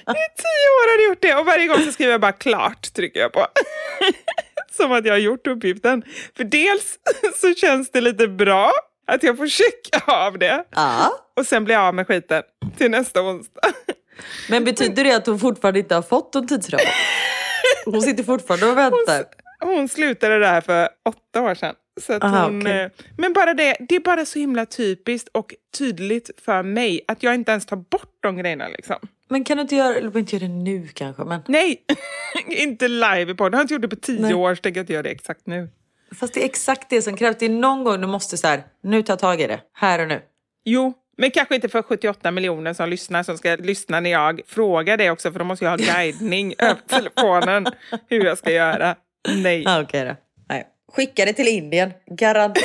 I 0.01 0.26
tio 0.38 0.68
år 0.78 0.88
har 0.89 1.01
jag 1.01 1.09
gjort 1.09 1.22
det 1.22 1.36
och 1.36 1.45
varje 1.45 1.68
gång 1.68 1.80
så 1.86 1.91
skriver 1.91 2.11
jag 2.11 2.22
bara 2.22 2.32
klart, 2.32 2.93
trycker 2.93 3.20
jag 3.20 3.32
på. 3.34 3.47
Som 4.72 4.91
att 4.91 5.05
jag 5.05 5.14
har 5.14 5.18
gjort 5.20 5.47
uppgiften. 5.47 6.03
För 6.38 6.43
dels 6.43 6.97
så 7.41 7.53
känns 7.53 7.91
det 7.91 8.01
lite 8.01 8.28
bra 8.28 8.72
att 9.07 9.24
jag 9.24 9.38
får 9.38 9.47
checka 9.47 10.01
av 10.14 10.39
det 10.39 10.64
Ja. 10.76 11.14
och 11.38 11.45
sen 11.45 11.66
blir 11.66 11.76
jag 11.76 11.84
av 11.84 11.95
med 11.95 12.07
skiten 12.07 12.43
till 12.78 12.91
nästa 12.91 13.22
onsdag. 13.22 13.61
Men 14.49 14.64
betyder 14.64 15.03
det 15.03 15.11
att 15.16 15.26
hon 15.28 15.39
fortfarande 15.39 15.80
inte 15.80 15.95
har 15.95 16.01
fått 16.01 16.34
någon 16.34 16.47
tidsram? 16.47 16.80
Hon 17.86 18.01
sitter 18.01 18.24
fortfarande 18.24 18.66
och 18.68 18.78
väntar. 18.78 19.26
Hon 19.59 19.89
slutade 19.89 20.39
där 20.39 20.61
för 20.61 20.89
åtta 21.09 21.41
år 21.41 21.55
sedan. 21.55 21.76
Så 22.02 22.14
att 22.14 22.24
Aha, 22.24 22.46
hon, 22.46 22.62
okej. 22.62 22.82
eh, 22.84 22.89
Men 23.18 23.34
bara 23.34 23.54
det, 23.54 23.78
det 23.89 23.96
är 23.96 24.00
bara 24.00 24.26
så 24.26 24.39
himla 24.39 24.66
typiskt 24.66 25.30
och 25.32 25.54
tydligt 25.78 26.30
för 26.46 26.64
mig 26.64 27.02
att 27.08 27.24
jag 27.24 27.36
inte 27.36 27.52
ens 27.52 27.66
tar 27.66 27.78
bort 27.78 28.18
de 28.20 28.38
grejerna. 28.38 28.68
Liksom. 28.68 28.96
Men 29.30 29.44
kan 29.44 29.58
du 29.58 29.62
inte 29.62 29.76
göra, 29.76 29.96
eller 29.96 30.18
inte 30.18 30.36
göra 30.36 30.48
det 30.48 30.54
nu 30.54 30.88
kanske, 30.88 31.24
men 31.24 31.41
Nej, 31.48 31.84
inte 32.48 32.88
live 32.88 33.32
i 33.32 33.36
podden. 33.36 33.52
Jag 33.52 33.58
har 33.58 33.62
inte 33.62 33.74
gjort 33.74 33.82
det 33.82 33.88
på 33.88 33.96
tio 33.96 34.22
Nej. 34.22 34.34
år 34.34 34.56
så 34.56 34.62
tänker 34.62 34.80
jag 34.80 34.84
inte 34.84 34.94
göra 34.94 35.04
det 35.04 35.10
exakt 35.10 35.48
nu. 35.48 35.70
fast 36.16 36.34
det 36.34 36.41
är 36.41 36.46
exakt 36.46 36.89
det 36.89 37.02
som 37.02 37.18
krävs. 37.18 37.38
Det 37.39 37.46
är 37.46 37.50
någon 37.50 37.84
gång 37.84 38.02
du 38.02 38.08
måste 38.08 38.38
så 38.38 38.48
här, 38.48 38.64
nu 38.84 39.04
ta 39.04 39.16
tag 39.16 39.41
i 39.41 39.48
det, 39.48 39.60
här 39.74 40.00
och 40.02 40.08
nu. 40.08 40.22
Jo, 40.66 40.94
men 41.18 41.32
kanske 41.32 41.56
inte 41.56 41.70
för 41.70 41.82
78 41.82 42.32
miljoner 42.32 42.74
som 42.74 42.89
lyssnar 42.89 43.24
som 43.24 43.38
ska 43.38 43.56
lyssna 43.56 44.00
när 44.00 44.10
jag 44.12 44.41
frågar 44.48 44.98
det 44.98 45.10
också 45.12 45.32
för 45.32 45.39
då 45.39 45.46
måste 45.46 45.66
jag 45.66 45.70
ha 45.72 45.78
guidning 45.78 46.54
över 46.60 46.82
telefonen 46.88 47.66
hur 48.10 48.26
jag 48.26 48.38
ska 48.38 48.52
göra. 48.52 48.96
Nej. 49.36 49.64
Ah, 49.68 49.82
Okej 49.82 50.06
då. 50.06 50.16
Skicka 50.96 51.26
det 51.26 51.34
till 51.34 51.48
Indien, 51.48 51.94
garanterat. 52.12 52.64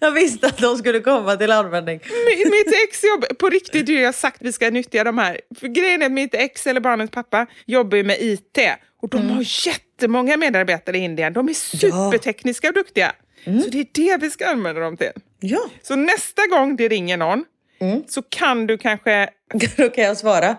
Jag 0.00 0.10
visste 0.12 0.46
att 0.46 0.58
de 0.58 0.76
skulle 0.76 1.00
komma 1.00 1.36
till 1.36 1.50
användning. 1.52 1.98
Mi- 1.98 2.50
Mitt 2.50 2.74
ex 2.88 3.04
jobb, 3.04 3.38
på 3.38 3.48
riktigt 3.48 3.88
har 3.88 3.94
jag 3.94 4.14
sagt 4.14 4.36
att 4.36 4.46
vi 4.48 4.52
ska 4.52 4.70
nyttja 4.70 5.04
de 5.04 5.18
här. 5.18 5.40
För 5.60 5.68
grejen 5.68 6.02
är 6.02 6.06
att 6.06 6.12
mitt 6.12 6.34
ex 6.34 6.66
eller 6.66 6.80
barnens 6.80 7.10
pappa 7.10 7.46
jobbar 7.66 7.96
ju 7.96 8.04
med 8.04 8.16
IT 8.20 8.58
och 9.02 9.08
de 9.08 9.30
har 9.30 9.66
jättemånga 9.66 10.36
medarbetare 10.36 10.98
i 10.98 11.00
Indien. 11.00 11.32
De 11.32 11.48
är 11.48 11.52
supertekniska 11.54 12.68
och 12.68 12.74
duktiga. 12.74 13.12
Så 13.44 13.50
det 13.70 13.78
är 13.80 13.86
det 13.92 14.16
vi 14.20 14.30
ska 14.30 14.46
använda 14.48 14.80
dem 14.80 14.96
till. 14.96 15.10
Ja, 15.40 15.60
Så 15.82 15.96
nästa 15.96 16.42
gång 16.46 16.76
det 16.76 16.88
ringer 16.88 17.16
någon 17.16 17.44
så 18.08 18.22
kan 18.22 18.66
du 18.66 18.78
kanske 18.78 19.28
då 19.76 19.88
kan 19.90 20.04
jag 20.04 20.16
svara. 20.16 20.56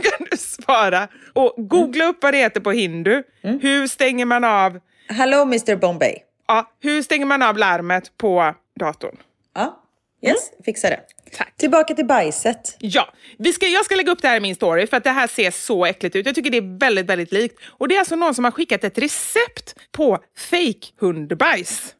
Kan 0.00 0.26
du 0.30 0.36
svara 0.36 1.08
och 1.32 1.54
googla 1.56 2.04
upp 2.04 2.22
vad 2.22 2.34
det 2.34 2.38
heter 2.38 2.60
på 2.60 2.72
hindu. 2.72 3.22
Hur 3.42 3.86
stänger 3.86 4.24
man 4.24 4.44
av 4.44 4.80
Hello 5.08 5.42
Mr 5.42 5.76
Bombay. 5.76 6.16
Ja, 6.48 6.72
hur 6.80 7.02
stänger 7.02 7.26
man 7.26 7.42
av 7.42 7.58
larmet 7.58 8.16
på 8.16 8.54
datorn? 8.80 9.16
Ja, 9.54 9.82
yes, 10.22 10.50
fixa 10.64 10.90
det. 10.90 11.00
Tack. 11.36 11.56
Tillbaka 11.56 11.94
till 11.94 12.06
bajset. 12.06 12.76
Ja, 12.78 13.08
vi 13.38 13.52
ska, 13.52 13.66
jag 13.66 13.84
ska 13.84 13.94
lägga 13.94 14.12
upp 14.12 14.22
det 14.22 14.28
här 14.28 14.36
i 14.36 14.40
min 14.40 14.54
story 14.54 14.86
för 14.86 14.96
att 14.96 15.04
det 15.04 15.10
här 15.10 15.26
ser 15.26 15.50
så 15.50 15.84
äckligt 15.84 16.16
ut. 16.16 16.26
Jag 16.26 16.34
tycker 16.34 16.50
det 16.50 16.56
är 16.56 16.78
väldigt, 16.78 17.06
väldigt 17.06 17.32
likt. 17.32 17.60
Och 17.66 17.88
det 17.88 17.94
är 17.94 17.98
alltså 17.98 18.16
någon 18.16 18.34
som 18.34 18.44
har 18.44 18.50
skickat 18.50 18.84
ett 18.84 18.98
recept 18.98 19.74
på 19.92 20.18
fake 20.50 20.86
hundbajs. 21.00 21.94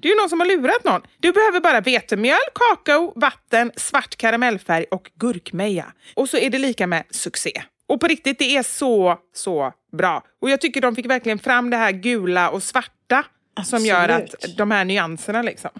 Det 0.00 0.08
är 0.08 0.12
ju 0.12 0.20
någon 0.20 0.28
som 0.28 0.40
har 0.40 0.46
lurat 0.46 0.84
någon. 0.84 1.02
Du 1.18 1.32
behöver 1.32 1.60
bara 1.60 1.80
vetemjöl, 1.80 2.38
kakao, 2.54 3.12
vatten, 3.16 3.72
svart 3.76 4.16
karamellfärg 4.16 4.84
och 4.90 5.10
gurkmeja. 5.14 5.92
Och 6.14 6.28
så 6.28 6.36
är 6.36 6.50
det 6.50 6.58
lika 6.58 6.86
med 6.86 7.04
succé. 7.10 7.62
Och 7.86 8.00
på 8.00 8.06
riktigt, 8.06 8.38
det 8.38 8.56
är 8.56 8.62
så, 8.62 9.18
så 9.34 9.72
bra. 9.92 10.22
Och 10.40 10.50
jag 10.50 10.60
tycker 10.60 10.80
de 10.80 10.94
fick 10.96 11.06
verkligen 11.06 11.38
fram 11.38 11.70
det 11.70 11.76
här 11.76 11.92
gula 11.92 12.50
och 12.50 12.62
svarta 12.62 13.24
som 13.64 13.84
gör 13.86 14.08
att 14.08 14.34
Absolut. 14.34 14.56
de 14.56 14.70
här 14.70 14.84
nyanserna 14.84 15.42
liksom. 15.42 15.70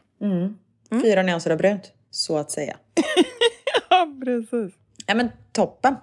Fyra 1.02 1.22
nyanser 1.22 1.50
av 1.50 1.58
brunt, 1.58 1.92
så 2.10 2.38
att 2.38 2.50
säga. 2.50 2.76
Ja, 3.90 4.08
precis. 4.24 4.74
Ja 5.06 5.14
men 5.14 5.28
toppen. 5.52 5.96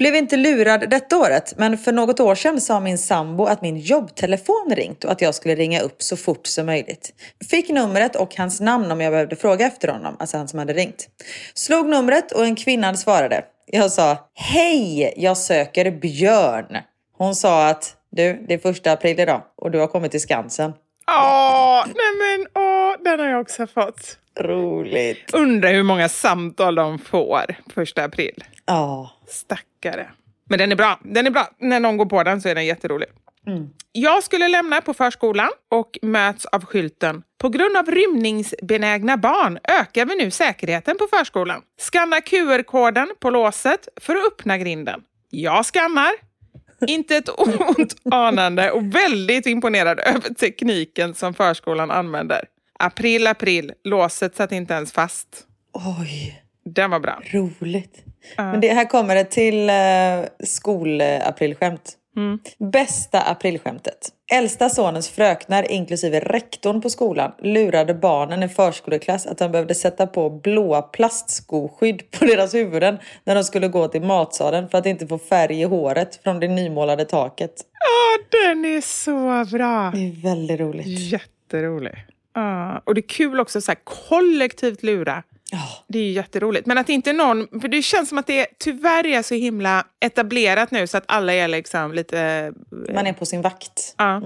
Blev 0.00 0.16
inte 0.16 0.36
lurad 0.36 0.90
detta 0.90 1.18
året, 1.18 1.54
men 1.56 1.78
för 1.78 1.92
något 1.92 2.20
år 2.20 2.34
sedan 2.34 2.60
sa 2.60 2.80
min 2.80 2.98
sambo 2.98 3.44
att 3.44 3.62
min 3.62 3.78
jobbtelefon 3.78 4.72
ringt 4.76 5.04
och 5.04 5.12
att 5.12 5.20
jag 5.20 5.34
skulle 5.34 5.54
ringa 5.54 5.80
upp 5.80 6.02
så 6.02 6.16
fort 6.16 6.46
som 6.46 6.66
möjligt. 6.66 7.12
Fick 7.50 7.68
numret 7.68 8.16
och 8.16 8.36
hans 8.36 8.60
namn 8.60 8.90
om 8.90 9.00
jag 9.00 9.12
behövde 9.12 9.36
fråga 9.36 9.66
efter 9.66 9.88
honom, 9.88 10.16
alltså 10.18 10.36
han 10.36 10.48
som 10.48 10.58
hade 10.58 10.72
ringt. 10.72 11.08
Slog 11.54 11.88
numret 11.88 12.32
och 12.32 12.44
en 12.44 12.56
kvinna 12.56 12.94
svarade. 12.94 13.44
Jag 13.66 13.92
sa 13.92 14.28
Hej, 14.34 15.14
jag 15.16 15.36
söker 15.36 15.90
Björn. 15.90 16.78
Hon 17.18 17.34
sa 17.34 17.68
att 17.68 17.96
du, 18.10 18.44
det 18.48 18.54
är 18.54 18.58
första 18.58 18.92
april 18.92 19.20
idag 19.20 19.42
och 19.56 19.70
du 19.70 19.78
har 19.78 19.86
kommit 19.86 20.10
till 20.10 20.20
Skansen. 20.20 20.72
Åh, 21.10 21.84
nej 21.86 22.38
men 22.38 22.46
åh, 22.62 22.94
den 23.04 23.20
har 23.20 23.26
jag 23.26 23.40
också 23.40 23.66
fått. 23.66 24.19
Roligt. 24.38 25.34
Undrar 25.34 25.72
hur 25.72 25.82
många 25.82 26.08
samtal 26.08 26.74
de 26.74 26.98
får 26.98 27.54
första 27.74 28.04
april. 28.04 28.44
Ja. 28.66 29.10
Stackare. 29.28 30.10
Men 30.48 30.58
den 30.58 30.72
är 30.72 30.76
bra. 30.76 31.00
Den 31.04 31.26
är 31.26 31.30
bra. 31.30 31.48
När 31.58 31.80
någon 31.80 31.96
går 31.96 32.06
på 32.06 32.22
den 32.22 32.40
så 32.40 32.48
är 32.48 32.54
den 32.54 32.66
jätterolig. 32.66 33.08
Jag 33.92 34.24
skulle 34.24 34.48
lämna 34.48 34.80
på 34.80 34.94
förskolan 34.94 35.50
och 35.70 35.98
möts 36.02 36.46
av 36.46 36.64
skylten 36.64 37.22
På 37.38 37.48
grund 37.48 37.76
av 37.76 37.86
rymningsbenägna 37.86 39.16
barn 39.16 39.58
ökar 39.80 40.06
vi 40.06 40.16
nu 40.16 40.30
säkerheten 40.30 40.96
på 40.98 41.06
förskolan. 41.16 41.62
Skanna 41.78 42.20
QR-koden 42.20 43.08
på 43.20 43.30
låset 43.30 43.88
för 44.00 44.16
att 44.16 44.26
öppna 44.26 44.58
grinden. 44.58 45.00
Jag 45.30 45.66
skannar. 45.66 46.10
Inte 46.86 47.16
ett 47.16 47.28
ont 47.38 47.96
anande 48.10 48.70
och 48.70 48.94
väldigt 48.94 49.46
imponerad 49.46 50.00
över 50.00 50.34
tekniken 50.34 51.14
som 51.14 51.34
förskolan 51.34 51.90
använder. 51.90 52.44
April, 52.82 53.26
april. 53.26 53.72
Låset 53.84 54.36
satt 54.36 54.52
inte 54.52 54.74
ens 54.74 54.92
fast. 54.92 55.28
Oj, 55.72 56.42
Den 56.64 56.90
var 56.90 57.00
bra. 57.00 57.22
roligt. 57.32 58.04
Men 58.36 58.60
det, 58.60 58.68
här 58.72 58.84
kommer 58.84 59.14
det 59.14 59.24
till 59.24 59.70
uh, 59.70 60.46
skolaprilskämt. 60.46 61.96
Bästa 62.72 63.20
aprilskämtet. 63.20 64.08
Äldsta 64.32 64.68
sonens 64.68 65.08
fröknar, 65.08 65.70
inklusive 65.70 66.20
rektorn 66.20 66.80
på 66.80 66.90
skolan, 66.90 67.32
lurade 67.42 67.94
barnen 67.94 68.42
i 68.42 68.48
förskoleklass 68.48 69.26
att 69.26 69.38
de 69.38 69.52
behövde 69.52 69.74
sätta 69.74 70.06
på 70.06 70.30
blåa 70.30 70.82
plastskoskydd 70.82 72.10
på 72.10 72.24
deras 72.24 72.54
huvuden 72.54 72.98
när 73.24 73.34
de 73.34 73.44
skulle 73.44 73.68
gå 73.68 73.88
till 73.88 74.02
matsalen 74.02 74.68
för 74.68 74.78
att 74.78 74.86
inte 74.86 75.06
få 75.06 75.18
färg 75.18 75.60
i 75.60 75.64
håret 75.64 76.20
från 76.22 76.40
det 76.40 76.48
nymålade 76.48 77.04
taket. 77.04 77.52
Åh, 77.54 78.26
den 78.44 78.64
är 78.64 78.80
så 78.80 79.50
bra! 79.56 79.90
Det 79.94 80.08
är 80.08 80.22
väldigt 80.22 80.60
roligt. 80.60 80.86
Jätterolig. 80.86 81.94
Ja, 82.34 82.82
och 82.84 82.94
det 82.94 83.00
är 83.00 83.08
kul 83.08 83.40
också 83.40 83.60
så 83.60 83.70
här, 83.70 83.78
kollektivt 84.08 84.82
lura. 84.82 85.22
Ja. 85.52 85.84
Det 85.88 85.98
är 85.98 86.02
ju 86.02 86.10
jätteroligt. 86.10 86.66
Men 86.66 86.78
att 86.78 86.88
inte 86.88 87.12
någon... 87.12 87.60
För 87.60 87.68
det 87.68 87.82
känns 87.82 88.08
som 88.08 88.18
att 88.18 88.26
det 88.26 88.46
tyvärr 88.58 89.06
är 89.06 89.22
så 89.22 89.34
himla 89.34 89.86
etablerat 90.00 90.70
nu 90.70 90.86
så 90.86 90.96
att 90.96 91.04
alla 91.06 91.32
är 91.32 91.48
liksom 91.48 91.92
lite... 91.92 92.52
Man 92.94 93.06
är 93.06 93.12
på 93.12 93.26
sin 93.26 93.42
vakt. 93.42 93.94
Ja. 93.98 94.20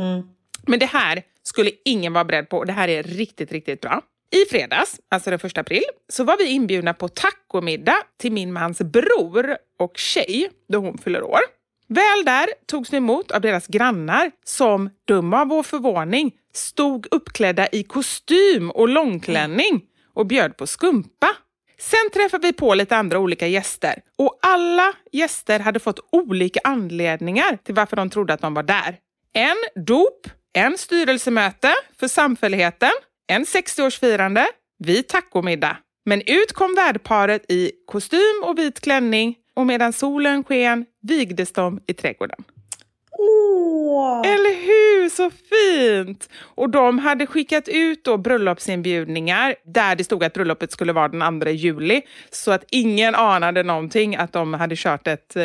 Men 0.67 0.79
det 0.79 0.87
här 0.87 1.23
skulle 1.43 1.71
ingen 1.85 2.13
vara 2.13 2.25
beredd 2.25 2.49
på 2.49 2.59
och 2.59 2.67
det 2.67 2.73
här 2.73 2.89
är 2.89 3.03
riktigt, 3.03 3.53
riktigt 3.53 3.81
bra. 3.81 4.03
I 4.31 4.51
fredags, 4.51 5.01
alltså 5.09 5.31
den 5.31 5.39
första 5.39 5.61
april, 5.61 5.85
så 6.09 6.25
var 6.25 6.37
vi 6.39 6.45
inbjudna 6.45 6.95
på 6.95 7.09
tacomiddag 7.09 7.97
till 8.21 8.33
min 8.33 8.53
mans 8.53 8.79
bror 8.79 9.57
och 9.79 9.99
tjej 9.99 10.51
då 10.69 10.79
hon 10.79 10.99
fyller 10.99 11.23
år. 11.23 11.41
Väl 11.89 12.25
där 12.25 12.47
togs 12.67 12.93
vi 12.93 12.97
emot 12.97 13.31
av 13.31 13.41
deras 13.41 13.67
grannar 13.67 14.31
som, 14.45 14.91
dum 15.05 15.35
av 15.35 15.49
vår 15.49 15.63
förvåning, 15.63 16.33
stod 16.55 17.07
uppklädda 17.11 17.69
i 17.73 17.83
kostym 17.83 18.71
och 18.71 18.89
långklänning 18.89 19.83
och 20.15 20.27
bjöd 20.27 20.57
på 20.57 20.67
skumpa. 20.67 21.37
Sen 21.79 22.11
träffade 22.15 22.47
vi 22.47 22.53
på 22.53 22.75
lite 22.75 22.97
andra 22.97 23.19
olika 23.19 23.47
gäster 23.47 24.03
och 24.19 24.39
alla 24.43 24.93
gäster 25.13 25.61
hade 25.61 25.81
fått 25.81 26.01
olika 26.13 26.61
anledningar 26.65 27.59
till 27.65 27.75
varför 27.75 27.97
de 27.97 28.11
trodde 28.11 28.35
att 28.35 28.41
de 28.41 28.55
var 28.55 28.63
där. 28.63 28.97
En 29.33 29.85
dop, 29.85 30.29
en 30.53 30.79
styrelsemöte 30.79 31.75
för 32.01 32.09
samfälligheten, 32.09 32.93
en 33.27 33.45
60-årsfirande, 33.45 34.45
vi 34.79 35.03
tacomiddag. 35.03 35.77
Men 36.05 36.23
ut 36.27 36.53
kom 36.53 36.75
värdparet 36.75 37.45
i 37.49 37.73
kostym 37.87 38.43
och 38.45 38.59
vit 38.59 38.81
klänning 38.81 39.37
och 39.55 39.67
medan 39.67 39.93
solen 39.93 40.45
sken 40.45 40.87
vigdes 41.03 41.53
de 41.53 41.81
i 41.87 41.95
trädgården. 41.95 42.45
Åh! 43.19 44.23
Eller 44.25 44.67
hur? 44.67 45.09
Så 45.09 45.31
fint! 45.31 46.29
Och 46.37 46.71
de 46.71 46.99
hade 46.99 47.27
skickat 47.27 47.69
ut 47.69 48.05
då 48.05 48.17
bröllopsinbjudningar 48.17 49.55
där 49.65 49.97
det 49.97 50.05
stod 50.05 50.25
att 50.25 50.33
bröllopet 50.33 50.73
skulle 50.73 50.93
vara 50.93 51.09
den 51.09 51.41
2 51.41 51.49
juli. 51.49 52.03
Så 52.31 52.53
att 52.53 52.65
ingen 52.71 53.15
anade 53.15 53.63
någonting 53.63 54.17
att 54.17 54.33
de 54.33 54.55
hade 54.55 54.77
kört 54.77 55.07
ett 55.07 55.37
eh, 55.37 55.43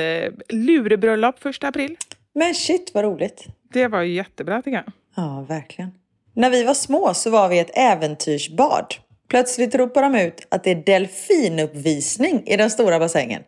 lurebröllop 0.50 1.40
första 1.40 1.68
april. 1.68 1.96
Men 2.34 2.56
shit 2.56 2.92
vad 2.94 3.04
roligt. 3.04 3.46
Det 3.74 3.88
var 3.88 4.02
ju 4.02 4.14
jättebra 4.14 4.62
tycker 4.62 4.78
jag. 4.78 4.94
Ja, 5.16 5.46
verkligen. 5.50 5.92
När 6.34 6.50
vi 6.50 6.64
var 6.64 6.74
små 6.74 7.14
så 7.14 7.30
var 7.30 7.50
vi 7.50 7.60
ett 7.60 7.72
äventyrsbad. 7.78 8.86
Plötsligt 9.30 9.76
ropar 9.76 10.02
de 10.02 10.16
ut 10.16 10.48
att 10.50 10.64
det 10.64 10.72
är 10.72 10.76
delfinuppvisning 10.76 12.44
i 12.46 12.58
den 12.58 12.70
stora 12.70 13.00
bassängen. 13.00 13.44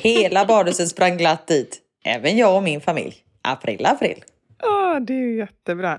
Hela 0.00 0.44
badhuset 0.44 0.88
sprang 0.88 1.16
glatt 1.16 1.46
dit. 1.46 1.78
Även 2.04 2.36
jag 2.38 2.56
och 2.56 2.62
min 2.62 2.80
familj. 2.80 3.14
April, 3.42 3.86
april. 3.86 4.24
Ja, 4.62 5.00
det 5.00 5.12
är 5.12 5.18
ju 5.18 5.38
jättebra. 5.38 5.98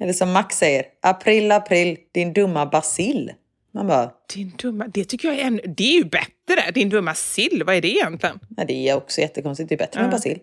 Eller 0.00 0.12
som 0.12 0.32
Max 0.32 0.56
säger, 0.58 0.84
april, 1.02 1.52
april, 1.52 1.96
din 2.12 2.32
dumma 2.32 2.66
basil. 2.66 3.32
Man 3.74 3.86
bara, 3.86 4.10
Din 4.34 4.52
dumma, 4.58 4.86
det 4.86 5.04
tycker 5.04 5.28
jag 5.28 5.38
är, 5.38 5.44
en, 5.44 5.60
det 5.64 5.84
är 5.84 5.94
ju 5.98 6.04
bättre. 6.04 6.70
Din 6.74 6.88
dumma 6.88 7.14
sill, 7.14 7.62
vad 7.66 7.74
är 7.74 7.80
det 7.80 7.88
egentligen? 7.88 8.40
ja, 8.56 8.64
det 8.64 8.88
är 8.88 8.96
också 8.96 9.20
jättekonstigt, 9.20 9.68
det 9.68 9.74
är 9.74 9.78
bättre 9.78 10.00
med 10.00 10.10
basil. 10.10 10.38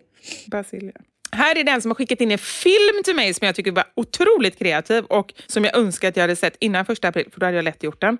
Basilja. 0.46 0.92
Här 1.32 1.58
är 1.58 1.64
den 1.64 1.82
som 1.82 1.90
har 1.90 1.94
skickat 1.94 2.20
in 2.20 2.30
en 2.30 2.38
film 2.38 3.02
till 3.04 3.16
mig 3.16 3.34
som 3.34 3.46
jag 3.46 3.54
tycker 3.54 3.72
var 3.72 3.84
otroligt 3.96 4.58
kreativ 4.58 5.04
och 5.04 5.32
som 5.46 5.64
jag 5.64 5.76
önskar 5.76 6.08
att 6.08 6.16
jag 6.16 6.22
hade 6.22 6.36
sett 6.36 6.56
innan 6.60 6.84
första 6.84 7.08
april, 7.08 7.28
för 7.32 7.40
då 7.40 7.46
hade 7.46 7.56
jag 7.56 7.64
lätt 7.64 7.82
gjort 7.82 8.00
den. 8.00 8.18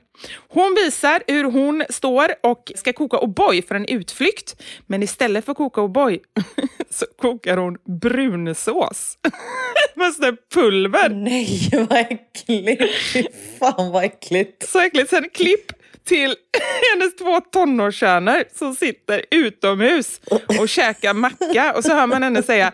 Hon 0.49 0.75
visar 0.75 1.23
hur 1.27 1.45
hon 1.45 1.85
står 1.91 2.29
och 2.43 2.73
ska 2.77 2.93
koka 2.93 3.17
O'boy 3.17 3.69
för 3.69 3.75
en 3.75 3.87
utflykt, 3.87 4.63
men 4.87 5.03
istället 5.03 5.45
för 5.45 5.53
att 5.53 5.59
koka 5.59 5.81
O'boy 5.81 6.21
så 6.91 7.07
kokar 7.19 7.57
hon 7.57 7.77
brunsås. 8.01 9.19
Fast 9.99 10.21
pulver. 10.55 11.09
Nej, 11.09 11.71
vad 11.73 11.99
äckligt! 11.99 12.83
Fy 13.13 13.25
fan 13.59 13.91
vad 13.93 14.05
äckligt. 14.05 14.69
Så 14.69 14.81
äckligt. 14.81 15.11
Sen 15.11 15.29
klipp 15.35 15.73
till 16.05 16.35
hennes 16.93 17.17
två 17.17 17.41
tonårssöner 17.41 18.45
som 18.55 18.75
sitter 18.75 19.25
utomhus 19.31 20.21
och 20.61 20.69
käkar 20.69 21.15
macka. 21.15 21.73
Och 21.77 21.85
så 21.85 21.95
hör 21.95 22.07
man 22.07 22.23
henne 22.23 22.43
säga, 22.43 22.73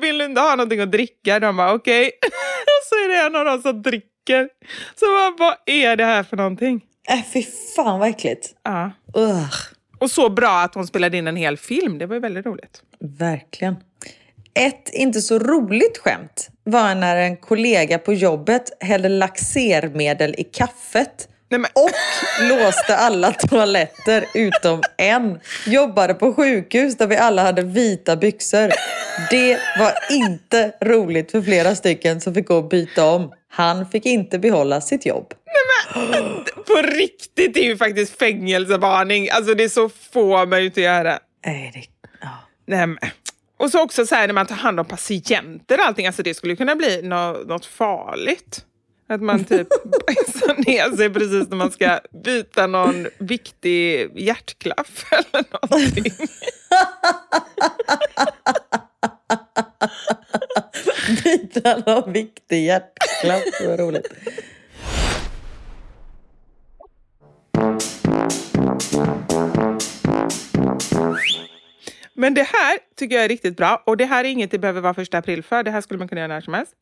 vill 0.00 0.18
du 0.18 0.24
inte 0.24 0.40
ha 0.40 0.50
någonting 0.56 0.80
att 0.80 0.92
dricka? 0.92 1.40
De 1.40 1.56
bara 1.56 1.72
okej. 1.74 2.04
Och 2.62 2.86
så 2.88 2.94
är 2.94 3.08
det 3.08 3.26
en 3.26 3.36
av 3.36 3.44
dem 3.44 3.62
som 3.62 3.82
dricker. 3.82 4.48
Så 5.00 5.06
man, 5.06 5.36
vad 5.38 5.54
är 5.66 5.96
det 5.96 6.04
här 6.04 6.22
för 6.22 6.36
någonting? 6.36 6.80
Äh, 7.08 7.24
fy 7.32 7.42
fan 7.76 7.98
vad 8.00 8.08
äckligt. 8.08 8.54
Ja. 8.62 8.90
Ugh, 9.16 9.54
Och 9.98 10.10
så 10.10 10.28
bra 10.30 10.60
att 10.60 10.74
hon 10.74 10.86
spelade 10.86 11.16
in 11.16 11.26
en 11.26 11.36
hel 11.36 11.56
film. 11.56 11.98
Det 11.98 12.06
var 12.06 12.14
ju 12.14 12.20
väldigt 12.20 12.46
roligt. 12.46 12.82
verkligen. 13.18 13.76
Ett 14.54 14.90
inte 14.92 15.20
så 15.20 15.38
roligt 15.38 15.98
skämt 15.98 16.48
var 16.64 16.94
när 16.94 17.16
en 17.16 17.36
kollega 17.36 17.98
på 17.98 18.12
jobbet 18.14 18.62
hällde 18.80 19.08
laxermedel 19.08 20.34
i 20.38 20.44
kaffet 20.44 21.28
Nej, 21.48 21.60
men, 21.60 21.70
och 21.74 21.90
låste 22.48 22.96
alla 22.96 23.32
toaletter 23.32 24.24
utom 24.34 24.82
en. 24.96 25.40
Jobbade 25.66 26.14
på 26.14 26.34
sjukhus 26.34 26.96
där 26.96 27.06
vi 27.06 27.16
alla 27.16 27.42
hade 27.42 27.62
vita 27.62 28.16
byxor. 28.16 28.70
Det 29.30 29.58
var 29.78 29.92
inte 30.10 30.72
roligt 30.84 31.30
för 31.30 31.42
flera 31.42 31.74
stycken 31.74 32.20
som 32.20 32.34
fick 32.34 32.46
gå 32.46 32.56
och 32.56 32.68
byta 32.68 33.04
om. 33.04 33.32
Han 33.48 33.90
fick 33.90 34.06
inte 34.06 34.38
behålla 34.38 34.80
sitt 34.80 35.06
jobb. 35.06 35.34
på 36.66 36.82
riktigt 36.82 37.54
det 37.54 37.60
är 37.60 37.64
ju 37.64 37.76
faktiskt 37.76 38.18
fängelsevarning. 38.18 39.28
Alltså 39.30 39.54
det 39.54 39.64
är 39.64 39.68
så 39.68 39.88
får 39.88 40.46
man 40.46 40.60
ju 40.60 40.66
inte 40.66 40.80
göra. 40.80 41.18
Nej, 41.46 41.70
det... 41.74 42.08
Ja. 42.20 42.28
Nej, 42.66 42.86
men. 42.86 42.98
Och 43.58 43.70
så 43.70 43.82
också 43.82 44.06
så 44.06 44.14
här 44.14 44.26
när 44.26 44.34
man 44.34 44.46
tar 44.46 44.54
hand 44.54 44.80
om 44.80 44.86
patienter 44.86 45.78
och 45.78 45.84
allting, 45.86 46.06
alltså 46.06 46.22
det 46.22 46.34
skulle 46.34 46.56
kunna 46.56 46.76
bli 46.76 47.02
nå- 47.02 47.32
något 47.46 47.66
farligt. 47.66 48.64
Att 49.08 49.22
man 49.22 49.44
typ 49.44 49.68
bajsar 50.06 50.54
ner 50.66 50.96
sig 50.96 51.10
precis 51.10 51.48
när 51.48 51.56
man 51.56 51.70
ska 51.70 52.00
byta 52.24 52.66
någon 52.66 53.06
viktig 53.18 54.10
hjärtklaff 54.14 55.04
eller 55.12 55.44
någonting. 55.52 56.12
Byta 61.24 61.78
någon 61.86 62.12
viktig 62.12 62.64
hjärtklapp. 62.64 63.42
Det 63.60 63.68
var 63.68 63.76
roligt. 63.76 64.12
Men 72.16 72.34
det 72.34 72.42
här 72.42 72.78
tycker 72.96 73.16
jag 73.16 73.24
är 73.24 73.28
riktigt 73.28 73.56
bra 73.56 73.82
och 73.86 73.96
det 73.96 74.04
här 74.04 74.24
är 74.24 74.28
inget 74.28 74.50
det 74.50 74.58
behöver 74.58 74.80
vara 74.80 74.94
första 74.94 75.18
april 75.18 75.42
för. 75.42 75.62
Det 75.62 75.70
här 75.70 75.80
skulle 75.80 75.98
man 75.98 76.08
kunna 76.08 76.20
göra 76.20 76.28
när 76.28 76.40
som 76.40 76.54
helst. 76.54 76.72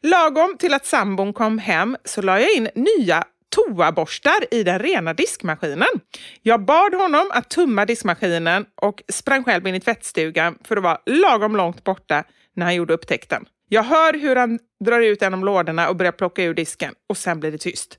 Lagom 0.00 0.56
till 0.58 0.74
att 0.74 0.86
sambon 0.86 1.32
kom 1.32 1.58
hem 1.58 1.96
så 2.04 2.22
la 2.22 2.40
jag 2.40 2.54
in 2.56 2.68
nya 2.74 3.24
toaborstar 3.54 4.44
i 4.50 4.62
den 4.62 4.78
rena 4.78 5.14
diskmaskinen. 5.14 6.00
Jag 6.42 6.64
bad 6.64 6.94
honom 6.94 7.30
att 7.30 7.50
tumma 7.50 7.86
diskmaskinen 7.86 8.66
och 8.74 9.02
sprang 9.12 9.44
själv 9.44 9.66
in 9.66 9.74
i 9.74 9.80
tvättstugan 9.80 10.58
för 10.64 10.76
att 10.76 10.82
vara 10.82 10.98
lagom 11.06 11.56
långt 11.56 11.84
borta 11.84 12.24
när 12.56 12.64
han 12.64 12.74
gjorde 12.74 12.94
upptäckten. 12.94 13.44
Jag 13.68 13.82
hör 13.82 14.12
hur 14.12 14.36
han 14.36 14.58
drar 14.84 15.00
ut 15.00 15.22
en 15.22 15.34
av 15.34 15.44
lådorna 15.44 15.88
och 15.88 15.96
börjar 15.96 16.12
plocka 16.12 16.44
ur 16.44 16.54
disken 16.54 16.94
och 17.08 17.16
sen 17.16 17.40
blir 17.40 17.50
det 17.52 17.58
tyst. 17.58 17.98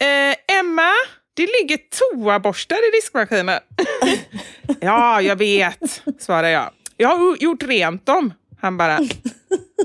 Eh, 0.00 0.58
Emma, 0.58 0.92
det 1.34 1.48
ligger 1.60 1.78
toaborstar 1.98 2.88
i 2.88 2.90
diskmaskinen. 2.96 3.60
ja, 4.80 5.22
jag 5.22 5.36
vet, 5.36 6.02
svarar 6.18 6.48
jag. 6.48 6.70
Jag 6.96 7.08
har 7.08 7.36
gjort 7.36 7.62
rent 7.62 8.06
dem. 8.06 8.32
Han 8.60 8.76
bara, 8.76 8.98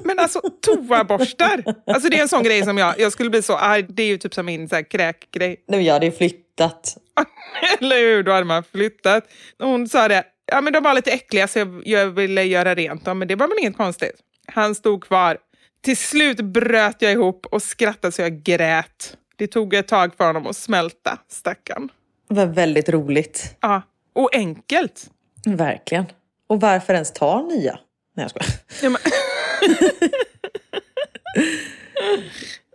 men 0.03 0.19
alltså 0.19 0.41
toaborstar. 0.61 1.63
Alltså 1.87 2.09
det 2.09 2.17
är 2.17 2.21
en 2.21 2.29
sån 2.29 2.43
grej 2.43 2.63
som 2.63 2.77
jag, 2.77 2.99
jag 2.99 3.11
skulle 3.11 3.29
bli 3.29 3.41
så 3.41 3.55
arg. 3.57 3.85
Det 3.89 4.03
är 4.03 4.07
ju 4.07 4.17
typ 4.17 4.33
som 4.33 4.45
min 4.45 4.69
så 4.69 4.75
här, 4.75 4.83
kräkgrej. 4.83 5.63
Nej, 5.67 5.85
jag 5.85 5.93
hade 5.93 6.05
ju 6.05 6.11
flyttat. 6.11 6.97
Eller 7.79 7.99
hur, 7.99 8.23
då 8.23 8.31
hade 8.31 8.45
man 8.45 8.63
flyttat. 8.63 9.23
Hon 9.59 9.89
sa 9.89 10.07
det, 10.07 10.23
ja 10.45 10.61
men 10.61 10.73
de 10.73 10.83
var 10.83 10.93
lite 10.93 11.11
äckliga 11.11 11.47
så 11.47 11.59
jag, 11.59 11.81
jag 11.85 12.07
ville 12.07 12.43
göra 12.43 12.75
rent 12.75 13.05
dem, 13.05 13.19
men 13.19 13.27
det 13.27 13.35
var 13.35 13.47
väl 13.47 13.57
inget 13.59 13.77
konstigt. 13.77 14.15
Han 14.47 14.75
stod 14.75 15.03
kvar. 15.03 15.37
Till 15.83 15.97
slut 15.97 16.41
bröt 16.41 16.95
jag 16.99 17.11
ihop 17.11 17.45
och 17.45 17.63
skrattade 17.63 18.11
så 18.11 18.21
jag 18.21 18.43
grät. 18.43 19.17
Det 19.35 19.47
tog 19.47 19.73
ett 19.73 19.87
tag 19.87 20.15
för 20.17 20.27
honom 20.27 20.47
att 20.47 20.55
smälta, 20.55 21.17
stackarn. 21.27 21.89
Det 22.29 22.35
var 22.35 22.45
väldigt 22.45 22.89
roligt. 22.89 23.57
Ja, 23.61 23.81
och 24.13 24.35
enkelt. 24.35 25.09
Verkligen. 25.45 26.05
Och 26.47 26.61
varför 26.61 26.93
ens 26.93 27.13
ta 27.13 27.41
nya? 27.41 27.79
Nej, 28.15 28.23
jag 28.23 28.29
skojar. 28.29 28.51
Ja, 28.81 28.89
men... 28.89 29.01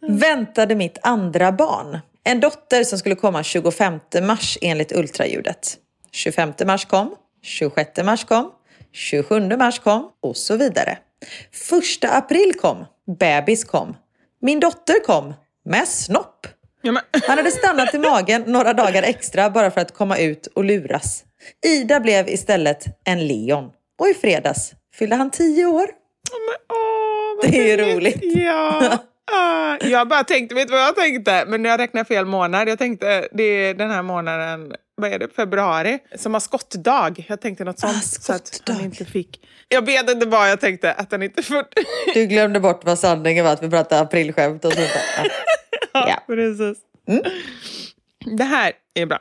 Väntade 0.18 0.74
mitt 0.74 0.99
andra 1.03 1.53
barn. 1.53 1.99
En 2.24 2.41
dotter 2.41 2.84
som 2.84 2.99
skulle 2.99 3.14
komma 3.14 3.43
25 3.43 4.01
mars 4.22 4.59
enligt 4.62 4.93
ultraljudet. 4.93 5.76
25 6.12 6.53
mars 6.66 6.84
kom, 6.84 7.16
26 7.43 7.91
mars 8.05 8.24
kom, 8.24 8.53
27 8.93 9.41
mars 9.41 9.78
kom 9.78 10.11
och 10.22 10.37
så 10.37 10.57
vidare. 10.57 10.99
Första 11.53 12.11
april 12.11 12.53
kom, 12.61 12.84
bebis 13.18 13.64
kom. 13.64 13.97
Min 14.41 14.61
dotter 14.61 15.05
kom, 15.07 15.34
med 15.64 15.89
snopp. 15.89 16.47
Han 17.26 17.39
hade 17.39 17.51
stannat 17.51 17.95
i 17.95 17.99
magen 17.99 18.45
några 18.47 18.72
dagar 18.72 19.03
extra 19.03 19.51
bara 19.51 19.70
för 19.70 19.80
att 19.80 19.95
komma 19.95 20.18
ut 20.18 20.47
och 20.47 20.64
luras. 20.64 21.24
Ida 21.66 22.01
blev 22.01 22.28
istället 22.28 22.84
en 23.05 23.26
leon. 23.26 23.70
Och 23.99 24.09
i 24.09 24.14
fredags 24.14 24.72
fyllde 24.99 25.16
han 25.16 25.30
tio 25.30 25.66
år. 25.66 25.86
Men, 26.30 26.57
åh, 26.68 27.36
vad 27.42 27.53
Det 27.53 27.72
är 27.72 27.76
gulligt. 27.94 28.16
roligt. 28.22 28.36
Ja. 28.36 28.99
Jag 29.80 30.09
bara 30.09 30.24
tänkte, 30.24 30.55
vet 30.55 30.68
du 30.68 30.72
vad 30.72 30.82
jag 30.82 30.97
tänkte? 30.97 31.44
Men 31.47 31.64
jag 31.64 31.80
räknar 31.80 32.05
fel 32.05 32.26
månad. 32.26 32.68
Jag 32.68 32.78
tänkte, 32.78 33.28
det 33.32 33.42
är 33.42 33.74
den 33.74 33.90
här 33.90 34.03
månaden, 34.03 34.72
vad 34.94 35.12
är 35.12 35.18
det, 35.18 35.28
februari, 35.36 35.99
som 36.16 36.32
har 36.34 36.40
skottdag. 36.40 37.24
Jag 37.28 37.40
tänkte 37.40 37.64
något 37.64 37.78
sånt. 37.78 37.92
Ah, 37.97 38.01
så 38.01 38.32
att 38.32 38.62
han 38.68 38.80
inte 38.80 39.05
fick. 39.05 39.40
Jag 39.68 39.86
vet 39.86 40.11
inte 40.11 40.26
vad 40.26 40.51
jag 40.51 40.61
tänkte, 40.61 40.92
att 40.92 41.12
han 41.12 41.22
inte 41.22 41.42
fått. 41.42 41.68
Du 42.14 42.26
glömde 42.26 42.61
bort 42.61 42.84
vad 42.84 42.99
sanningen 42.99 43.44
var, 43.44 43.53
att 43.53 43.62
vi 43.62 43.70
pratade 43.70 44.01
aprilskämt 44.01 44.64
och 44.64 44.72
sånt 44.72 44.88
där. 45.16 45.32
Ja. 45.92 46.22
Precis. 46.26 46.78
Det 48.38 48.44
här 48.44 48.72
är 48.94 49.07
bra. 49.07 49.18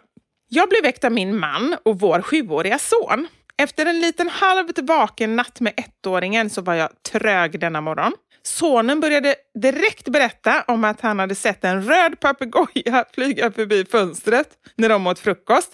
Jag 0.55 0.69
blev 0.69 0.83
väckt 0.83 1.03
av 1.03 1.11
min 1.11 1.39
man 1.39 1.77
och 1.83 1.99
vår 1.99 2.21
sjuåriga 2.21 2.79
son. 2.79 3.27
Efter 3.57 3.85
en 3.85 3.99
liten 3.99 4.29
halvt 4.29 4.79
vaken 4.79 5.35
natt 5.35 5.59
med 5.59 5.73
ettåringen 5.77 6.49
så 6.49 6.61
var 6.61 6.73
jag 6.73 6.89
trög 7.11 7.59
denna 7.59 7.81
morgon. 7.81 8.13
Sonen 8.43 8.99
började 8.99 9.35
direkt 9.61 10.09
berätta 10.09 10.63
om 10.67 10.83
att 10.83 11.01
han 11.01 11.19
hade 11.19 11.35
sett 11.35 11.63
en 11.63 11.83
röd 11.83 12.19
papegoja 12.19 13.05
flyga 13.13 13.51
förbi 13.51 13.85
fönstret 13.85 14.49
när 14.75 14.89
de 14.89 15.07
åt 15.07 15.19
frukost. 15.19 15.71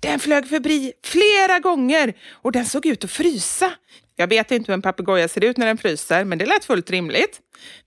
Den 0.00 0.18
flög 0.18 0.48
förbi 0.48 0.92
flera 1.04 1.58
gånger 1.58 2.12
och 2.32 2.52
den 2.52 2.64
såg 2.66 2.86
ut 2.86 3.04
att 3.04 3.10
frysa. 3.10 3.72
Jag 4.16 4.26
vet 4.26 4.50
inte 4.50 4.72
hur 4.72 4.74
en 4.74 4.82
papegoja 4.82 5.28
ser 5.28 5.44
ut 5.44 5.56
när 5.56 5.66
den 5.66 5.78
fryser, 5.78 6.24
men 6.24 6.38
det 6.38 6.46
lät 6.46 6.64
fullt 6.64 6.90
rimligt. 6.90 7.40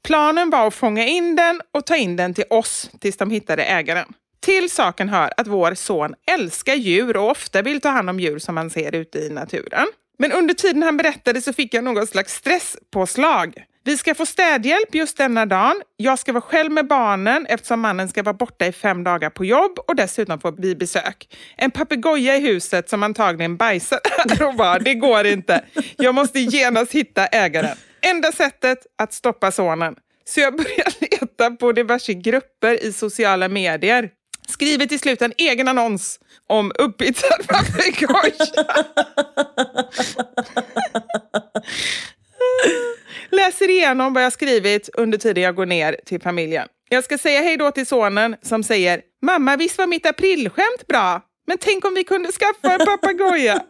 Planen 0.03 0.49
var 0.49 0.67
att 0.67 0.73
fånga 0.73 1.05
in 1.05 1.35
den 1.35 1.61
och 1.73 1.85
ta 1.85 1.95
in 1.95 2.15
den 2.15 2.33
till 2.33 2.45
oss 2.49 2.89
tills 2.99 3.17
de 3.17 3.31
hittade 3.31 3.63
ägaren. 3.63 4.13
Till 4.45 4.69
saken 4.69 5.09
hör 5.09 5.33
att 5.37 5.47
vår 5.47 5.73
son 5.73 6.15
älskar 6.31 6.73
djur 6.73 7.17
och 7.17 7.29
ofta 7.29 7.61
vill 7.61 7.81
ta 7.81 7.89
hand 7.89 8.09
om 8.09 8.19
djur 8.19 8.39
som 8.39 8.55
man 8.55 8.69
ser 8.69 8.95
ute 8.95 9.19
i 9.19 9.29
naturen. 9.29 9.87
Men 10.17 10.31
under 10.31 10.53
tiden 10.53 10.83
han 10.83 10.97
berättade 10.97 11.41
så 11.41 11.53
fick 11.53 11.73
jag 11.73 11.83
någon 11.83 12.07
slags 12.07 12.33
stresspåslag. 12.33 13.53
Vi 13.83 13.97
ska 13.97 14.15
få 14.15 14.25
städhjälp 14.25 14.95
just 14.95 15.17
denna 15.17 15.45
dagen. 15.45 15.81
Jag 15.97 16.19
ska 16.19 16.33
vara 16.33 16.41
själv 16.41 16.71
med 16.71 16.87
barnen 16.87 17.45
eftersom 17.49 17.79
mannen 17.79 18.09
ska 18.09 18.23
vara 18.23 18.33
borta 18.33 18.65
i 18.65 18.71
fem 18.71 19.03
dagar 19.03 19.29
på 19.29 19.45
jobb 19.45 19.79
och 19.87 19.95
dessutom 19.95 20.39
får 20.39 20.55
vi 20.57 20.75
besök. 20.75 21.37
En 21.57 21.71
papegoja 21.71 22.37
i 22.37 22.39
huset 22.39 22.89
som 22.89 23.03
antagligen 23.03 23.57
bajsar 23.57 23.99
här 24.17 24.47
och 24.47 24.55
var. 24.55 24.79
Det 24.79 24.93
går 24.93 25.25
inte. 25.25 25.65
Jag 25.97 26.15
måste 26.15 26.39
genast 26.39 26.91
hitta 26.91 27.25
ägaren. 27.25 27.77
Enda 28.01 28.31
sättet 28.31 28.77
att 28.97 29.13
stoppa 29.13 29.51
sonen. 29.51 29.95
Så 30.25 30.39
jag 30.39 30.55
börjar 30.55 30.93
leta 31.11 31.51
på 31.51 31.71
diverse 31.71 32.13
grupper 32.13 32.83
i 32.83 32.93
sociala 32.93 33.47
medier. 33.47 34.09
Skriver 34.47 34.85
till 34.85 34.99
slut 34.99 35.21
en 35.21 35.33
egen 35.37 35.67
annons 35.67 36.19
om 36.47 36.71
upphitsad 36.79 37.47
papegoja. 37.47 38.75
Läser 43.29 43.69
igenom 43.69 44.13
vad 44.13 44.23
jag 44.23 44.33
skrivit 44.33 44.89
under 44.93 45.17
tiden 45.17 45.43
jag 45.43 45.55
går 45.55 45.65
ner 45.65 45.95
till 46.05 46.21
familjen. 46.21 46.67
Jag 46.89 47.03
ska 47.03 47.17
säga 47.17 47.41
hej 47.41 47.57
då 47.57 47.71
till 47.71 47.85
sonen 47.85 48.35
som 48.41 48.63
säger 48.63 49.01
Mamma, 49.21 49.55
visst 49.57 49.77
var 49.77 49.87
mitt 49.87 50.05
aprilskämt 50.05 50.87
bra? 50.87 51.21
Men 51.47 51.57
tänk 51.57 51.85
om 51.85 51.93
vi 51.93 52.03
kunde 52.03 52.31
skaffa 52.31 52.73
en 52.73 52.85
papegoja? 52.85 53.61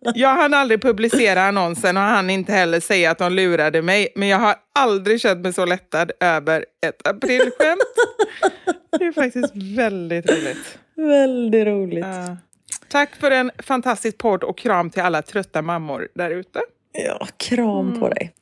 jag 0.14 0.34
hann 0.34 0.54
aldrig 0.54 0.82
publicera 0.82 1.42
annonsen 1.42 1.96
och 1.96 2.02
han 2.02 2.30
inte 2.30 2.52
heller 2.52 2.80
säga 2.80 3.10
att 3.10 3.18
de 3.18 3.32
lurade 3.32 3.82
mig. 3.82 4.12
Men 4.14 4.28
jag 4.28 4.38
har 4.38 4.56
aldrig 4.78 5.20
känt 5.20 5.40
mig 5.40 5.52
så 5.52 5.64
lättad 5.64 6.12
över 6.20 6.64
ett 6.86 7.06
aprilskämt. 7.06 7.80
Det 8.90 9.04
är 9.04 9.12
faktiskt 9.12 9.52
väldigt 9.54 10.30
roligt. 10.30 10.78
Väldigt 10.94 11.66
roligt. 11.66 12.04
Ja. 12.06 12.36
Tack 12.88 13.16
för 13.16 13.30
en 13.30 13.50
fantastisk 13.58 14.18
podd 14.18 14.44
och 14.44 14.58
kram 14.58 14.90
till 14.90 15.02
alla 15.02 15.22
trötta 15.22 15.62
mammor 15.62 16.08
där 16.14 16.30
ute. 16.30 16.60
Ja, 16.92 17.26
kram 17.36 18.00
på 18.00 18.08
dig. 18.08 18.32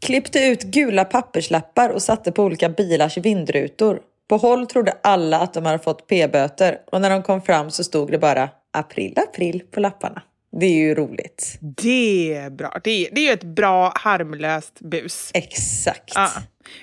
Klippte 0.00 0.46
ut 0.46 0.62
gula 0.62 1.04
papperslappar 1.04 1.90
och 1.90 2.02
satte 2.02 2.32
på 2.32 2.44
olika 2.44 2.68
bilars 2.68 3.18
vindrutor. 3.18 4.00
På 4.28 4.36
håll 4.36 4.66
trodde 4.66 4.96
alla 5.02 5.40
att 5.40 5.54
de 5.54 5.66
hade 5.66 5.78
fått 5.78 6.06
p-böter 6.06 6.78
och 6.92 7.00
när 7.00 7.10
de 7.10 7.22
kom 7.22 7.42
fram 7.42 7.70
så 7.70 7.84
stod 7.84 8.10
det 8.10 8.18
bara 8.18 8.48
april, 8.72 9.18
april 9.28 9.62
på 9.70 9.80
lapparna. 9.80 10.22
Det 10.52 10.66
är 10.66 10.74
ju 10.78 10.94
roligt. 10.94 11.58
Det 11.60 12.34
är 12.34 12.50
bra. 12.50 12.80
Det 12.84 12.90
är, 12.90 13.14
det 13.14 13.20
är 13.20 13.24
ju 13.24 13.32
ett 13.32 13.44
bra 13.44 13.92
harmlöst 13.96 14.80
bus. 14.80 15.30
Exakt. 15.34 16.12
Ja. 16.14 16.28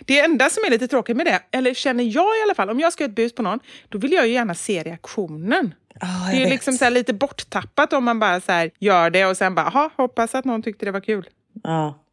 Det 0.06 0.20
enda 0.20 0.50
som 0.50 0.64
är 0.66 0.70
lite 0.70 0.88
tråkigt 0.88 1.18
med 1.18 1.26
det, 1.26 1.40
eller 1.52 1.74
känner 1.74 2.04
jag 2.04 2.38
i 2.40 2.44
alla 2.46 2.56
fall, 2.56 2.70
om 2.70 2.80
jag 2.80 2.94
ska 2.94 3.04
göra 3.04 3.10
ett 3.10 3.16
bus 3.16 3.36
på 3.36 3.42
någon, 3.42 3.60
då 3.90 3.98
vill 3.98 4.12
jag 4.12 4.28
ju 4.28 4.34
gärna 4.34 4.56
se 4.56 4.84
reaktionen. 4.84 5.74
Ja, 6.00 6.08
det 6.32 6.44
är 6.44 6.50
liksom 6.50 6.74
så 6.74 6.84
här 6.84 6.92
lite 6.92 7.14
borttappat 7.14 7.94
om 7.94 8.04
man 8.04 8.20
bara 8.20 8.42
så 8.42 8.70
gör 8.80 9.10
det 9.10 9.26
och 9.26 9.38
sen 9.38 9.56
bara, 9.56 9.72
"Jaha, 9.74 9.90
hoppas 9.98 10.36
att 10.36 10.46
någon 10.46 10.64
tyckte 10.64 10.86
det 10.86 10.92
var 10.92 11.00
kul. 11.00 11.30
Ja. 11.64 12.04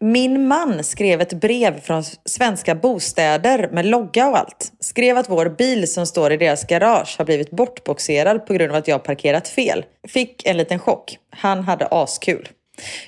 Min 0.00 0.48
man 0.48 0.84
skrev 0.84 1.20
ett 1.20 1.32
brev 1.32 1.80
från 1.80 2.02
Svenska 2.24 2.74
Bostäder 2.74 3.68
med 3.72 3.86
logga 3.86 4.28
och 4.28 4.38
allt. 4.38 4.72
Skrev 4.80 5.18
att 5.18 5.30
vår 5.30 5.48
bil 5.48 5.92
som 5.92 6.06
står 6.06 6.32
i 6.32 6.36
deras 6.36 6.66
garage 6.66 7.14
har 7.18 7.24
blivit 7.24 7.50
bortboxerad 7.50 8.46
på 8.46 8.54
grund 8.54 8.70
av 8.70 8.76
att 8.76 8.88
jag 8.88 9.04
parkerat 9.04 9.48
fel. 9.48 9.84
Fick 10.08 10.46
en 10.46 10.56
liten 10.56 10.78
chock. 10.78 11.18
Han 11.30 11.64
hade 11.64 11.86
askul. 11.86 12.48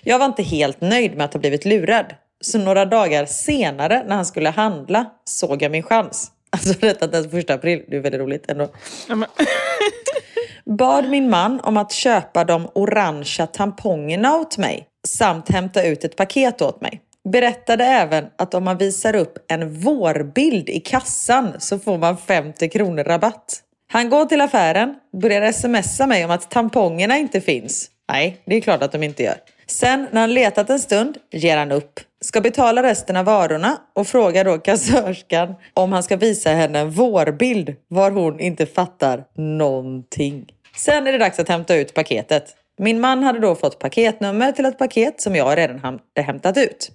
Jag 0.02 0.18
var 0.18 0.26
inte 0.26 0.42
helt 0.42 0.80
nöjd 0.80 1.16
med 1.16 1.24
att 1.24 1.32
ha 1.32 1.40
blivit 1.40 1.64
lurad. 1.64 2.06
Så 2.40 2.58
några 2.58 2.84
dagar 2.84 3.26
senare 3.26 4.04
när 4.06 4.16
han 4.16 4.26
skulle 4.26 4.48
handla 4.48 5.10
såg 5.24 5.62
jag 5.62 5.72
min 5.72 5.82
chans. 5.82 6.30
Alltså 6.52 6.72
detta 6.80 7.06
den 7.06 7.30
första 7.30 7.54
april, 7.54 7.84
det 7.88 7.96
är 7.96 8.00
väldigt 8.00 8.20
roligt 8.20 8.50
ändå. 8.50 8.68
Bad 10.78 11.08
min 11.08 11.30
man 11.30 11.60
om 11.60 11.76
att 11.76 11.92
köpa 11.92 12.44
de 12.44 12.68
orangea 12.74 13.46
tampongerna 13.46 14.36
åt 14.36 14.58
mig 14.58 14.89
samt 15.08 15.48
hämta 15.48 15.82
ut 15.82 16.04
ett 16.04 16.16
paket 16.16 16.62
åt 16.62 16.80
mig. 16.80 17.00
Berättade 17.28 17.84
även 17.84 18.26
att 18.38 18.54
om 18.54 18.64
man 18.64 18.78
visar 18.78 19.16
upp 19.16 19.38
en 19.48 19.74
vårbild 19.74 20.68
i 20.68 20.80
kassan 20.80 21.52
så 21.58 21.78
får 21.78 21.98
man 21.98 22.16
50 22.16 22.68
kronor 22.68 23.04
rabatt. 23.04 23.62
Han 23.92 24.10
går 24.10 24.24
till 24.24 24.40
affären, 24.40 24.94
börjar 25.12 25.52
smsa 25.52 26.06
mig 26.06 26.24
om 26.24 26.30
att 26.30 26.50
tampongerna 26.50 27.16
inte 27.16 27.40
finns. 27.40 27.90
Nej, 28.12 28.40
det 28.44 28.56
är 28.56 28.60
klart 28.60 28.82
att 28.82 28.92
de 28.92 29.02
inte 29.02 29.22
gör. 29.22 29.36
Sen 29.66 30.06
när 30.10 30.20
han 30.20 30.34
letat 30.34 30.70
en 30.70 30.80
stund 30.80 31.16
ger 31.32 31.56
han 31.56 31.72
upp. 31.72 32.00
Ska 32.20 32.40
betala 32.40 32.82
resten 32.82 33.16
av 33.16 33.24
varorna 33.24 33.76
och 33.94 34.06
frågar 34.06 34.44
då 34.44 34.58
kassörskan 34.58 35.54
om 35.74 35.92
han 35.92 36.02
ska 36.02 36.16
visa 36.16 36.50
henne 36.50 36.78
en 36.78 36.90
vårbild 36.90 37.74
var 37.88 38.10
hon 38.10 38.40
inte 38.40 38.66
fattar 38.66 39.24
någonting. 39.36 40.46
Sen 40.76 41.06
är 41.06 41.12
det 41.12 41.18
dags 41.18 41.38
att 41.38 41.48
hämta 41.48 41.76
ut 41.76 41.94
paketet. 41.94 42.56
Min 42.82 43.00
man 43.00 43.22
hade 43.22 43.38
då 43.38 43.54
fått 43.54 43.78
paketnummer 43.78 44.52
till 44.52 44.64
ett 44.64 44.78
paket 44.78 45.20
som 45.20 45.36
jag 45.36 45.58
redan 45.58 45.78
hade 45.78 46.22
hämtat 46.22 46.56
ut. 46.56 46.90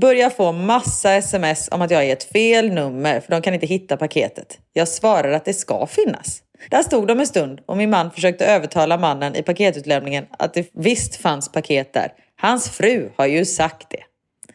Börjar 0.00 0.30
få 0.30 0.52
massa 0.52 1.14
sms 1.14 1.68
om 1.72 1.82
att 1.82 1.90
jag 1.90 2.04
är 2.04 2.12
ett 2.12 2.24
fel 2.24 2.72
nummer 2.72 3.20
för 3.20 3.30
de 3.30 3.42
kan 3.42 3.54
inte 3.54 3.66
hitta 3.66 3.96
paketet. 3.96 4.58
Jag 4.72 4.88
svarar 4.88 5.32
att 5.32 5.44
det 5.44 5.54
ska 5.54 5.86
finnas. 5.86 6.42
Där 6.70 6.82
stod 6.82 7.06
de 7.06 7.20
en 7.20 7.26
stund 7.26 7.60
och 7.66 7.76
min 7.76 7.90
man 7.90 8.10
försökte 8.10 8.46
övertala 8.46 8.98
mannen 8.98 9.36
i 9.36 9.42
paketutlämningen 9.42 10.26
att 10.38 10.54
det 10.54 10.70
visst 10.72 11.16
fanns 11.16 11.52
paket 11.52 11.92
där. 11.92 12.12
Hans 12.40 12.70
fru 12.70 13.10
har 13.16 13.26
ju 13.26 13.44
sagt 13.44 13.90
det. 13.90 14.02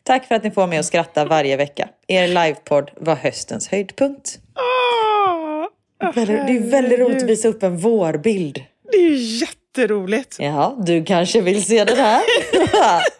Tack 0.03 0.25
för 0.25 0.35
att 0.35 0.43
ni 0.43 0.51
får 0.51 0.67
mig 0.67 0.77
att 0.77 0.85
skratta 0.85 1.25
varje 1.25 1.57
vecka. 1.57 1.89
Er 2.07 2.27
livepodd 2.27 2.91
var 2.95 3.15
höstens 3.15 3.67
höjdpunkt. 3.67 4.39
Åh, 4.55 5.65
Det 6.15 6.53
är 6.53 6.69
väldigt 6.69 6.99
roligt 6.99 7.23
att 7.23 7.29
visa 7.29 7.47
upp 7.47 7.63
en 7.63 7.77
vårbild. 7.77 8.63
Det 8.91 8.97
är 8.97 9.09
ju 9.09 9.45
jätteroligt. 9.77 10.35
Ja, 10.39 10.77
du 10.85 11.03
kanske 11.03 11.41
vill 11.41 11.63
se 11.65 11.83
den 11.83 11.97
här? 11.97 12.21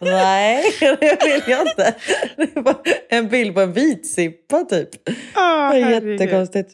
Nej, 0.00 0.64
det 0.80 1.24
vill 1.24 1.42
jag 1.46 1.60
inte. 1.68 1.94
Det 2.36 2.60
var 2.60 2.74
en 3.08 3.28
bild 3.28 3.54
på 3.54 3.60
en 3.60 3.72
vitsippa 3.72 4.64
typ. 4.64 4.88
Åh, 5.36 5.70
Det 5.70 5.78
är 5.78 5.82
herregud. 5.84 6.20
jättekonstigt. 6.20 6.70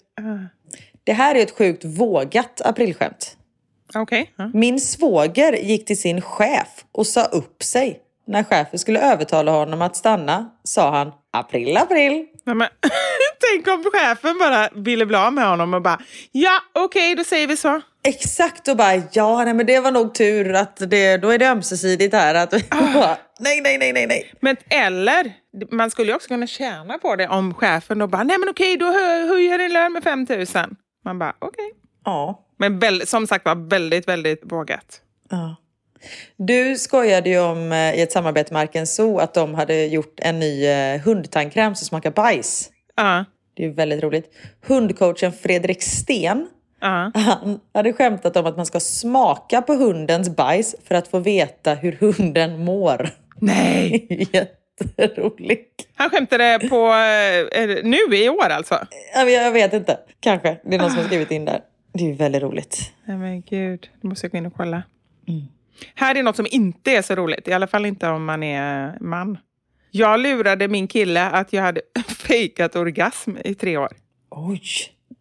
Det 1.04 1.12
här 1.12 1.34
är 1.34 1.42
ett 1.42 1.50
sjukt 1.58 1.84
vågat 1.84 2.60
aprilskämt. 2.60 3.36
Okej. 3.94 4.32
ja. 4.36 4.50
Min 4.54 4.80
svåger 4.80 5.52
gick 5.52 5.86
till 5.86 6.00
sin 6.00 6.20
chef 6.22 6.68
och 6.92 7.06
sa 7.06 7.24
upp 7.24 7.62
sig. 7.62 8.00
När 8.26 8.44
chefen 8.44 8.78
skulle 8.78 9.12
övertala 9.12 9.50
honom 9.52 9.82
att 9.82 9.96
stanna 9.96 10.50
sa 10.64 10.90
han 10.90 11.12
april, 11.32 11.76
april. 11.76 12.26
Nej, 12.44 12.54
men, 12.56 12.68
tänk 13.52 13.68
om 13.68 13.84
chefen 13.92 14.38
bara 14.38 14.68
ville 14.74 15.06
bli 15.06 15.16
av 15.16 15.32
med 15.32 15.48
honom 15.48 15.74
och 15.74 15.82
bara 15.82 16.00
ja, 16.32 16.58
okej, 16.74 17.14
då 17.14 17.24
säger 17.24 17.46
vi 17.46 17.56
så. 17.56 17.80
Exakt 18.02 18.68
och 18.68 18.76
bara 18.76 19.02
ja, 19.12 19.44
nej, 19.44 19.54
men 19.54 19.66
det 19.66 19.80
var 19.80 19.90
nog 19.90 20.14
tur 20.14 20.54
att 20.54 20.76
det, 20.90 21.16
då 21.16 21.28
är 21.28 21.38
det 21.38 21.48
ömsesidigt 21.50 22.14
här. 22.14 22.34
Att, 22.34 22.50
bara, 22.94 23.18
nej, 23.38 23.60
nej, 23.60 23.78
nej, 23.78 23.92
nej, 23.92 24.06
nej. 24.06 24.32
Men 24.40 24.56
eller, 24.68 25.32
man 25.70 25.90
skulle 25.90 26.08
ju 26.10 26.14
också 26.16 26.28
kunna 26.28 26.46
tjäna 26.46 26.98
på 26.98 27.16
det 27.16 27.28
om 27.28 27.54
chefen 27.54 27.98
då 27.98 28.06
bara 28.06 28.22
nej 28.22 28.38
men 28.38 28.48
okej, 28.48 28.76
då 28.76 28.86
hö- 28.86 29.26
höjer 29.26 29.58
din 29.58 29.72
lön 29.72 29.92
med 29.92 30.02
5 30.04 30.26
000. 30.30 30.46
Man 31.04 31.18
bara 31.18 31.34
okej. 31.38 31.70
Ja. 32.04 32.46
Men 32.58 32.78
väl, 32.78 33.06
som 33.06 33.26
sagt 33.26 33.44
var 33.44 33.68
väldigt, 33.70 34.08
väldigt 34.08 34.40
vågat. 34.52 35.00
Ja. 35.30 35.56
Du 36.36 36.76
skojade 36.78 37.30
ju 37.30 37.38
om 37.40 37.72
eh, 37.72 37.94
i 37.94 38.00
ett 38.02 38.12
samarbete 38.12 38.52
med 38.52 38.62
Arken 38.62 38.86
Zoo 38.86 39.18
att 39.18 39.34
de 39.34 39.54
hade 39.54 39.86
gjort 39.86 40.14
en 40.20 40.38
ny 40.40 40.66
eh, 40.66 41.00
hundtandkräm 41.00 41.74
som 41.74 41.86
smakar 41.86 42.10
bajs. 42.10 42.70
Ja, 42.96 43.24
Det 43.56 43.62
är 43.62 43.66
ju 43.66 43.72
väldigt 43.72 44.02
roligt. 44.02 44.26
Hundcoachen 44.66 45.32
Fredrik 45.32 45.82
Sten 45.82 46.46
ja. 46.80 47.10
han 47.14 47.60
hade 47.74 47.92
skämtat 47.92 48.36
om 48.36 48.46
att 48.46 48.56
man 48.56 48.66
ska 48.66 48.80
smaka 48.80 49.62
på 49.62 49.74
hundens 49.74 50.36
bajs 50.36 50.74
för 50.84 50.94
att 50.94 51.08
få 51.08 51.18
veta 51.18 51.74
hur 51.74 51.92
hunden 51.92 52.64
mår. 52.64 53.10
Nej! 53.38 54.06
Jätteroligt. 54.32 55.88
Han 55.94 56.10
skämtade 56.10 56.58
på, 56.68 56.86
eh, 57.56 57.84
nu 57.84 58.16
i 58.16 58.28
år 58.28 58.48
alltså? 58.48 58.86
Jag 59.14 59.52
vet 59.52 59.72
inte. 59.72 59.98
Kanske. 60.20 60.56
Det 60.64 60.74
är 60.74 60.78
någon 60.78 60.90
som 60.90 60.98
har 60.98 61.06
skrivit 61.06 61.30
in 61.30 61.44
där. 61.44 61.60
Det 61.92 62.04
är 62.04 62.08
ju 62.08 62.14
väldigt 62.14 62.42
roligt. 62.42 62.92
Nej 63.04 63.16
men 63.16 63.42
gud, 63.42 63.90
då 64.00 64.08
måste 64.08 64.24
jag 64.24 64.32
gå 64.32 64.38
in 64.38 64.46
och 64.46 64.54
kolla. 64.56 64.82
Här 65.94 66.14
är 66.14 66.22
något 66.22 66.36
som 66.36 66.46
inte 66.50 66.90
är 66.90 67.02
så 67.02 67.14
roligt, 67.14 67.48
i 67.48 67.52
alla 67.52 67.66
fall 67.66 67.86
inte 67.86 68.08
om 68.08 68.24
man 68.24 68.42
är 68.42 68.98
man. 69.00 69.38
Jag 69.90 70.20
lurade 70.20 70.68
min 70.68 70.88
kille 70.88 71.22
att 71.30 71.52
jag 71.52 71.62
hade 71.62 71.80
fejkat 72.08 72.76
orgasm 72.76 73.36
i 73.44 73.54
tre 73.54 73.76
år. 73.76 73.92
Oj. 74.30 74.62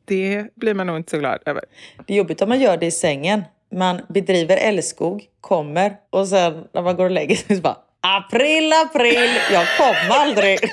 Det 0.09 0.47
blir 0.55 0.73
man 0.73 0.87
nog 0.87 0.97
inte 0.97 1.11
så 1.11 1.17
glad 1.17 1.39
över. 1.45 1.63
Det 2.05 2.13
är 2.13 2.17
jobbigt 2.17 2.41
om 2.41 2.49
man 2.49 2.59
gör 2.59 2.77
det 2.77 2.85
i 2.85 2.91
sängen. 2.91 3.43
Man 3.75 4.01
bedriver 4.09 4.57
älskog, 4.57 5.25
kommer 5.41 5.95
och 6.09 6.27
sen 6.27 6.63
när 6.73 6.81
man 6.81 6.95
går 6.95 7.05
och 7.05 7.11
lägger 7.11 7.35
sig 7.35 7.55
så 7.55 7.61
bara 7.61 7.77
April, 8.01 8.73
april, 8.73 9.29
jag 9.51 9.67
kom 9.77 9.95
aldrig. 10.09 10.59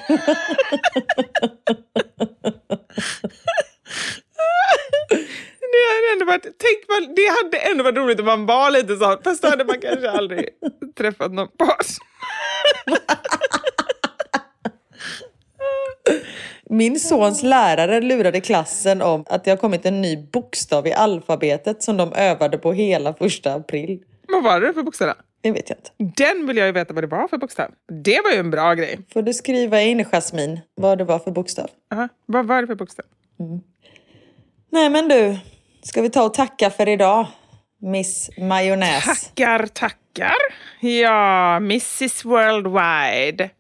Det 5.77 5.95
hade 5.95 6.13
ändå 6.13 6.27
varit, 6.27 6.43
tänk 6.43 6.89
man, 6.89 7.15
det 7.15 7.29
hade 7.29 7.59
ändå 7.71 7.85
varit 7.85 7.97
roligt 7.99 8.21
om 8.21 8.27
man 8.27 8.47
var 8.47 8.71
lite 8.71 8.97
så, 8.97 9.19
fast 9.25 9.43
då 9.43 9.49
hade 9.49 9.65
man 9.65 9.81
kanske 9.81 10.11
aldrig 10.11 10.49
träffat 10.99 11.33
någon 11.33 11.49
pass. 11.49 11.99
Min 16.71 17.01
sons 17.01 17.43
lärare 17.43 18.01
lurade 18.01 18.41
klassen 18.41 19.03
om 19.03 19.25
att 19.29 19.45
det 19.45 19.51
har 19.51 19.57
kommit 19.57 19.87
en 19.87 20.03
ny 20.03 20.17
bokstav 20.17 20.87
i 20.87 20.93
alfabetet 20.93 21.83
som 21.83 21.97
de 21.97 22.13
övade 22.13 22.59
på 22.59 22.73
hela 22.73 23.15
första 23.15 23.55
april. 23.55 24.03
Vad 24.29 24.43
var 24.45 24.61
det 24.61 24.73
för 24.73 24.83
bokstav? 24.83 25.15
Det 25.41 25.51
vet 25.51 25.71
jag 25.71 25.79
inte. 25.79 26.23
Den 26.23 26.47
vill 26.47 26.57
jag 26.57 26.67
ju 26.67 26.73
veta 26.73 26.95
vad 26.95 27.03
det 27.03 27.07
var 27.07 27.29
för 27.29 27.39
bokstav. 27.39 27.71
Det 28.05 28.21
var 28.25 28.33
ju 28.33 28.39
en 28.39 28.51
bra 28.51 28.75
grej. 28.75 28.99
Får 29.13 29.23
du 29.23 29.35
skriva 29.35 29.81
in, 29.81 30.05
Jasmin, 30.05 30.61
vad 30.75 30.99
det 30.99 31.05
var 31.05 31.19
för 31.19 31.31
bokstav? 31.31 31.71
Aha. 31.93 32.09
Vad 32.27 32.47
var 32.47 32.61
det 32.61 32.67
för 32.67 32.75
bokstav? 32.75 33.05
Nej 34.71 34.91
men 34.91 35.09
du, 35.09 35.39
ska 35.83 36.03
vi 36.03 36.11
ta 36.11 36.25
och 36.25 36.35
tacka 36.35 36.71
för 36.71 36.89
idag? 36.89 37.27
Miss 37.79 38.31
Majonnäs. 38.39 39.05
Tackar, 39.05 39.67
tackar. 39.67 40.37
Ja, 40.81 41.57
Mrs 41.57 42.25
Worldwide. 42.25 43.51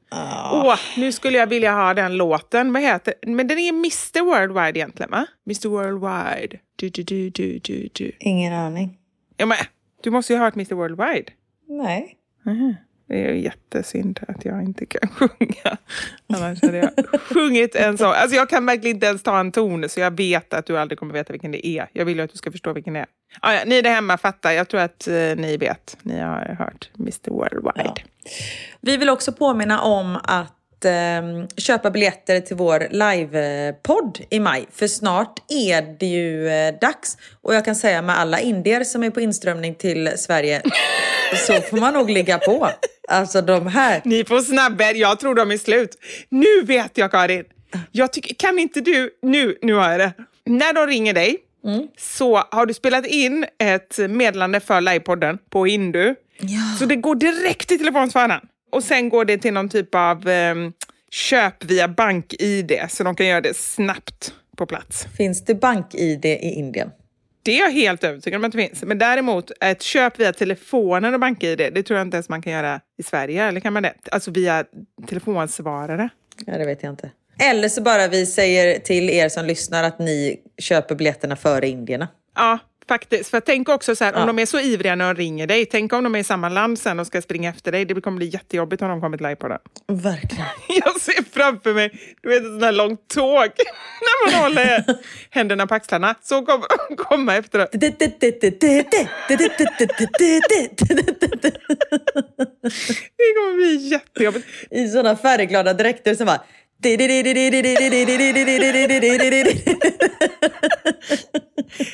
Åh, 0.53 0.79
nu 0.97 1.12
skulle 1.12 1.39
jag 1.39 1.47
vilja 1.47 1.73
ha 1.73 1.95
den 1.95 2.17
låten. 2.17 2.73
Vad 2.73 2.83
heter 2.83 3.14
Men 3.27 3.49
den 3.49 3.59
är 3.59 3.69
Mr 3.69 4.25
Worldwide 4.25 4.79
egentligen, 4.79 5.11
va? 5.11 5.27
Mr 5.47 5.69
Worldwide. 5.69 6.59
Du, 6.77 6.89
du, 6.89 7.03
du, 7.03 7.31
du, 7.31 7.59
du, 7.59 7.89
du. 7.93 8.12
Ingen 8.21 8.53
aning. 8.53 8.99
Ja, 9.37 9.47
men, 9.47 9.59
du 10.03 10.11
måste 10.11 10.33
ju 10.33 10.39
ha 10.39 10.45
hört 10.45 10.55
Mr 10.55 10.75
Worldwide. 10.75 11.33
Nej. 11.69 12.17
Det 13.09 13.25
är 13.25 13.33
jättesynd 13.33 14.21
att 14.29 14.45
jag 14.45 14.63
inte 14.63 14.87
kan 14.87 15.09
sjunga. 15.15 15.77
Annars 16.27 16.63
hade 16.63 16.77
jag 16.77 16.91
sjungit 17.21 17.75
en 17.75 17.99
sång. 17.99 18.13
Alltså 18.13 18.37
jag 18.37 18.49
kan 18.49 18.67
verkligen 18.67 18.97
inte 18.97 19.07
ens 19.07 19.23
ta 19.23 19.41
en 19.41 19.53
ton, 19.53 19.89
så 19.89 20.01
jag 20.01 20.17
vet 20.17 20.55
att 20.55 20.67
du 20.67 20.79
aldrig 20.79 20.99
kommer 20.99 21.15
veta 21.15 21.33
vilken 21.33 21.53
det 21.53 21.67
är. 21.67 21.89
Jag 21.93 22.05
vill 22.05 22.17
ju 22.17 22.25
att 22.25 22.33
du 22.33 22.39
ska 22.39 22.53
förstå 22.53 22.73
vilken 22.73 22.95
det 22.95 23.01
är. 23.01 23.07
Ah, 23.41 23.53
ja, 23.53 23.61
ni 23.67 23.83
där 23.83 23.91
hemma 23.91 24.19
fattar. 24.19 24.53
Jag 24.53 24.69
tror 24.69 24.81
att 24.81 25.09
eh, 25.09 25.15
ni 25.15 25.57
vet. 25.57 25.97
Ni 26.03 26.21
har 26.21 26.57
hört 26.59 26.91
Mr 26.99 27.31
Worldwide. 27.31 27.93
Ja. 27.95 27.95
Vi 28.81 28.97
vill 28.97 29.09
också 29.09 29.33
påminna 29.33 29.81
om 29.81 30.19
att 30.23 30.56
eh, 30.85 31.22
köpa 31.57 31.91
biljetter 31.91 32.41
till 32.41 32.57
vår 32.57 32.89
livepodd 32.91 34.20
i 34.31 34.41
maj. 34.41 34.66
För 34.72 34.87
snart 34.87 35.43
är 35.49 35.97
det 35.99 36.07
ju 36.07 36.49
eh, 36.49 36.74
dags. 36.81 37.16
Och 37.43 37.55
jag 37.55 37.64
kan 37.64 37.77
säga 37.77 38.03
med 38.03 38.18
alla 38.18 38.41
indier 38.41 38.85
som 38.85 39.03
är 39.03 39.11
på 39.11 39.20
inströmning 39.20 39.74
till 39.74 40.12
Sverige 40.16 40.62
så 41.47 41.53
får 41.53 41.77
man 41.77 41.95
nog 41.95 42.11
ligga 42.11 42.39
på. 42.39 42.70
Alltså 43.09 43.43
de 43.43 43.66
här. 43.66 44.01
Ni 44.05 44.24
får 44.24 44.41
snabba 44.41 44.85
er. 44.85 44.95
Jag 44.95 45.20
tror 45.20 45.35
de 45.35 45.51
är 45.51 45.59
slut. 45.59 45.97
Nu 46.29 46.62
vet 46.62 46.99
jag, 46.99 47.11
Karin. 47.11 47.45
Jag 47.93 48.12
tycker, 48.12 48.35
kan 48.35 48.59
inte 48.59 48.81
du... 48.81 49.11
Nu, 49.22 49.59
nu 49.62 49.74
har 49.74 49.91
jag 49.91 50.01
det. 50.01 50.12
När 50.47 50.72
de 50.72 50.87
ringer 50.87 51.14
dig 51.14 51.37
så 51.99 52.37
har 52.51 52.66
du 52.66 52.74
spelat 52.74 53.07
in 53.07 53.47
ett 53.59 53.99
meddelande 53.99 54.61
för 54.61 54.81
livepodden 54.81 55.39
på 55.51 55.64
hindu. 55.64 56.14
Så 56.79 56.85
det 56.85 56.97
går 56.97 57.14
direkt 57.14 57.68
till 57.68 57.79
telefonsvararen. 57.79 58.41
Och 58.71 58.85
sen 58.85 59.09
går 59.09 59.25
det 59.25 59.39
till 59.39 59.53
någon 59.53 59.69
typ 59.69 59.95
av 59.95 60.29
ehm, 60.29 60.73
köp 61.11 61.64
via 61.64 61.89
bank-id 61.89 62.81
så 62.89 63.05
de 63.05 63.17
kan 63.17 63.27
göra 63.27 63.41
det 63.41 63.57
snabbt 63.57 64.33
på 64.57 64.67
plats. 64.67 65.07
Finns 65.17 65.45
det 65.45 65.55
bank-id 65.55 66.25
i 66.25 66.39
Indien? 66.39 66.91
Det 67.43 67.59
är 67.59 67.61
jag 67.61 67.71
helt 67.71 68.05
övertygad 68.05 68.39
om 68.39 68.45
att 68.45 68.53
det 68.53 68.69
finns. 68.69 68.83
Men 68.83 68.99
däremot 68.99 69.51
ett 69.61 69.83
köp 69.83 70.21
via 70.21 70.33
telefonen 70.33 71.14
och 71.14 71.21
bank-id, 71.21 71.59
det 71.59 71.83
tror 71.83 71.99
jag 71.99 72.07
inte 72.07 72.17
ens 72.17 72.29
man 72.29 72.43
kan 72.43 72.53
göra 72.53 72.81
i 72.99 73.03
Sverige. 73.03 73.45
Eller 73.45 73.61
kan 73.61 73.73
man 73.73 73.83
det? 73.83 73.95
Alltså 74.11 74.31
via 74.31 74.64
telefonsvarare. 75.07 76.09
Ja, 76.47 76.59
det 76.59 76.64
vet 76.64 76.83
jag 76.83 76.93
inte. 76.93 77.11
Eller 77.39 77.69
så 77.69 77.83
bara 77.83 78.09
vi 78.09 78.27
säger 78.27 78.79
till 78.79 79.11
er 79.11 79.29
som 79.29 79.47
lyssnar 79.47 79.85
att 79.85 79.99
ni 79.99 80.41
köper 80.59 80.95
biljetterna 80.95 81.37
före 81.37 81.69
indierna. 81.69 82.09
Ja, 82.35 82.59
faktiskt. 82.89 83.30
För 83.30 83.41
tänk 83.41 83.68
också 83.68 83.97
så 83.97 84.05
här, 84.05 84.12
Ja. 84.12 84.20
om 84.20 84.26
de 84.26 84.39
är 84.39 84.47
så 84.47 84.61
ivriga 84.61 84.95
när 84.95 85.14
de 85.14 85.18
ringer 85.20 85.47
dig. 85.47 85.66
Tänk 85.66 85.93
om 85.93 86.05
de 86.05 86.14
är 86.14 86.18
i 86.18 86.24
samma 86.24 86.49
land 86.49 86.78
sen 86.78 87.01
och 87.01 87.07
ska 87.07 87.22
springa 87.22 87.51
efter 87.51 87.72
dig. 87.72 87.84
Det 87.84 88.01
kommer 88.01 88.16
bli 88.16 88.26
jättejobbigt 88.26 88.82
om 88.82 88.89
de 88.89 89.01
kommer 89.01 89.18
live 89.18 89.37
på 89.37 89.49
det. 89.49 89.59
Verkligen. 89.89 90.47
Jag 90.84 91.01
ser 91.01 91.24
framför 91.32 91.74
mig, 91.74 91.91
du 92.22 92.28
vet 92.28 92.39
ett 92.39 92.45
sånt 92.45 92.62
här 92.62 92.72
långt 92.72 93.09
tåg. 93.09 93.49
när 94.01 94.32
man 94.32 94.43
håller 94.43 94.84
händerna 95.30 95.66
på 95.66 95.74
axlarna. 95.74 96.14
Så 96.22 96.47
kommer 96.47 96.66
de 96.89 96.97
komma 97.05 97.37
efteråt. 97.37 97.68
Det 103.16 103.34
kommer 103.34 103.57
bli 103.57 103.89
jättejobbigt. 103.89 104.47
I 104.70 104.89
såna 104.89 105.16
färgglada 105.16 105.74
dräkter 105.74 106.14
som 106.14 106.26
bara... 106.26 106.41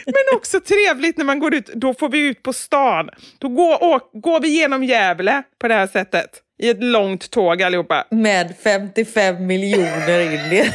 Men 0.06 0.36
också 0.36 0.60
trevligt 0.60 1.16
när 1.16 1.24
man 1.24 1.38
går 1.38 1.54
ut. 1.54 1.70
Då 1.74 1.94
får 1.94 2.08
vi 2.08 2.18
ut 2.28 2.42
på 2.42 2.52
stan. 2.52 3.08
Då 3.38 3.48
går, 3.48 3.84
å, 3.84 4.00
går 4.12 4.40
vi 4.40 4.48
genom 4.48 4.84
Gävle 4.84 5.42
på 5.60 5.68
det 5.68 5.74
här 5.74 5.86
sättet. 5.86 6.30
I 6.58 6.68
ett 6.68 6.82
långt 6.84 7.30
tåg 7.30 7.62
allihopa. 7.62 8.06
Med 8.10 8.54
55 8.64 9.46
miljoner 9.46 10.20
indier. 10.20 10.74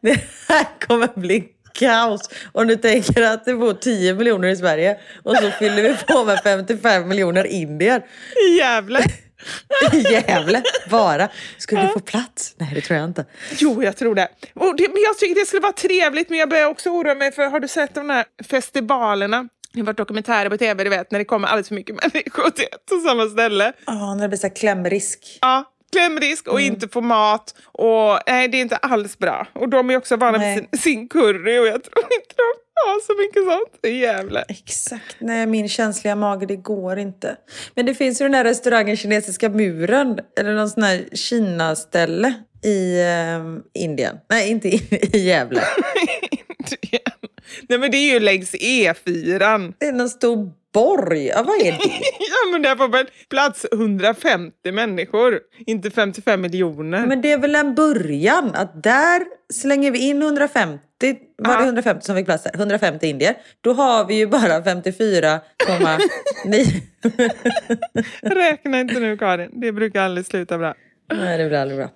Det 0.00 0.20
här 0.48 0.66
kommer 0.86 1.20
bli 1.20 1.44
kaos. 1.74 2.30
Om 2.52 2.66
du 2.66 2.76
tänker 2.76 3.22
att 3.22 3.44
det 3.44 3.54
bor 3.54 3.74
10 3.74 4.14
miljoner 4.14 4.48
i 4.48 4.56
Sverige 4.56 4.98
och 5.22 5.36
så 5.36 5.50
fyller 5.50 5.82
vi 5.82 5.96
på 5.96 6.24
med 6.24 6.40
55 6.42 7.08
miljoner 7.08 7.44
indier. 7.44 8.02
I 8.48 8.58
Gävle. 8.58 9.00
I 9.92 10.00
Gävle, 10.12 10.62
bara. 10.90 11.28
Skulle 11.58 11.82
du 11.82 11.88
få 11.88 12.00
plats? 12.00 12.54
Nej, 12.58 12.70
det 12.74 12.80
tror 12.80 12.98
jag 12.98 13.08
inte. 13.08 13.24
Jo, 13.58 13.82
jag 13.82 13.96
tror 13.96 14.14
det. 14.14 14.28
Och 14.54 14.76
det 14.76 14.88
men 14.88 15.02
jag 15.02 15.18
tycker 15.18 15.40
det 15.40 15.46
skulle 15.46 15.62
vara 15.62 15.72
trevligt, 15.72 16.28
men 16.28 16.38
jag 16.38 16.48
börjar 16.48 16.66
också 16.66 16.90
oroa 16.90 17.14
mig 17.14 17.32
för, 17.32 17.46
har 17.46 17.60
du 17.60 17.68
sett 17.68 17.94
de 17.94 18.10
här 18.10 18.24
festivalerna? 18.48 19.48
Det 19.72 19.80
har 19.80 19.86
varit 19.86 19.96
dokumentärer 19.96 20.50
på 20.50 20.56
tv, 20.56 20.84
du 20.84 20.90
vet, 20.90 21.10
när 21.10 21.18
det 21.18 21.24
kommer 21.24 21.48
alldeles 21.48 21.68
för 21.68 21.74
mycket 21.74 21.96
människor 22.14 22.50
till 22.50 22.64
ett 22.64 22.92
och 22.92 23.00
samma 23.00 23.26
ställe. 23.26 23.72
Ja, 23.86 24.14
när 24.14 24.22
det 24.22 24.28
blir 24.28 24.38
så 24.38 24.50
klämrisk. 24.50 25.38
Ja, 25.40 25.64
klämrisk 25.92 26.48
och 26.48 26.60
inte 26.60 26.88
få 26.88 27.00
mat. 27.00 27.54
Och 27.64 28.18
nej, 28.26 28.48
det 28.48 28.56
är 28.56 28.62
inte 28.62 28.76
alls 28.76 29.18
bra. 29.18 29.46
Och 29.52 29.68
de 29.68 29.90
är 29.90 29.96
också 29.96 30.16
vana 30.16 30.38
Nej. 30.38 30.54
vid 30.54 30.80
sin, 30.80 30.80
sin 30.80 31.08
curry 31.08 31.58
och 31.58 31.66
jag 31.66 31.84
tror 31.84 32.04
inte 32.04 32.34
de 32.36 32.52
har 32.86 33.00
så 33.00 33.12
mycket 33.22 33.44
sånt. 33.44 33.78
Det 33.80 33.88
är 33.88 34.14
jävla. 34.14 34.42
Exakt. 34.42 35.16
Nej, 35.18 35.46
min 35.46 35.68
känsliga 35.68 36.16
mage, 36.16 36.46
det 36.46 36.56
går 36.56 36.98
inte. 36.98 37.36
Men 37.74 37.86
det 37.86 37.94
finns 37.94 38.20
ju 38.20 38.24
den 38.24 38.32
där 38.32 38.44
restaurangen 38.44 38.96
Kinesiska 38.96 39.48
muren, 39.48 40.18
eller 40.40 40.54
någon 40.54 40.70
sån 40.70 40.82
här 40.82 41.04
Kina-ställe 41.12 42.34
i 42.64 43.02
ehm, 43.02 43.62
Indien. 43.74 44.16
Nej, 44.30 44.50
inte 44.50 44.68
i, 44.68 44.88
i 45.12 45.18
Gävle. 45.18 45.62
nej, 47.68 47.78
men 47.78 47.90
det 47.90 47.96
är 47.96 48.12
ju 48.12 48.20
längs 48.20 48.54
E4. 48.54 49.74
Det 49.78 49.86
är 49.86 49.92
någon 49.92 50.08
stor 50.08 50.52
borg. 50.72 51.26
Ja, 51.26 51.42
vad 51.42 51.56
är 51.56 51.72
det? 51.72 51.78
Ja, 52.18 52.52
men 52.52 52.62
där 52.62 52.76
får 52.76 52.88
väl 52.88 53.06
plats 53.30 53.66
150 53.72 54.72
människor, 54.72 55.40
inte 55.66 55.90
55 55.90 56.40
miljoner. 56.40 57.06
Men 57.06 57.22
det 57.22 57.32
är 57.32 57.38
väl 57.38 57.54
en 57.54 57.74
början 57.74 58.54
att 58.54 58.82
där 58.82 59.22
slänger 59.52 59.90
vi 59.90 59.98
in 59.98 60.22
150, 60.22 60.84
var 61.06 61.56
det 61.56 61.60
Ja. 61.60 61.64
150 61.64 62.06
som 62.06 62.16
fick 62.16 62.24
plats 62.26 62.44
där? 62.44 62.50
150 62.54 63.06
indier. 63.06 63.36
Då 63.60 63.72
har 63.72 64.04
vi 64.04 64.14
ju 64.14 64.26
bara 64.26 64.60
54,9. 64.60 66.80
Räkna 68.34 68.80
inte 68.80 69.00
nu 69.00 69.16
Karin, 69.16 69.50
det 69.60 69.72
brukar 69.72 70.02
aldrig 70.02 70.26
sluta 70.26 70.58
bra. 70.58 70.74
Nej, 71.14 71.38
det 71.38 71.48
blir 71.48 71.58
aldrig 71.58 71.78
bra. 71.78 71.88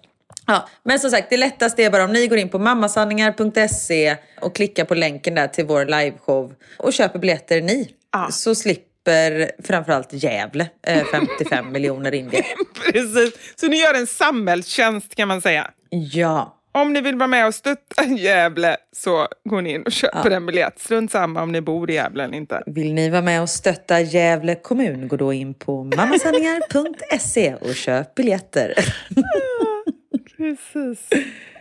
Ja, 0.46 0.68
men 0.82 0.98
som 0.98 1.10
sagt, 1.10 1.30
det 1.30 1.36
lättaste 1.36 1.84
är 1.84 1.90
bara 1.90 2.04
om 2.04 2.12
ni 2.12 2.26
går 2.26 2.38
in 2.38 2.48
på 2.48 2.58
mammasanningar.se 2.58 4.16
och 4.40 4.54
klickar 4.54 4.84
på 4.84 4.94
länken 4.94 5.34
där 5.34 5.48
till 5.48 5.66
vår 5.66 5.84
liveshow 5.84 6.54
och 6.78 6.92
köper 6.92 7.18
biljetter 7.18 7.60
ni. 7.60 7.90
Ja. 8.12 8.28
Så 8.30 8.54
slipper 8.54 9.50
framförallt 9.62 10.08
Gävle 10.12 10.68
eh, 10.86 11.04
55 11.04 11.72
miljoner 11.72 12.14
indier. 12.14 12.44
Precis, 12.92 13.54
så 13.60 13.68
ni 13.68 13.76
gör 13.76 13.94
en 13.94 14.06
samhällstjänst 14.06 15.14
kan 15.14 15.28
man 15.28 15.40
säga. 15.40 15.70
Ja. 15.90 16.55
Om 16.76 16.92
ni 16.92 17.00
vill 17.00 17.16
vara 17.16 17.26
med 17.26 17.46
och 17.46 17.54
stötta 17.54 18.04
Gävle 18.18 18.76
så 18.92 19.28
går 19.44 19.62
ni 19.62 19.74
in 19.74 19.82
och 19.82 19.92
köper 19.92 20.30
en 20.30 20.46
biljett. 20.46 20.78
Strunt 20.78 21.12
samma 21.12 21.42
om 21.42 21.52
ni 21.52 21.60
bor 21.60 21.90
i 21.90 21.94
Gävle 21.94 22.24
eller 22.24 22.36
inte. 22.36 22.62
Vill 22.66 22.94
ni 22.94 23.10
vara 23.10 23.22
med 23.22 23.42
och 23.42 23.50
stötta 23.50 24.00
Gävle 24.00 24.54
kommun, 24.54 25.08
gå 25.08 25.16
då 25.16 25.32
in 25.32 25.54
på 25.54 25.84
mammasanningar.se 25.84 27.54
och 27.54 27.74
köp 27.74 28.14
biljetter. 28.14 28.74
Precis. 30.36 31.08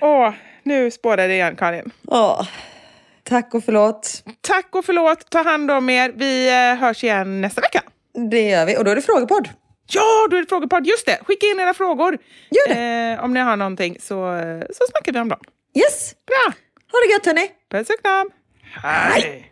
Åh, 0.02 0.34
nu 0.64 0.92
spårar 0.92 1.28
det 1.28 1.34
igen 1.34 1.56
Karin. 1.56 1.92
Ja, 2.02 2.48
tack 3.24 3.54
och 3.54 3.64
förlåt. 3.64 4.24
Tack 4.42 4.76
och 4.76 4.86
förlåt, 4.86 5.30
ta 5.30 5.44
hand 5.44 5.72
om 5.72 5.90
er. 5.90 6.14
Vi 6.16 6.48
eh, 6.50 6.76
hörs 6.76 7.04
igen 7.04 7.42
nästa 7.42 7.62
vecka. 7.62 7.82
Det 8.32 8.50
gör 8.50 8.66
vi. 8.66 8.78
Och 8.78 8.84
då 8.84 8.92
är 8.92 8.96
det 8.96 9.02
frågepodd. 9.02 9.50
Ja, 9.88 10.28
då 10.30 10.38
är 10.38 10.42
det 10.42 10.48
frågepodd. 10.50 10.88
Just 10.88 11.06
det, 11.06 11.20
skicka 11.26 11.46
in 11.46 11.60
era 11.60 11.74
frågor. 11.74 12.18
Gör 12.50 12.76
det. 12.76 13.14
Eh, 13.14 13.24
om 13.24 13.34
ni 13.34 13.40
har 13.40 13.56
någonting 13.56 13.98
så, 14.00 14.40
så 14.70 14.84
snackar 14.92 15.12
vi 15.14 15.20
om 15.20 15.30
dem. 15.30 15.40
Yes. 15.78 16.16
Bra! 16.28 16.54
Ha 16.92 17.00
det 17.08 17.12
gött 17.14 17.26
hörni. 17.26 17.52
Puss 17.72 17.90
och 17.90 18.02
kram. 18.04 18.30
Hej! 18.84 19.52